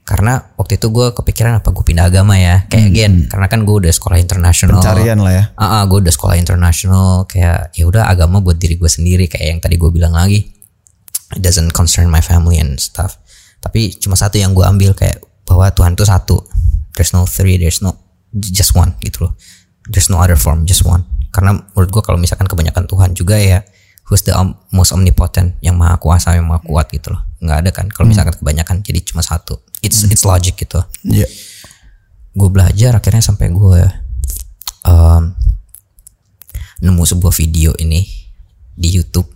karena 0.09 0.41
waktu 0.57 0.81
itu 0.81 0.89
gue 0.89 1.13
kepikiran 1.13 1.61
apa 1.61 1.69
gue 1.73 1.85
pindah 1.85 2.13
agama 2.13 2.37
ya 2.37 2.69
kayak 2.69 2.93
again 2.93 3.15
karena 3.29 3.49
kan 3.49 3.65
gue 3.65 3.77
udah 3.77 3.93
sekolah 3.93 4.17
internasional. 4.21 4.81
Pencarian 4.81 5.21
lah 5.21 5.33
ya. 5.33 5.45
Ah, 5.61 5.81
ah, 5.81 5.83
gue 5.85 6.01
udah 6.01 6.13
sekolah 6.13 6.41
internasional 6.41 7.29
kayak 7.29 7.77
ya 7.77 7.85
udah 7.85 8.09
agama 8.09 8.41
buat 8.41 8.57
diri 8.57 8.81
gue 8.81 8.89
sendiri 8.89 9.29
kayak 9.29 9.47
yang 9.49 9.61
tadi 9.61 9.77
gue 9.77 9.91
bilang 9.93 10.17
lagi. 10.17 10.49
It 11.37 11.45
doesn't 11.45 11.77
concern 11.77 12.09
my 12.09 12.25
family 12.25 12.57
and 12.57 12.81
stuff. 12.81 13.21
Tapi 13.61 13.97
cuma 14.01 14.17
satu 14.17 14.41
yang 14.41 14.57
gue 14.57 14.65
ambil 14.65 14.97
kayak 14.97 15.21
bahwa 15.45 15.69
Tuhan 15.73 15.93
itu 15.93 16.05
satu. 16.09 16.41
There's 16.97 17.13
no 17.13 17.29
three 17.29 17.61
there's 17.61 17.85
no 17.85 18.01
just 18.33 18.73
one 18.73 18.97
gitu 19.05 19.29
loh 19.29 19.35
there's 19.87 20.09
no 20.09 20.19
other 20.19 20.37
form 20.37 20.65
just 20.65 20.83
one. 20.83 21.05
Karena 21.29 21.53
menurut 21.55 21.91
gue 21.91 22.03
kalau 22.03 22.17
misalkan 22.17 22.47
kebanyakan 22.47 22.87
Tuhan 22.87 23.11
juga 23.13 23.35
ya 23.35 23.61
who's 24.05 24.23
the 24.23 24.33
om- 24.33 24.55
most 24.71 24.93
omnipotent 24.93 25.57
yang 25.59 25.75
maha 25.75 25.97
kuasa 25.97 26.37
yang 26.37 26.47
maha 26.47 26.61
kuat 26.61 26.89
gitu 26.89 27.11
loh. 27.11 27.23
Nggak 27.41 27.57
ada 27.59 27.71
kan 27.73 27.87
kalau 27.89 28.07
misalkan 28.07 28.35
kebanyakan 28.35 28.81
jadi 28.81 29.01
cuma 29.03 29.21
satu. 29.21 29.59
It's 29.81 30.01
it's 30.07 30.25
logic 30.25 30.57
gitu. 30.57 30.81
Iya. 31.03 31.27
gue 32.35 32.49
belajar 32.51 32.99
akhirnya 32.99 33.23
sampai 33.23 33.47
gue 33.49 33.79
um, 34.83 35.23
nemu 36.81 37.03
sebuah 37.05 37.31
video 37.33 37.71
ini 37.79 38.03
di 38.75 38.91
YouTube. 38.91 39.31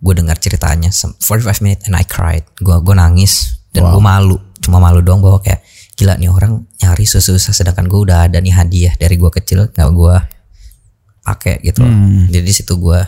Gue 0.00 0.14
dengar 0.16 0.36
ceritanya 0.36 0.90
sem- 0.90 1.14
45 1.14 1.60
minutes 1.60 1.84
and 1.86 1.94
I 1.94 2.02
cried. 2.02 2.42
Gue 2.56 2.74
gue 2.78 2.94
nangis 2.94 3.62
dan 3.70 3.86
gue 3.88 4.02
malu 4.02 4.36
cuma 4.58 4.78
malu 4.78 4.98
doang 4.98 5.18
bahwa 5.18 5.38
kayak 5.38 5.60
gila 6.02 6.18
nih 6.18 6.34
orang 6.34 6.66
nyari 6.82 7.06
susah-susah 7.06 7.54
sedangkan 7.54 7.86
gue 7.86 8.00
udah 8.10 8.26
ada 8.26 8.42
nih 8.42 8.50
hadiah 8.50 8.90
dari 8.98 9.14
gue 9.14 9.30
kecil 9.30 9.70
nggak 9.70 9.90
gue 9.94 10.16
pakai 11.22 11.62
gitu 11.62 11.86
loh. 11.86 11.94
Jadi 12.26 12.42
di 12.42 12.50
situ 12.50 12.74
gue 12.74 12.98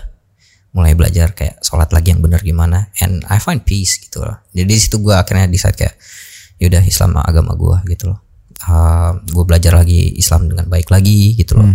mulai 0.70 0.94
belajar 0.94 1.34
kayak 1.34 1.58
sholat 1.58 1.90
lagi 1.90 2.14
yang 2.14 2.22
benar 2.22 2.38
gimana 2.38 2.94
and 3.02 3.26
I 3.26 3.42
find 3.42 3.66
peace 3.66 3.98
gitu 3.98 4.22
loh. 4.22 4.38
Jadi 4.54 4.70
di 4.70 4.78
situ 4.78 5.02
gue 5.02 5.10
akhirnya 5.10 5.50
decide 5.50 5.74
kayak 5.74 5.98
yaudah 6.62 6.86
Islam 6.86 7.18
agama 7.18 7.58
gue 7.58 7.98
gitu 7.98 8.14
loh. 8.14 8.22
gue 9.26 9.44
belajar 9.44 9.74
lagi 9.74 10.14
Islam 10.14 10.46
dengan 10.46 10.70
baik 10.70 10.88
lagi 10.94 11.34
gitu 11.34 11.58
loh. 11.58 11.74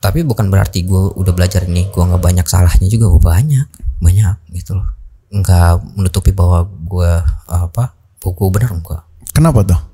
Tapi 0.00 0.24
bukan 0.24 0.48
berarti 0.48 0.88
gue 0.88 1.12
udah 1.12 1.32
belajar 1.36 1.68
ini 1.68 1.92
gue 1.92 2.00
nggak 2.00 2.24
banyak 2.24 2.46
salahnya 2.48 2.88
juga 2.88 3.12
gue 3.12 3.20
banyak 3.20 3.68
banyak 4.00 4.36
gitu 4.56 4.80
loh. 4.80 4.88
Nggak 5.28 5.84
menutupi 6.00 6.32
bahwa 6.32 6.64
gue 6.64 7.12
apa 7.52 7.92
gue 8.24 8.48
benar 8.48 8.72
enggak. 8.72 9.04
Kenapa 9.36 9.60
tuh? 9.62 9.89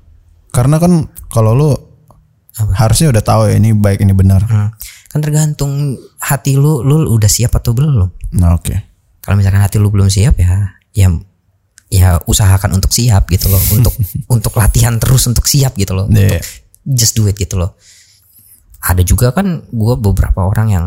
Karena 0.57 0.81
kan 0.81 1.05
kalau 1.29 1.53
lu 1.53 1.69
harusnya 2.73 3.13
udah 3.13 3.21
tahu 3.21 3.53
ya 3.53 3.61
ini 3.61 3.77
baik 3.77 4.01
ini 4.01 4.17
benar. 4.17 4.41
Hmm. 4.49 4.73
Kan 5.13 5.21
tergantung 5.21 6.01
hati 6.17 6.57
lu, 6.57 6.81
lu 6.81 7.05
udah 7.13 7.29
siap 7.29 7.53
atau 7.53 7.77
belum. 7.77 8.09
Nah, 8.41 8.57
oke. 8.57 8.73
Kalau 9.21 9.37
misalkan 9.37 9.61
hati 9.61 9.77
lu 9.77 9.93
belum 9.93 10.09
siap 10.09 10.33
ya, 10.41 10.81
ya 10.97 11.13
ya 11.93 12.17
usahakan 12.25 12.73
untuk 12.81 12.89
siap 12.89 13.29
gitu 13.29 13.53
loh, 13.53 13.61
untuk 13.77 13.93
untuk 14.33 14.53
latihan 14.57 14.97
terus 14.97 15.29
untuk 15.29 15.45
siap 15.45 15.77
gitu 15.77 15.93
loh, 15.93 16.09
Iya. 16.09 16.41
untuk 16.41 16.41
just 16.89 17.13
do 17.13 17.29
it 17.29 17.37
gitu 17.37 17.61
loh. 17.61 17.77
Ada 18.81 19.05
juga 19.05 19.29
kan 19.29 19.61
gue 19.69 19.93
beberapa 20.01 20.41
orang 20.41 20.67
yang 20.73 20.85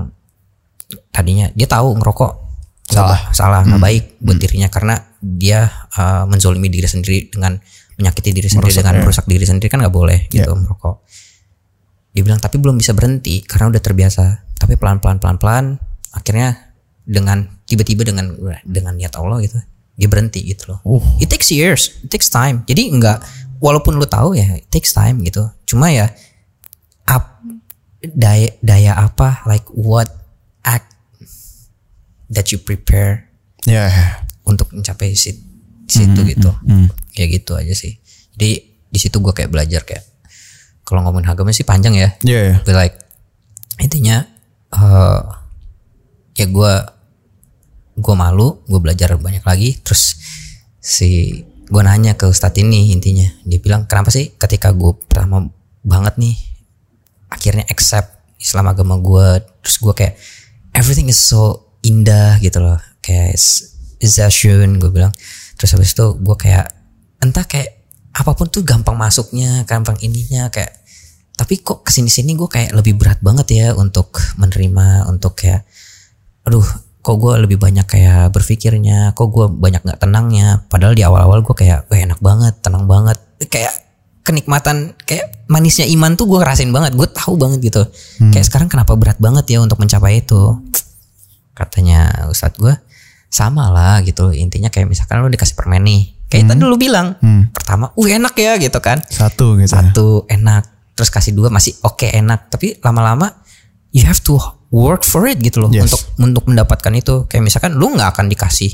tadinya 1.14 1.46
dia 1.54 1.70
tahu 1.70 1.94
ngerokok 2.02 2.50
salah 2.90 3.30
salah 3.30 3.62
nggak 3.62 3.82
baik 3.82 4.04
buat 4.18 4.38
dirinya 4.42 4.66
karena 4.66 4.98
dia 5.22 5.70
uh, 5.94 6.26
menzolimi 6.26 6.66
diri 6.66 6.90
sendiri 6.90 7.30
dengan 7.30 7.54
menyakiti 8.01 8.32
diri 8.32 8.48
sendiri 8.48 8.72
dengan 8.72 9.05
merusak 9.05 9.28
diri 9.28 9.44
sendiri 9.44 9.68
kan 9.68 9.84
nggak 9.84 9.92
boleh 9.92 10.26
gitu 10.32 10.48
merokok. 10.57 11.05
Dia 12.11 12.22
bilang 12.24 12.40
tapi 12.40 12.57
belum 12.59 12.80
bisa 12.80 12.96
berhenti 12.96 13.44
karena 13.44 13.68
udah 13.70 13.82
terbiasa. 13.84 14.24
Tapi 14.57 14.74
pelan 14.80 14.98
pelan 14.98 15.20
pelan 15.20 15.36
pelan 15.36 15.64
akhirnya 16.16 16.72
dengan 17.05 17.44
tiba-tiba 17.68 18.03
dengan 18.03 18.32
dengan 18.64 18.96
niat 18.96 19.14
Allah 19.20 19.38
gitu 19.44 19.61
dia 20.01 20.09
berhenti 20.09 20.40
gitu 20.48 20.72
loh. 20.72 20.80
It 21.20 21.28
takes 21.28 21.53
years 21.53 22.01
it 22.01 22.09
takes 22.09 22.32
time. 22.32 22.64
Jadi 22.64 22.88
enggak 22.88 23.20
walaupun 23.61 24.01
lu 24.01 24.09
tahu 24.09 24.32
ya 24.32 24.57
it 24.57 24.72
takes 24.72 24.96
time 24.96 25.20
gitu. 25.20 25.44
Cuma 25.68 25.92
ya 25.92 26.09
up 27.05 27.44
daya 28.01 28.48
daya 28.64 28.96
apa 28.96 29.44
like 29.44 29.68
what 29.76 30.09
act 30.64 30.96
that 32.32 32.48
you 32.48 32.57
prepare 32.57 33.28
Ya. 33.68 33.92
untuk 34.48 34.72
mencapai 34.72 35.12
sit, 35.91 36.07
situ 36.14 36.20
gitu. 36.22 36.51
kayak 37.12 37.43
gitu 37.43 37.53
aja 37.59 37.74
sih. 37.74 37.99
Jadi 38.38 38.51
di 38.91 38.99
situ 38.99 39.18
gue 39.22 39.30
kayak 39.34 39.51
belajar 39.51 39.82
kayak 39.86 40.03
kalau 40.82 41.07
ngomongin 41.07 41.30
agama 41.30 41.55
sih 41.55 41.62
panjang 41.62 41.95
ya. 41.95 42.09
Iya, 42.26 42.41
iya. 42.43 42.57
But 42.66 42.74
like 42.74 42.97
intinya 43.78 44.26
eh 44.74 45.22
ya 46.34 46.47
gue 46.47 46.72
gue 48.01 48.14
malu 48.14 48.62
gue 48.66 48.80
belajar 48.82 49.14
banyak 49.14 49.47
lagi. 49.47 49.78
Terus 49.82 50.18
si 50.82 51.43
gue 51.70 51.82
nanya 51.86 52.18
ke 52.18 52.26
ustadz 52.26 52.59
ini 52.59 52.91
intinya. 52.91 53.30
Dia 53.47 53.62
bilang 53.62 53.86
kenapa 53.86 54.11
sih 54.11 54.34
ketika 54.34 54.74
gue 54.74 54.99
pertama 55.07 55.47
banget 55.86 56.18
nih 56.18 56.36
akhirnya 57.30 57.64
accept 57.70 58.11
Islam 58.43 58.74
agama 58.74 58.99
gue 58.99 59.47
terus 59.62 59.78
gue 59.78 59.95
kayak 59.95 60.14
everything 60.74 61.07
is 61.07 61.22
so 61.22 61.70
indah 61.86 62.43
gitu 62.43 62.59
loh. 62.59 62.82
Kayak 62.99 63.38
zashun 64.03 64.82
gue 64.82 64.91
bilang 64.91 65.14
terus 65.61 65.76
habis 65.76 65.92
itu 65.92 66.16
gue 66.16 66.36
kayak 66.40 66.72
entah 67.20 67.44
kayak 67.44 67.84
apa 68.16 68.32
pun 68.32 68.48
tuh 68.48 68.64
gampang 68.64 68.96
masuknya 68.96 69.68
gampang 69.68 70.00
ininya 70.00 70.48
kayak 70.48 70.80
tapi 71.36 71.61
kok 71.61 71.84
ke 71.84 71.92
sini 71.92 72.08
sini 72.08 72.32
gue 72.32 72.48
kayak 72.48 72.72
lebih 72.72 72.96
berat 72.96 73.20
banget 73.20 73.46
ya 73.52 73.66
untuk 73.76 74.16
menerima 74.40 75.04
untuk 75.12 75.36
kayak 75.36 75.68
aduh 76.48 76.64
kok 77.00 77.16
gue 77.16 77.34
lebih 77.40 77.56
banyak 77.56 77.88
kayak 77.88 78.28
berpikirnya 78.32 79.16
kok 79.16 79.32
gue 79.32 79.48
banyak 79.48 79.80
nggak 79.80 80.00
tenangnya. 80.00 80.64
Padahal 80.68 80.92
di 80.92 81.00
awal-awal 81.04 81.40
gue 81.40 81.56
kayak 81.56 81.88
wah 81.88 81.96
enak 81.96 82.20
banget 82.20 82.54
tenang 82.61 82.84
banget. 82.84 83.16
Kayak 83.48 83.72
kenikmatan 84.20 84.92
kayak 85.08 85.48
manisnya 85.48 85.88
iman 85.96 86.12
tuh 86.14 86.28
gue 86.28 86.38
ngerasain 86.44 86.68
banget 86.68 86.92
gue 86.92 87.08
tahu 87.08 87.40
banget 87.40 87.72
gitu. 87.72 87.82
Kayak 88.28 88.46
sekarang 88.52 88.68
kenapa 88.68 88.92
berat 89.00 89.16
banget 89.16 89.48
ya 89.48 89.64
untuk 89.64 89.80
mencapai 89.80 90.20
itu? 90.20 90.61
Katanya 91.56 92.28
ustadz 92.28 92.61
gue 92.61 92.72
sama 93.30 93.70
lah 93.70 94.02
gitu 94.02 94.34
intinya 94.34 94.66
kayak 94.68 94.90
misalkan 94.90 95.22
lu 95.22 95.30
dikasih 95.30 95.54
permen 95.54 95.86
nih 95.86 96.02
kayak 96.26 96.50
tadi 96.50 96.62
lu 96.62 96.74
bilang 96.74 97.14
pertama 97.50 97.90
uh 97.90 98.06
enak 98.06 98.34
ya 98.34 98.58
gitu 98.58 98.78
kan. 98.78 98.98
Satu 99.06 99.54
gitu. 99.58 99.70
ya. 99.70 99.82
satu 99.82 100.06
enak. 100.26 100.62
Terus 100.94 101.10
kasih 101.10 101.32
dua 101.32 101.48
masih 101.48 101.74
oke 101.80 102.06
enak. 102.06 102.50
Tapi 102.50 102.78
lama-lama 102.82 103.30
you 103.90 104.02
have 104.02 104.18
to 104.20 104.38
work 104.70 105.02
for 105.02 105.26
it 105.26 105.38
gitu 105.38 105.58
loh 105.58 105.70
Yes. 105.70 105.90
untuk 105.90 106.02
untuk 106.18 106.44
mendapatkan 106.46 106.92
itu. 106.94 107.26
Kayak 107.26 107.42
misalkan 107.46 107.74
lu 107.74 107.90
nggak 107.90 108.14
akan 108.14 108.26
dikasih 108.30 108.70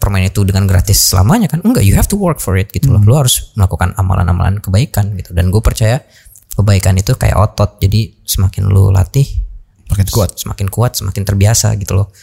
permen 0.00 0.26
itu 0.26 0.40
dengan 0.42 0.64
gratis 0.66 0.98
selamanya 0.98 1.46
kan? 1.46 1.60
Enggak 1.62 1.84
you 1.84 1.94
have 1.94 2.08
to 2.08 2.18
work 2.18 2.42
for 2.42 2.58
it 2.58 2.70
gitu 2.70 2.90
loh. 2.90 2.98
Lu 2.98 3.14
harus 3.14 3.54
melakukan 3.54 3.94
amalan-amalan 3.94 4.58
kebaikan 4.58 5.14
gitu. 5.14 5.30
Dan 5.30 5.54
gue 5.54 5.60
percaya 5.60 6.02
kebaikan 6.50 6.98
itu 6.98 7.14
kayak 7.14 7.36
otot. 7.36 7.78
Jadi 7.78 8.26
semakin 8.26 8.66
lu 8.66 8.90
latih 8.90 9.26
Makin 9.90 10.06
kuat. 10.06 10.38
semakin 10.38 10.66
kuat 10.70 10.94
semakin 10.94 11.22
terbiasa 11.26 11.74
gitu 11.74 11.98
loh 11.98 12.14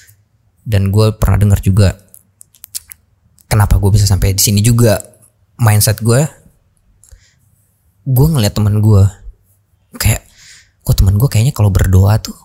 dan 0.68 0.92
gue 0.92 1.16
pernah 1.16 1.40
dengar 1.40 1.64
juga 1.64 1.96
kenapa 3.48 3.80
gue 3.80 3.96
bisa 3.96 4.04
sampai 4.04 4.36
di 4.36 4.44
sini 4.44 4.60
juga. 4.60 5.00
Mindset 5.58 6.06
gue 6.06 6.22
gue 8.08 8.28
ngeliat 8.30 8.54
temen 8.54 8.78
gue 8.78 9.04
kayak 9.98 10.22
kok 10.86 10.96
temen 11.02 11.18
gue 11.18 11.26
kayaknya 11.26 11.50
kalau 11.50 11.74
berdoa 11.74 12.22
tuh 12.22 12.38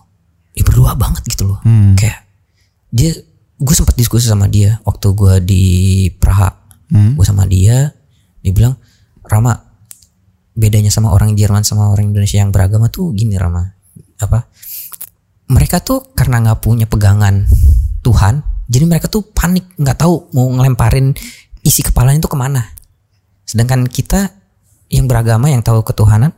ya 0.57 0.65
berdoa 0.65 0.97
banget 0.97 1.21
gitu 1.29 1.45
loh. 1.51 1.59
Kayak 1.99 2.25
dia 2.89 3.13
gue 3.59 3.75
sempat 3.75 3.93
diskusi 3.93 4.25
sama 4.25 4.49
dia 4.49 4.81
waktu 4.87 5.13
gue 5.13 5.33
di 5.45 5.63
Praha. 6.15 6.49
Gue 6.89 7.25
sama 7.27 7.45
dia 7.45 7.91
dia 8.41 8.51
bilang 8.55 8.79
Rama 9.21 9.53
bedanya 10.57 10.89
sama 10.89 11.13
orang 11.13 11.37
Jerman 11.37 11.61
sama 11.61 11.89
orang 11.93 12.09
Indonesia 12.09 12.41
yang 12.41 12.49
beragama 12.49 12.89
tuh 12.89 13.13
gini 13.13 13.37
Rama. 13.37 13.61
Apa 14.17 14.49
mereka 15.53 15.85
tuh 15.85 16.15
karena 16.17 16.41
nggak 16.41 16.65
punya 16.65 16.89
pegangan 16.89 17.45
Tuhan 18.03 18.33
jadi 18.65 18.83
mereka 18.83 19.07
tuh 19.07 19.23
panik 19.25 19.71
nggak 19.73 19.97
tahu 19.97 20.29
mau 20.31 20.47
ngelemparin 20.51 21.15
isi 21.61 21.81
kepalanya 21.81 22.19
itu 22.19 22.27
ke 22.27 22.35
mana 22.35 22.67
sedangkan 23.41 23.87
kita 23.87 24.29
yang 24.87 25.05
beragama 25.05 25.47
yang 25.47 25.59
tahu 25.59 25.81
ketuhanan 25.81 26.35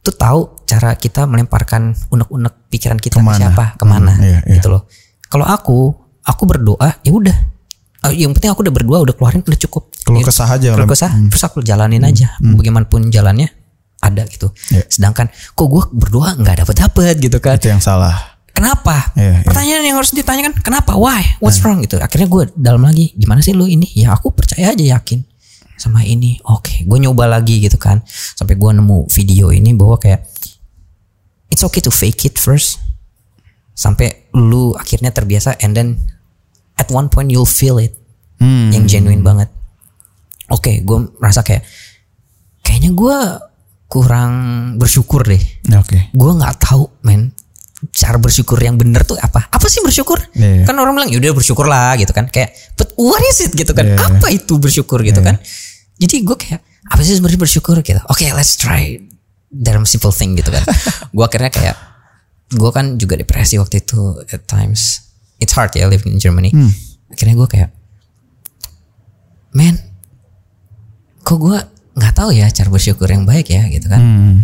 tuh 0.00 0.10
tahu 0.10 0.40
cara 0.64 0.94
kita 0.94 1.24
melemparkan 1.24 1.94
unek-unek 2.08 2.66
pikiran 2.68 2.96
kita 2.96 3.16
Ke 3.16 3.22
mana? 3.22 3.30
ke 3.30 3.38
siapa 3.38 3.64
ke 3.76 3.84
mana 3.84 4.12
Hmm, 4.12 4.24
iya, 4.24 4.38
iya. 4.42 4.54
gitu 4.58 4.68
loh 4.68 4.88
kalau 5.24 5.44
aku 5.44 5.78
aku 6.22 6.42
berdoa 6.44 6.98
ya 7.00 7.12
udah 7.12 7.54
Eh, 8.02 8.18
yang 8.18 8.34
penting 8.34 8.50
aku 8.50 8.66
udah 8.66 8.74
berdoa 8.74 8.98
udah 9.00 9.14
keluarin 9.14 9.46
udah 9.46 9.60
cukup 9.60 9.94
Keluh 9.94 10.18
Gitu. 10.18 10.26
kesah 10.26 10.50
aja, 10.50 10.74
lem- 10.74 10.90
kesah 10.90 11.06
terus 11.30 11.38
aku 11.40 11.62
jalanin 11.62 12.02
aja 12.02 12.34
bagaimanapun 12.40 13.06
jalannya 13.08 13.46
ada 13.96 14.26
gitu 14.26 14.50
Iya. 14.68 14.82
sedangkan 14.90 15.30
kok 15.30 15.62
gue 15.64 15.82
berdoa 15.94 16.34
nggak 16.34 16.66
dapet 16.66 16.76
dapet 16.76 17.14
gitu 17.20 17.38
kan 17.38 17.54
Itu 17.54 17.70
yang 17.70 17.78
salah. 17.78 18.31
Kenapa? 18.52 19.12
Iya, 19.16 19.40
iya. 19.40 19.42
Pertanyaan 19.42 19.82
yang 19.82 19.96
harus 19.96 20.12
ditanyakan 20.12 20.52
kenapa? 20.60 20.92
Why? 20.94 21.40
What's 21.40 21.58
wrong 21.64 21.80
gitu. 21.80 21.96
Akhirnya 21.98 22.28
gue 22.28 22.52
dalam 22.54 22.84
lagi 22.84 23.10
gimana 23.16 23.40
sih 23.40 23.56
lu 23.56 23.64
ini? 23.64 23.88
Ya 23.96 24.12
aku 24.12 24.30
percaya 24.30 24.70
aja 24.70 24.84
yakin 24.84 25.24
sama 25.74 26.04
ini. 26.04 26.36
Oke, 26.46 26.84
gue 26.84 26.98
nyoba 27.00 27.26
lagi 27.26 27.58
gitu 27.58 27.80
kan. 27.80 28.04
Sampai 28.06 28.54
gue 28.54 28.70
nemu 28.70 29.08
video 29.08 29.50
ini 29.50 29.72
bahwa 29.72 29.96
kayak 29.96 30.22
it's 31.48 31.64
okay 31.64 31.80
to 31.80 31.90
fake 31.90 32.28
it 32.28 32.36
first. 32.36 32.78
Sampai 33.72 34.28
lu 34.36 34.76
akhirnya 34.76 35.10
terbiasa 35.10 35.56
and 35.64 35.72
then 35.72 35.88
at 36.76 36.92
one 36.92 37.08
point 37.08 37.32
you'll 37.32 37.48
feel 37.48 37.80
it 37.80 37.96
Hmm. 38.36 38.74
yang 38.74 38.90
genuine 38.90 39.22
banget. 39.22 39.46
Oke, 40.50 40.82
gue 40.82 40.98
merasa 41.16 41.46
kayak 41.46 41.62
kayaknya 42.60 42.90
gue 42.90 43.18
kurang 43.86 44.32
bersyukur 44.80 45.20
deh 45.22 45.38
Oke. 45.76 46.08
gue 46.10 46.30
nggak 46.32 46.58
tahu 46.58 46.88
men 47.04 47.28
cara 47.90 48.14
bersyukur 48.22 48.62
yang 48.62 48.78
bener 48.78 49.02
tuh 49.02 49.18
apa? 49.18 49.50
Apa 49.50 49.66
sih 49.66 49.82
bersyukur? 49.82 50.22
Iya. 50.38 50.62
kan 50.62 50.78
orang 50.78 50.94
bilang 50.94 51.10
yaudah 51.10 51.34
bersyukur 51.34 51.66
lah 51.66 51.98
gitu 51.98 52.14
kan. 52.14 52.30
Kayak 52.30 52.54
but 52.78 52.94
what 52.94 53.18
is 53.26 53.42
it? 53.42 53.50
gitu 53.50 53.74
kan. 53.74 53.90
Iya. 53.90 53.98
apa 53.98 54.30
itu 54.30 54.54
bersyukur 54.62 55.02
gitu 55.02 55.18
kan? 55.18 55.40
Jadi 55.98 56.22
gue 56.22 56.36
kayak 56.38 56.62
apa 56.62 57.00
sih 57.02 57.18
sebenarnya 57.18 57.40
bersyukur? 57.42 57.74
gitu. 57.82 57.98
Oke 58.06 58.30
let's 58.30 58.54
try 58.54 59.02
dalam 59.50 59.82
simple 59.82 60.14
thing 60.14 60.38
gitu 60.38 60.48
kan. 60.48 60.64
Gue 61.14 61.28
akhirnya 61.28 61.52
kayak 61.52 61.76
gue 62.56 62.70
kan 62.72 62.96
juga 62.96 63.20
depresi 63.20 63.60
waktu 63.60 63.84
itu 63.84 64.16
at 64.32 64.48
times. 64.48 65.12
It's 65.36 65.52
hard 65.52 65.76
ya 65.76 65.84
living 65.92 66.16
in 66.16 66.20
Germany. 66.22 66.48
Akhirnya 67.12 67.36
gue 67.36 67.48
kayak 67.48 67.70
man 69.52 69.76
kok 71.20 71.36
gue 71.36 71.58
nggak 71.92 72.14
tahu 72.16 72.32
ya 72.32 72.48
cara 72.48 72.72
bersyukur 72.72 73.04
yang 73.12 73.28
baik 73.28 73.52
ya 73.52 73.68
gitu 73.68 73.86
kan. 73.92 74.00
Hmm. 74.00 74.36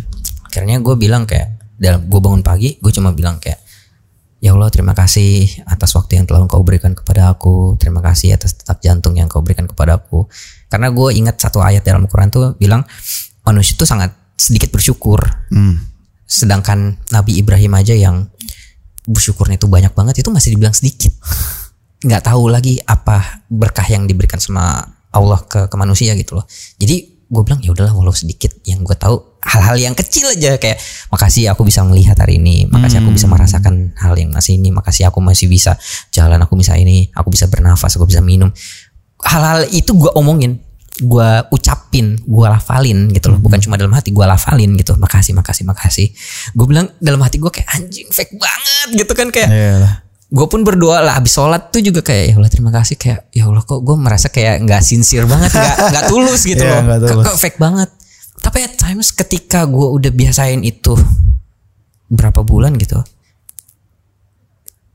akhirnya 0.48 0.80
gue 0.80 0.94
bilang 0.96 1.24
kayak 1.28 1.57
dalam 1.78 2.10
gue 2.10 2.20
bangun 2.20 2.42
pagi 2.42 2.76
gue 2.82 2.92
cuma 2.92 3.14
bilang 3.14 3.38
kayak 3.38 3.62
ya 4.38 4.54
Allah 4.54 4.70
terima 4.70 4.94
kasih 4.94 5.62
atas 5.66 5.94
waktu 5.98 6.22
yang 6.22 6.26
telah 6.26 6.46
engkau 6.46 6.62
berikan 6.62 6.94
kepada 6.94 7.34
aku. 7.34 7.74
Terima 7.78 7.98
kasih 8.02 8.38
atas 8.38 8.54
detak 8.54 8.78
jantung 8.82 9.18
yang 9.18 9.26
kau 9.26 9.42
berikan 9.42 9.66
kepada 9.66 9.98
aku. 9.98 10.30
Karena 10.70 10.90
gue 10.94 11.08
ingat 11.14 11.38
satu 11.42 11.58
ayat 11.58 11.82
dalam 11.82 12.06
Al-Quran 12.06 12.30
tuh 12.30 12.54
bilang 12.58 12.86
manusia 13.42 13.74
itu 13.74 13.84
sangat 13.86 14.14
sedikit 14.38 14.70
bersyukur. 14.70 15.20
Hmm. 15.50 15.96
sedangkan 16.28 17.00
Nabi 17.08 17.40
Ibrahim 17.40 17.72
aja 17.72 17.96
yang 17.96 18.28
bersyukurnya 19.08 19.56
itu 19.56 19.64
banyak 19.64 19.96
banget 19.96 20.20
itu 20.20 20.28
masih 20.28 20.52
dibilang 20.52 20.76
sedikit. 20.76 21.08
Nggak 22.06 22.28
tahu 22.28 22.52
lagi 22.52 22.76
apa 22.84 23.48
berkah 23.48 23.88
yang 23.88 24.04
diberikan 24.04 24.36
sama 24.36 24.84
Allah 25.08 25.40
ke, 25.48 25.72
ke 25.72 25.76
manusia 25.80 26.12
gitu 26.20 26.36
loh. 26.36 26.44
Jadi 26.76 27.17
gue 27.28 27.42
bilang 27.44 27.60
ya 27.60 27.70
udahlah 27.76 27.92
walau 27.92 28.16
sedikit. 28.16 28.56
Yang 28.64 28.88
gue 28.88 28.96
tahu 28.96 29.16
hal-hal 29.44 29.76
yang 29.76 29.94
kecil 29.94 30.32
aja 30.32 30.56
kayak 30.56 30.80
makasih 31.12 31.52
aku 31.52 31.62
bisa 31.68 31.84
melihat 31.84 32.16
hari 32.16 32.40
ini. 32.40 32.64
Makasih 32.68 33.04
aku 33.04 33.12
bisa 33.12 33.28
merasakan 33.28 33.92
hal 34.00 34.16
yang 34.16 34.32
masih 34.32 34.56
ini. 34.56 34.72
Makasih 34.72 35.12
aku 35.12 35.20
masih 35.20 35.46
bisa 35.46 35.76
jalan. 36.08 36.40
Aku 36.40 36.56
bisa 36.56 36.74
ini. 36.80 37.12
Aku 37.12 37.28
bisa 37.28 37.44
bernafas. 37.46 38.00
Aku 38.00 38.08
bisa 38.08 38.24
minum. 38.24 38.48
Hal-hal 39.20 39.68
itu 39.70 39.92
gue 39.92 40.10
omongin 40.16 40.64
gue 40.98 41.30
ucapin 41.54 42.18
gue 42.18 42.46
lafalin 42.48 43.12
gitu 43.12 43.30
loh. 43.30 43.38
Bukan 43.38 43.60
cuma 43.62 43.76
dalam 43.76 43.92
hati 43.92 44.10
gue 44.10 44.24
lafalin 44.24 44.74
gitu. 44.80 44.96
Makasih 44.96 45.36
makasih 45.36 45.68
makasih. 45.68 46.08
Gue 46.56 46.66
bilang 46.66 46.88
dalam 46.98 47.20
hati 47.20 47.36
gue 47.36 47.52
kayak 47.52 47.68
anjing 47.76 48.08
fake 48.08 48.34
banget 48.40 49.04
gitu 49.04 49.12
kan 49.12 49.28
kayak 49.28 49.50
lah. 49.84 50.07
Gue 50.28 50.44
pun 50.44 50.60
berdoa 50.60 51.00
lah 51.00 51.16
habis 51.16 51.32
sholat 51.32 51.72
tuh 51.72 51.80
juga 51.80 52.04
kayak 52.04 52.24
ya 52.28 52.34
Allah 52.36 52.52
terima 52.52 52.68
kasih. 52.68 53.00
Kayak 53.00 53.32
ya 53.32 53.48
Allah 53.48 53.64
kok 53.64 53.80
gue 53.80 53.96
merasa 53.96 54.28
kayak 54.28 54.60
nggak 54.60 54.82
sincere 54.82 55.24
banget 55.24 55.48
nggak 55.50 55.76
nggak 55.92 56.04
tulus 56.06 56.44
gitu 56.44 56.60
Iya, 56.60 56.84
loh. 56.84 57.00
tulus. 57.00 57.24
kok 57.24 57.36
fake 57.38 57.56
banget. 57.56 57.88
Tapi 58.38 58.58
at 58.62 58.74
times 58.76 59.08
ketika 59.10 59.64
gue 59.64 59.86
udah 59.88 60.12
biasain 60.12 60.60
itu 60.62 60.92
berapa 62.08 62.40
bulan 62.40 62.72
gitu 62.76 63.00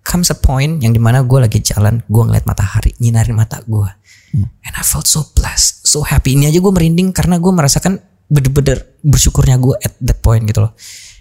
comes 0.03 0.27
a 0.29 0.37
point 0.37 0.81
yang 0.81 0.91
di 0.91 0.99
mana 0.99 1.23
gue 1.23 1.39
lagi 1.39 1.61
jalan 1.61 2.01
gue 2.03 2.23
ngeliat 2.25 2.43
matahari 2.43 2.91
nyinarin 2.97 3.37
mata 3.37 3.61
gue 3.63 3.87
and 4.33 4.73
I 4.73 4.81
felt 4.81 5.05
so 5.05 5.29
blessed 5.31 5.85
so 5.85 6.01
happy. 6.01 6.33
Ini 6.33 6.49
aja 6.49 6.57
gue 6.57 6.73
merinding 6.73 7.13
karena 7.13 7.37
gue 7.37 7.49
merasakan 7.49 8.01
bener-bener 8.27 8.81
bersyukurnya 9.01 9.57
gue 9.57 9.77
at 9.77 9.93
that 10.01 10.19
point 10.19 10.41
gitu 10.43 10.65
loh. 10.65 10.73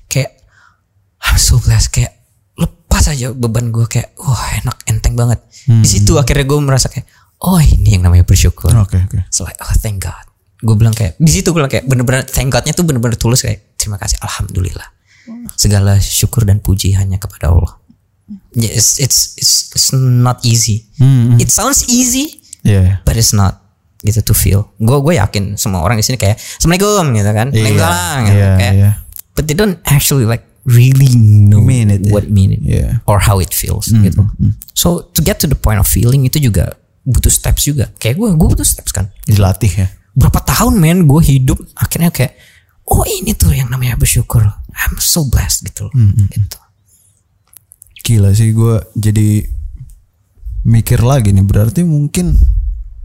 Kayak 0.06 0.40
I'm 1.20 1.36
so 1.36 1.60
blessed. 1.60 1.92
Kayak 1.92 2.21
lepas 2.92 3.08
aja 3.08 3.32
beban 3.32 3.72
gue 3.72 3.88
kayak 3.88 4.12
wah 4.20 4.60
enak 4.60 4.76
enteng 4.84 5.16
banget. 5.16 5.40
Di 5.64 5.88
situ 5.88 6.20
akhirnya 6.20 6.44
gue 6.44 6.58
merasa 6.60 6.92
kayak 6.92 7.08
oh 7.40 7.56
ini 7.56 7.96
yang 7.96 8.04
namanya 8.04 8.28
bersyukur. 8.28 8.68
Oke 8.76 9.00
oke. 9.00 9.24
so 9.32 9.48
like 9.48 9.56
oh 9.64 9.72
thank 9.80 9.96
God. 10.04 10.20
Gue 10.60 10.76
bilang 10.76 10.92
kayak 10.92 11.16
di 11.16 11.32
situ 11.32 11.56
gue 11.56 11.64
bilang 11.64 11.72
kayak 11.72 11.88
bener-bener 11.88 12.28
thank 12.28 12.52
Godnya 12.52 12.76
tuh 12.76 12.84
bener-bener 12.84 13.16
tulus 13.16 13.40
kayak 13.40 13.80
terima 13.80 13.96
kasih 13.96 14.20
alhamdulillah. 14.20 14.84
Segala 15.56 15.96
syukur 15.96 16.44
dan 16.44 16.60
puji 16.60 16.92
hanya 16.92 17.16
kepada 17.16 17.48
Allah. 17.48 17.80
Yeah, 18.52 18.76
it's 18.76 19.00
it's 19.00 19.40
it's, 19.40 19.72
it's 19.72 19.88
not 19.96 20.44
easy. 20.44 20.84
It 21.40 21.48
sounds 21.48 21.88
easy 21.88 22.44
Iya. 22.62 23.00
but 23.08 23.16
it's 23.16 23.32
not 23.32 23.64
gitu 24.04 24.20
to 24.20 24.36
feel. 24.36 24.68
Gue 24.76 25.00
gue 25.00 25.16
yakin 25.16 25.56
semua 25.56 25.80
orang 25.80 25.96
di 25.96 26.04
sini 26.04 26.20
kayak 26.20 26.36
assalamualaikum 26.36 27.16
gitu 27.16 27.30
kan. 27.32 27.48
Iya, 27.48 27.56
Waalaikumsalam, 27.64 28.18
gitu. 28.20 28.36
iya, 28.36 28.50
kayak 28.60 28.74
iya. 28.76 28.90
but 29.32 29.44
they 29.48 29.56
don't 29.56 29.80
actually 29.88 30.28
like 30.28 30.44
really 30.62 31.10
know 31.18 31.58
Mean 31.62 31.90
it, 31.90 32.06
what 32.10 32.26
yeah. 32.26 32.34
mean 32.34 32.50
it 32.54 32.62
Yeah. 32.62 33.02
or 33.10 33.18
how 33.18 33.42
it 33.42 33.50
feels 33.50 33.90
gitu. 33.90 34.22
so 34.78 35.02
to 35.14 35.20
get 35.22 35.42
to 35.42 35.50
the 35.50 35.58
point 35.58 35.82
of 35.82 35.86
feeling 35.90 36.22
itu 36.26 36.38
juga 36.38 36.78
butuh 37.02 37.34
steps 37.34 37.66
juga. 37.66 37.90
Kayak 37.98 38.14
gue 38.22 38.28
gue 38.38 38.48
butuh 38.54 38.62
steps 38.66 38.94
kan? 38.94 39.10
Dilatih 39.26 39.72
ya. 39.74 39.86
berapa 40.14 40.38
tahun 40.44 40.76
men 40.78 41.08
gue 41.08 41.18
hidup 41.24 41.56
akhirnya 41.74 42.12
kayak 42.12 42.36
oh 42.86 43.02
ini 43.02 43.32
tuh 43.34 43.50
yang 43.50 43.72
namanya 43.72 43.98
bersyukur. 43.98 44.44
I'm 44.72 44.96
so 45.02 45.26
blessed 45.26 45.66
gitu 45.66 45.90
loh. 45.90 45.94
Gitu. 46.30 46.58
Gila 48.02 48.30
sih 48.34 48.54
gue 48.54 48.76
jadi 48.94 49.46
mikir 50.62 51.02
lagi 51.02 51.34
nih. 51.34 51.42
Berarti 51.42 51.82
mungkin 51.82 52.38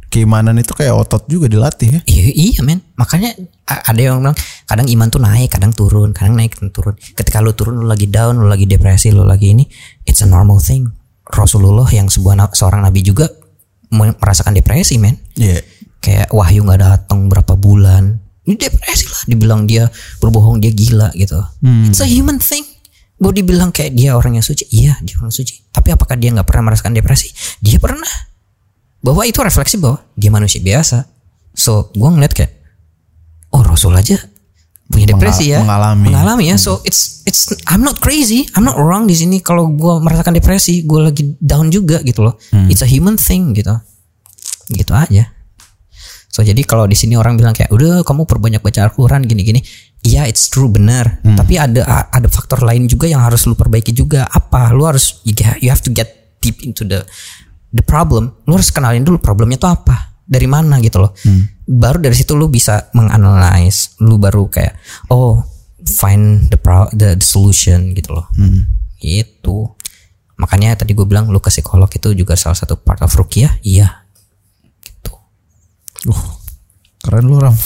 keimanan 0.08 0.55
itu 0.55 0.72
kayak 0.72 0.95
otot 0.95 1.28
juga 1.28 1.51
dilatih 1.51 1.99
ya. 1.99 2.01
Iya, 2.08 2.26
iya 2.34 2.60
men. 2.64 2.80
Makanya 2.95 3.36
ada 3.68 3.99
yang 3.99 4.24
bilang 4.24 4.38
kadang 4.64 4.88
iman 4.88 5.08
tuh 5.12 5.22
naik, 5.22 5.49
kadang 5.51 5.72
turun, 5.76 6.16
kadang 6.16 6.39
naik, 6.39 6.55
kadang 6.55 6.72
turun. 6.72 6.95
Ketika 6.95 7.43
lu 7.43 7.51
turun, 7.51 7.84
lu 7.84 7.86
lagi 7.86 8.08
down, 8.08 8.39
lu 8.39 8.47
lagi 8.47 8.64
depresi, 8.64 9.12
lu 9.12 9.28
lagi 9.28 9.51
ini, 9.51 9.68
it's 10.08 10.24
a 10.24 10.28
normal 10.28 10.64
thing. 10.64 10.88
Rasulullah 11.28 11.88
yang 11.91 12.08
sebuah 12.08 12.55
seorang 12.55 12.88
nabi 12.88 13.03
juga 13.03 13.28
me- 13.91 14.16
merasakan 14.16 14.55
depresi 14.55 14.95
men. 14.95 15.20
Iya. 15.36 15.60
Kayak 15.99 16.32
wahyu 16.32 16.64
nggak 16.64 16.80
datang 16.80 17.28
berapa 17.28 17.60
bulan, 17.60 18.16
ini 18.47 18.55
depresi 18.55 19.12
lah. 19.12 19.22
Dibilang 19.28 19.68
dia 19.68 19.91
berbohong, 20.24 20.64
dia 20.64 20.72
gila 20.72 21.12
gitu. 21.20 21.36
It's 21.91 21.99
a 21.99 22.08
human 22.08 22.39
thing. 22.39 22.64
Gue 23.18 23.34
dibilang 23.34 23.74
kayak 23.74 23.97
dia 23.97 24.14
orang 24.14 24.38
yang 24.38 24.45
suci, 24.45 24.70
iya 24.72 24.93
dia 25.03 25.18
orang 25.20 25.34
suci. 25.34 25.68
Tapi 25.74 25.89
apakah 25.89 26.16
dia 26.16 26.32
nggak 26.32 26.47
pernah 26.47 26.72
merasakan 26.72 26.93
depresi? 26.95 27.34
Dia 27.60 27.82
pernah 27.82 28.08
bahwa 29.08 29.24
itu 29.24 29.39
refleksi 29.39 29.80
bahwa 29.80 30.03
dia 30.20 30.28
manusia 30.28 30.60
biasa. 30.60 31.08
So 31.55 31.88
gue 31.95 32.10
ngeliat 32.12 32.36
kayak 32.36 32.51
oh 33.55 33.64
Rasul 33.64 33.95
aja 33.95 34.20
punya 34.88 35.03
Mengal- 35.03 35.20
depresi 35.20 35.51
ya, 35.51 35.60
mengalami. 35.64 36.03
mengalami 36.12 36.43
ya. 36.51 36.55
So 36.60 36.84
it's 36.84 37.24
it's 37.24 37.47
I'm 37.68 37.84
not 37.84 37.99
crazy, 37.99 38.47
I'm 38.55 38.68
not 38.68 38.76
wrong 38.76 39.08
di 39.08 39.16
sini 39.16 39.39
kalau 39.39 39.72
gue 39.72 39.93
merasakan 39.99 40.36
depresi, 40.36 40.84
gue 40.84 40.99
lagi 40.99 41.24
down 41.39 41.72
juga 41.72 42.03
gitu 42.03 42.24
loh. 42.24 42.36
It's 42.68 42.84
a 42.84 42.88
human 42.88 43.16
thing 43.16 43.51
gitu, 43.51 43.72
gitu 44.72 44.91
aja. 44.95 45.28
So 46.32 46.45
jadi 46.45 46.62
kalau 46.64 46.86
di 46.86 46.93
sini 46.93 47.18
orang 47.18 47.34
bilang 47.36 47.51
kayak 47.51 47.74
udah 47.74 48.05
kamu 48.05 48.30
perbanyak 48.30 48.62
baca 48.62 48.86
Al-Quran 48.86 49.26
gini-gini, 49.26 49.60
iya 50.05 50.24
it's 50.30 50.47
true 50.47 50.70
benar. 50.70 51.20
Tapi 51.26 51.58
ada 51.58 52.08
ada 52.08 52.28
faktor 52.30 52.62
lain 52.64 52.86
juga 52.86 53.10
yang 53.10 53.20
harus 53.26 53.43
lu 53.43 53.58
perbaiki 53.58 53.91
juga. 53.91 54.24
Apa? 54.30 54.70
Lu 54.72 54.86
harus 54.86 55.20
you 55.26 55.34
have 55.68 55.82
to 55.82 55.89
get 55.91 56.38
deep 56.39 56.62
into 56.62 56.86
the 56.86 57.01
the 57.74 57.84
problem. 57.84 58.36
Lu 58.47 58.55
harus 58.55 58.72
kenalin 58.72 59.03
dulu 59.03 59.20
problemnya 59.20 59.59
tuh 59.59 59.72
apa, 59.72 60.24
dari 60.24 60.45
mana 60.45 60.80
gitu 60.84 61.03
loh. 61.03 61.11
Baru 61.68 61.99
dari 61.99 62.15
situ 62.15 62.36
lu 62.36 62.47
bisa 62.47 62.91
menganalize. 62.95 63.99
Lu 64.03 64.20
baru 64.20 64.47
kayak 64.47 64.78
oh 65.11 65.43
find 65.88 66.51
the 66.51 66.59
pro 66.59 66.88
the, 66.91 67.15
the 67.15 67.26
solution 67.26 67.95
gitu 67.95 68.15
loh. 68.15 68.28
Gitu. 68.99 69.78
Makanya 70.38 70.78
tadi 70.78 70.93
gue 70.93 71.05
bilang 71.09 71.34
lu 71.34 71.41
ke 71.41 71.49
psikolog 71.49 71.89
itu 71.89 72.13
juga 72.13 72.38
salah 72.38 72.57
satu 72.57 72.78
part 72.78 73.01
of 73.01 73.13
rukiah. 73.18 73.57
Iya. 73.65 74.05
Gitu. 74.86 75.13
Uh, 76.13 76.38
keren 77.01 77.26
lu 77.26 77.41
Ram. 77.41 77.57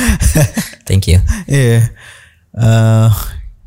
Thank 0.86 1.10
you. 1.10 1.18
Iya. 1.50 1.90
Eh, 2.58 3.10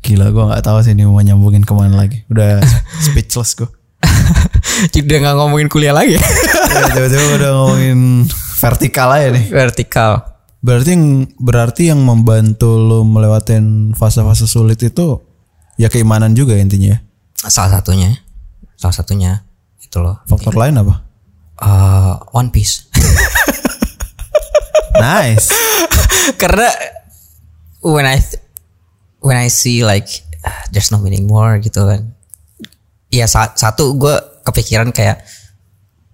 gila 0.02 0.34
gue 0.34 0.44
nggak 0.48 0.64
tahu 0.64 0.82
sih 0.82 0.92
ini 0.96 1.06
mau 1.06 1.20
nyambungin 1.20 1.62
ke 1.62 1.72
mana 1.76 1.94
lagi. 1.94 2.24
Udah 2.32 2.64
speechless 3.06 3.54
gue. 3.54 3.68
Udah 5.06 5.18
nggak 5.20 5.36
ngomongin 5.36 5.68
kuliah 5.68 5.94
lagi. 5.94 6.16
Ya, 6.72 6.88
Tiba-tiba 6.88 7.36
udah 7.36 7.50
ngomongin 7.52 8.24
vertikal 8.56 9.12
aja 9.12 9.28
nih. 9.28 9.44
Vertikal. 9.52 10.24
Berarti 10.64 10.96
yang 10.96 11.04
berarti 11.36 11.82
yang 11.92 12.00
membantu 12.00 12.80
lo 12.80 13.04
melewatin 13.04 13.92
fase-fase 13.92 14.48
sulit 14.48 14.80
itu 14.80 15.20
ya 15.76 15.92
keimanan 15.92 16.32
juga 16.32 16.56
intinya. 16.56 16.96
ya? 16.96 16.98
Salah 17.44 17.76
satunya. 17.76 18.16
Salah 18.80 18.96
satunya 18.96 19.44
itu 19.84 20.00
loh. 20.00 20.16
Faktor 20.24 20.56
lain 20.56 20.80
apa? 20.80 21.04
Eh, 21.60 22.14
One 22.32 22.48
Piece. 22.48 22.88
Nice. 24.96 25.52
Karena 26.40 26.72
when 27.84 28.08
I 28.08 28.16
when 29.20 29.36
I 29.36 29.52
see 29.52 29.84
like 29.84 30.08
there's 30.70 30.88
no 30.88 31.00
meaning 31.00 31.28
more 31.28 31.60
gitu 31.60 31.84
kan. 31.84 32.16
Iya 33.12 33.28
sa- 33.28 33.52
satu 33.52 33.92
gue 33.96 34.16
kepikiran 34.42 34.90
kayak 34.90 35.22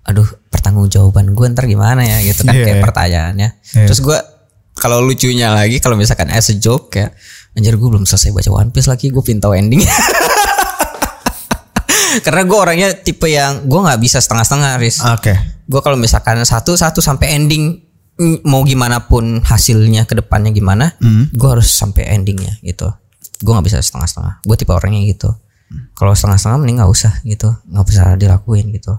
aduh 0.04 0.24
pertanggungjawaban 0.48 1.32
gue 1.32 1.46
ntar 1.52 1.68
gimana 1.68 2.00
ya 2.00 2.24
gitu 2.24 2.40
kan 2.42 2.56
Iya. 2.56 2.64
kayak 2.64 2.78
pertanyaannya. 2.80 3.48
Iya. 3.76 3.86
Terus 3.88 4.00
gue 4.00 4.18
kalau 4.74 5.02
lucunya 5.02 5.52
lagi 5.52 5.78
kalau 5.78 5.98
misalkan 5.98 6.30
as 6.30 6.48
a 6.48 6.56
joke 6.56 6.88
kayak 6.90 7.12
anjir 7.52 7.74
gue 7.74 7.88
belum 7.88 8.04
selesai 8.04 8.30
baca 8.30 8.48
One 8.48 8.70
Piece 8.70 8.86
lagi 8.86 9.08
gue 9.08 9.20
pintau 9.20 9.52
ending. 9.52 9.84
Karena 12.18 12.42
gue 12.42 12.56
orangnya 12.56 12.88
tipe 12.96 13.28
yang 13.28 13.68
gue 13.68 13.78
nggak 13.78 14.00
bisa 14.00 14.18
setengah-setengah 14.18 14.70
Riz 14.80 14.98
Oke. 15.04 15.34
gue 15.68 15.80
kalau 15.80 15.94
misalkan 15.94 16.40
satu 16.40 16.72
satu 16.72 16.98
sampai 16.98 17.36
ending 17.36 17.84
mm, 18.16 18.42
mau 18.42 18.64
gimana 18.64 19.04
pun 19.04 19.38
hasilnya 19.38 20.02
ke 20.02 20.16
depannya 20.16 20.50
gimana 20.50 20.96
gue 21.28 21.48
harus 21.48 21.68
sampai 21.68 22.08
endingnya 22.10 22.56
gitu 22.60 22.88
gue 23.38 23.52
nggak 23.52 23.62
bisa 23.62 23.78
setengah-setengah 23.78 24.40
gue 24.40 24.56
tipe 24.56 24.72
orangnya 24.72 25.04
gitu 25.04 25.30
kalau 25.92 26.16
setengah-setengah 26.16 26.58
mending 26.64 26.78
nggak 26.80 26.92
usah 26.92 27.12
gitu 27.24 27.52
nggak 27.68 27.86
bisa 27.86 28.02
dilakuin 28.16 28.72
gitu. 28.72 28.94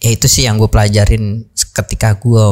Ya 0.00 0.10
itu 0.14 0.26
sih 0.30 0.48
yang 0.48 0.56
gue 0.56 0.70
pelajarin 0.70 1.44
ketika 1.52 2.16
gue 2.16 2.44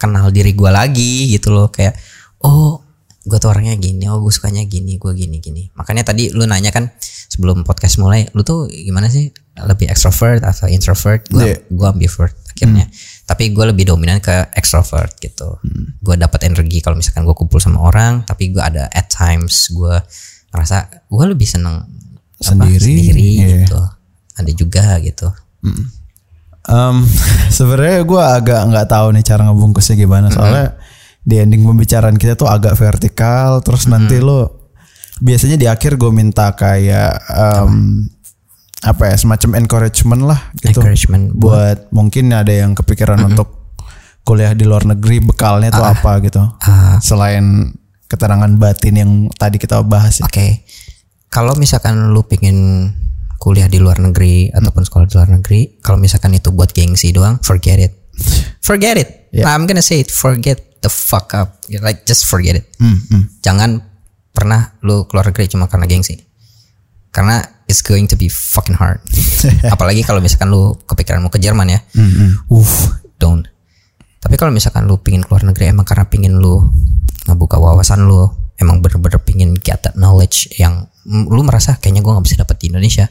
kenal 0.00 0.32
diri 0.32 0.56
gue 0.56 0.70
lagi 0.72 1.30
gitu 1.30 1.52
loh 1.52 1.68
kayak 1.68 1.94
oh 2.42 2.80
gue 3.22 3.38
tuh 3.38 3.54
orangnya 3.54 3.78
gini 3.78 4.10
oh 4.10 4.18
gue 4.18 4.32
sukanya 4.34 4.64
gini 4.66 4.96
gue 4.98 5.12
gini 5.14 5.38
gini. 5.42 5.68
Makanya 5.74 6.10
tadi 6.14 6.32
lu 6.32 6.46
nanya 6.48 6.70
kan 6.72 6.90
sebelum 7.02 7.62
podcast 7.66 7.98
mulai 8.02 8.26
lu 8.32 8.42
tuh 8.46 8.70
gimana 8.70 9.10
sih? 9.10 9.30
Lebih 9.52 9.90
extrovert 9.92 10.40
atau 10.42 10.66
introvert? 10.70 11.28
Gue 11.28 11.44
Iya. 11.44 11.56
gue 11.68 11.86
ambivert 11.86 12.34
akhirnya. 12.50 12.86
Tapi 13.28 13.52
gue 13.52 13.64
lebih 13.68 13.84
dominan 13.88 14.18
ke 14.18 14.52
extrovert 14.56 15.12
gitu. 15.20 15.60
Gue 16.00 16.14
dapat 16.16 16.48
energi 16.48 16.80
kalau 16.80 16.96
misalkan 16.98 17.22
gue 17.28 17.36
kumpul 17.36 17.60
sama 17.60 17.84
orang 17.84 18.24
tapi 18.24 18.48
gue 18.50 18.62
ada 18.62 18.88
at 18.90 19.12
times 19.12 19.70
gue 19.70 19.94
ngerasa 20.52 21.08
gue 21.08 21.24
lebih 21.28 21.48
seneng 21.48 21.84
apa, 22.42 22.50
Sendiri, 22.50 22.94
sendiri 22.98 23.22
iya. 23.22 23.46
gitu. 23.64 23.80
Ada 24.36 24.50
juga 24.52 24.84
gitu. 24.98 25.28
Em, 26.66 26.96
sebenarnya 27.56 28.02
gue 28.02 28.22
agak 28.22 28.60
nggak 28.68 28.88
tahu 28.90 29.06
nih 29.14 29.24
cara 29.24 29.42
ngebungkusnya 29.46 29.94
gimana. 29.96 30.26
Soalnya 30.28 30.76
di 31.22 31.38
ending 31.38 31.62
pembicaraan 31.62 32.18
kita 32.18 32.34
tuh 32.34 32.50
agak 32.50 32.74
vertikal 32.74 33.62
terus 33.62 33.86
nanti 33.86 34.18
lo 34.18 34.66
biasanya 35.22 35.54
di 35.54 35.70
akhir 35.70 35.94
gue 35.94 36.10
minta 36.10 36.50
kayak 36.58 37.14
em, 37.30 38.10
apa? 38.82 39.14
ya 39.14 39.16
semacam 39.16 39.62
encouragement 39.62 40.22
lah 40.26 40.40
gitu. 40.58 40.82
Encouragement 40.82 41.30
buat 41.38 41.86
mungkin 41.94 42.34
ada 42.34 42.50
yang 42.50 42.74
kepikiran 42.74 43.22
untuk 43.22 43.62
kuliah 44.22 44.54
di 44.54 44.66
luar 44.66 44.86
negeri 44.86 45.22
bekalnya 45.22 45.70
tuh 45.70 45.86
apa 45.86 46.12
gitu. 46.22 46.42
Ah. 46.62 46.98
selain 47.02 47.74
keterangan 48.06 48.50
batin 48.60 48.94
yang 48.98 49.10
tadi 49.32 49.56
kita 49.56 49.80
bahas. 49.80 50.20
Ya. 50.20 50.28
Oke. 50.28 50.60
Kalau 51.32 51.56
misalkan 51.56 52.12
lu 52.12 52.28
pingin 52.28 52.92
kuliah 53.40 53.66
di 53.66 53.80
luar 53.80 53.98
negeri 53.98 54.52
ataupun 54.52 54.84
sekolah 54.84 55.08
di 55.08 55.14
luar 55.16 55.30
negeri, 55.32 55.80
kalau 55.80 55.96
misalkan 55.96 56.36
itu 56.36 56.52
buat 56.52 56.70
gengsi 56.70 57.10
doang, 57.10 57.40
forget 57.40 57.80
it. 57.80 57.92
Forget 58.62 58.94
it. 58.94 59.08
I'm 59.42 59.66
gonna 59.66 59.82
say 59.82 60.04
it. 60.04 60.12
Forget 60.12 60.78
the 60.78 60.92
fuck 60.92 61.34
up. 61.34 61.58
Like 61.66 62.06
just 62.06 62.30
forget 62.30 62.54
it. 62.54 62.70
Jangan 63.42 63.82
pernah 64.30 64.78
lu 64.86 65.08
keluar 65.10 65.26
negeri 65.26 65.50
cuma 65.50 65.66
karena 65.66 65.90
gengsi. 65.90 66.20
Karena 67.10 67.42
it's 67.66 67.82
going 67.82 68.06
to 68.06 68.14
be 68.14 68.30
fucking 68.30 68.78
hard. 68.78 69.02
Apalagi 69.74 70.06
kalau 70.06 70.22
misalkan 70.22 70.52
lu 70.52 70.78
kepikiran 70.86 71.18
mau 71.18 71.32
ke 71.32 71.42
Jerman 71.42 71.74
ya. 71.74 71.80
Uff, 72.54 72.94
don't. 73.18 73.42
Tapi 74.22 74.38
kalau 74.38 74.54
misalkan 74.54 74.86
lu 74.86 75.02
pingin 75.02 75.26
keluar 75.26 75.42
negeri 75.42 75.74
emang 75.74 75.82
karena 75.82 76.06
pingin 76.06 76.38
lu 76.38 76.62
ngebuka 77.26 77.58
wawasan 77.58 78.06
lu, 78.06 78.30
emang 78.62 78.78
bener-bener 78.78 79.18
pingin 79.20 79.58
get 79.58 79.82
that 79.82 79.98
knowledge 79.98 80.46
yang 80.56 80.86
lu 81.04 81.42
merasa 81.42 81.76
kayaknya 81.82 82.00
gua 82.00 82.16
nggak 82.16 82.26
bisa 82.30 82.38
dapet 82.38 82.56
di 82.62 82.66
Indonesia, 82.70 83.10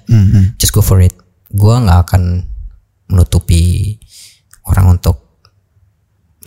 just 0.55 0.71
go 0.71 0.79
for 0.79 1.03
it. 1.03 1.11
Gua 1.51 1.83
nggak 1.83 1.99
akan 2.07 2.21
menutupi 3.11 3.95
orang 4.65 4.95
untuk 4.95 5.43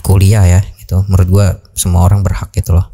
kuliah 0.00 0.44
ya 0.48 0.60
gitu. 0.80 1.04
Menurut 1.06 1.28
gua 1.28 1.46
semua 1.76 2.08
orang 2.08 2.24
berhak 2.24 2.48
gitu 2.56 2.72
loh. 2.72 2.88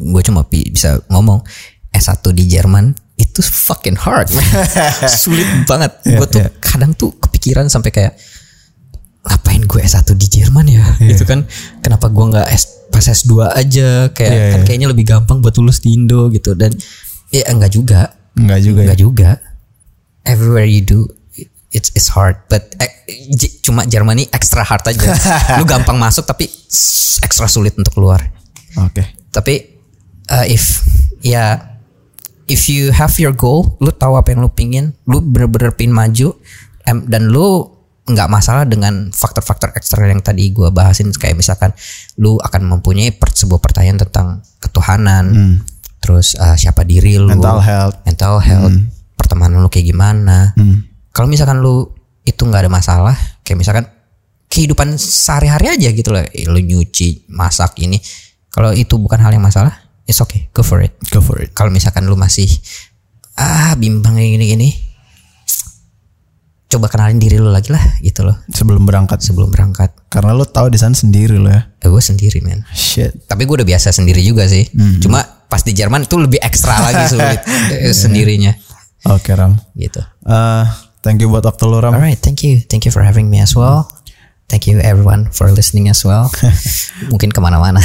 Gue 0.00 0.22
cuma 0.24 0.44
bisa 0.48 1.00
ngomong 1.12 1.44
S1 1.92 2.24
di 2.32 2.48
Jerman 2.48 2.96
itu 3.14 3.44
fucking 3.44 3.96
hard, 3.96 4.32
man. 4.32 4.48
sulit 5.20 5.44
banget. 5.68 5.92
Gue 6.04 6.26
tuh 6.26 6.40
kadang 6.64 6.96
tuh 6.96 7.12
kepikiran 7.20 7.68
sampai 7.68 7.92
kayak 7.92 8.14
ngapain 9.24 9.64
gue 9.64 9.80
S1 9.80 10.04
di 10.20 10.26
Jerman 10.28 10.68
ya 10.68 10.84
gitu 11.00 11.24
kan 11.24 11.48
kenapa 11.80 12.12
gue 12.12 12.24
nggak 12.28 12.44
S 12.52 12.83
pas 12.94 13.02
S2 13.02 13.32
aja 13.44 13.88
kayak 14.08 14.30
Iya, 14.30 14.44
kan 14.46 14.58
iya. 14.62 14.64
kayaknya 14.64 14.88
lebih 14.88 15.04
gampang 15.04 15.42
buat 15.42 15.50
lulus 15.58 15.82
di 15.82 15.92
Indo 15.92 16.30
gitu 16.30 16.54
dan 16.54 16.70
ya 17.28 17.50
enggak 17.50 17.74
juga 17.74 18.14
Enggak 18.34 18.60
juga 18.62 18.78
ya. 18.78 18.84
enggak 18.86 19.00
juga 19.00 19.30
everywhere 20.22 20.64
you 20.64 20.80
do 20.80 21.10
it's 21.68 21.90
it's 21.92 22.06
hard 22.06 22.38
but 22.46 22.62
eh, 22.78 22.86
cuma 23.60 23.82
Germany 23.84 24.30
extra 24.30 24.62
hard 24.62 24.86
aja 24.86 25.10
lu 25.58 25.66
gampang 25.66 25.98
masuk 25.98 26.22
tapi 26.22 26.46
extra 27.20 27.44
sulit 27.44 27.74
untuk 27.74 27.90
keluar 27.92 28.22
Oke. 28.78 29.02
tapi 29.28 29.74
uh, 30.30 30.46
if 30.46 30.86
ya 31.20 31.74
if 32.46 32.68
you 32.68 32.94
have 32.94 33.10
your 33.18 33.34
goal 33.34 33.74
lu 33.78 33.90
tahu 33.90 34.14
apa 34.14 34.30
yang 34.30 34.40
lu 34.40 34.50
pingin 34.50 34.94
lu 35.04 35.18
bener-bener 35.18 35.74
pingin 35.74 35.90
maju 35.92 36.38
em, 36.84 37.02
dan 37.04 37.26
lu 37.26 37.73
nggak 38.04 38.28
masalah 38.28 38.68
dengan 38.68 39.08
faktor-faktor 39.08 39.72
eksternal 39.72 40.12
yang 40.12 40.20
tadi 40.20 40.52
gua 40.52 40.68
bahasin. 40.68 41.08
Kayak 41.12 41.40
misalkan 41.40 41.70
lu 42.20 42.36
akan 42.36 42.76
mempunyai 42.76 43.16
per, 43.16 43.32
sebuah 43.32 43.60
pertanyaan 43.64 44.04
tentang 44.04 44.26
ketuhanan 44.60 45.24
terus 46.04 46.36
uh, 46.36 46.52
siapa 46.52 46.84
diri 46.84 47.16
lu 47.16 47.32
Mental 47.32 47.64
health. 47.64 47.96
mental 48.04 48.36
health 48.44 48.76
pertemanan 49.16 49.64
lu 49.64 49.72
kayak 49.72 49.88
gimana. 49.88 50.52
Kalau 51.16 51.24
misalkan 51.30 51.64
lu 51.64 51.88
itu 52.28 52.44
nggak 52.44 52.68
ada 52.68 52.72
masalah 52.72 53.16
kayak 53.40 53.58
misalkan 53.60 53.84
kehidupan 54.52 55.00
sehari-hari 55.00 55.72
aja 55.72 55.88
gitu 55.90 56.12
loh. 56.12 56.20
Eh, 56.20 56.44
lu 56.44 56.60
nyuci 56.60 57.28
masak 57.32 57.80
ini. 57.80 57.96
Kalau 58.52 58.70
itu 58.76 59.00
bukan 59.00 59.18
hal 59.18 59.32
yang 59.32 59.42
masalah 59.42 59.84
it's 60.04 60.20
okay. 60.20 60.52
Go 60.52 60.60
for 60.60 60.84
it. 60.84 60.92
Go 61.08 61.24
for 61.24 61.40
it. 61.40 61.56
kalau 61.56 61.72
misalkan 61.72 62.04
lu 62.04 62.14
masih 62.20 62.46
ah 63.34 63.74
bimbang 63.74 64.14
kayak 64.14 64.38
gini-gini 64.38 64.70
coba 66.74 66.86
kenalin 66.88 67.16
diri 67.16 67.36
lu 67.36 67.48
lagi 67.48 67.70
lah 67.70 67.78
gitu 67.98 68.22
loh 68.22 68.34
Sebelum 68.48 68.82
berangkat. 68.82 69.20
sebelum 69.20 69.48
berangkat 69.48 69.94
Karena 70.08 70.30
lo 70.30 70.44
tahu 70.44 70.66
di 70.66 70.76
sana 70.76 70.90
sendiri 70.92 71.34
lo 71.34 71.46
ya. 71.46 71.70
eh, 71.76 71.86
gue 71.86 72.02
sendiri 72.02 72.38
men 72.40 72.66
Shit. 72.68 73.24
tapi 73.24 73.44
gue 73.44 73.54
udah 73.54 73.68
biasa 73.68 73.90
sendiri 73.90 74.18
juga 74.18 74.44
sih 74.44 74.66
cuma 74.98 75.22
pas 75.44 75.60
di 75.60 75.70
Jerman 75.70 76.02
itu 76.02 76.16
lebih 76.16 76.38
ekstra 76.38 76.74
lagi 76.82 77.06
sulit 77.12 77.38
eh, 77.72 77.90
sendirinya 77.90 78.50
Oke 79.06 79.30
Ram. 79.30 79.54
gitu 79.74 80.02
Eh, 80.24 80.64
thank 81.00 81.20
you 81.20 81.28
buat 81.28 81.42
waktu 81.42 81.62
lo 81.62 81.78
Ram. 81.78 81.92
Alright, 81.92 82.16
thank 82.18 82.40
you, 82.40 82.58
thank 82.62 82.82
you 82.82 82.90
for 82.90 83.00
having 83.00 83.28
me 83.28 83.38
as 83.38 83.52
well. 83.52 83.84
Thank 84.44 84.68
you 84.68 84.76
everyone 84.84 85.32
for 85.32 85.48
listening 85.48 85.88
as 85.88 86.04
well. 86.04 86.28
Mungkin 87.12 87.32
ke 87.32 87.40
mana-mana. 87.40 87.80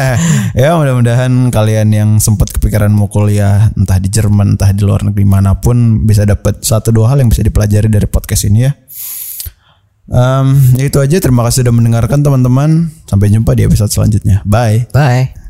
ya 0.56 0.74
mudah-mudahan 0.80 1.52
kalian 1.52 1.88
yang 1.92 2.10
sempat 2.16 2.48
kepikiran 2.56 2.88
mau 2.88 3.12
kuliah 3.12 3.68
entah 3.76 4.00
di 4.00 4.08
Jerman 4.08 4.56
entah 4.56 4.72
di 4.72 4.82
luar 4.88 5.04
negeri 5.04 5.28
mana 5.28 5.60
pun 5.60 6.08
bisa 6.08 6.24
dapat 6.24 6.64
satu 6.64 6.90
dua 6.90 7.12
hal 7.12 7.20
yang 7.20 7.28
bisa 7.28 7.44
dipelajari 7.44 7.92
dari 7.92 8.08
podcast 8.08 8.48
ini 8.48 8.66
ya. 8.66 8.72
Ya 10.80 10.84
itu 10.88 10.96
aja 10.98 11.20
terima 11.20 11.44
kasih 11.44 11.68
sudah 11.68 11.74
mendengarkan 11.76 12.24
teman-teman. 12.24 12.88
Sampai 13.04 13.28
jumpa 13.28 13.52
di 13.52 13.68
episode 13.68 13.92
selanjutnya. 13.92 14.40
Bye. 14.48 14.88
Bye. 14.90 15.47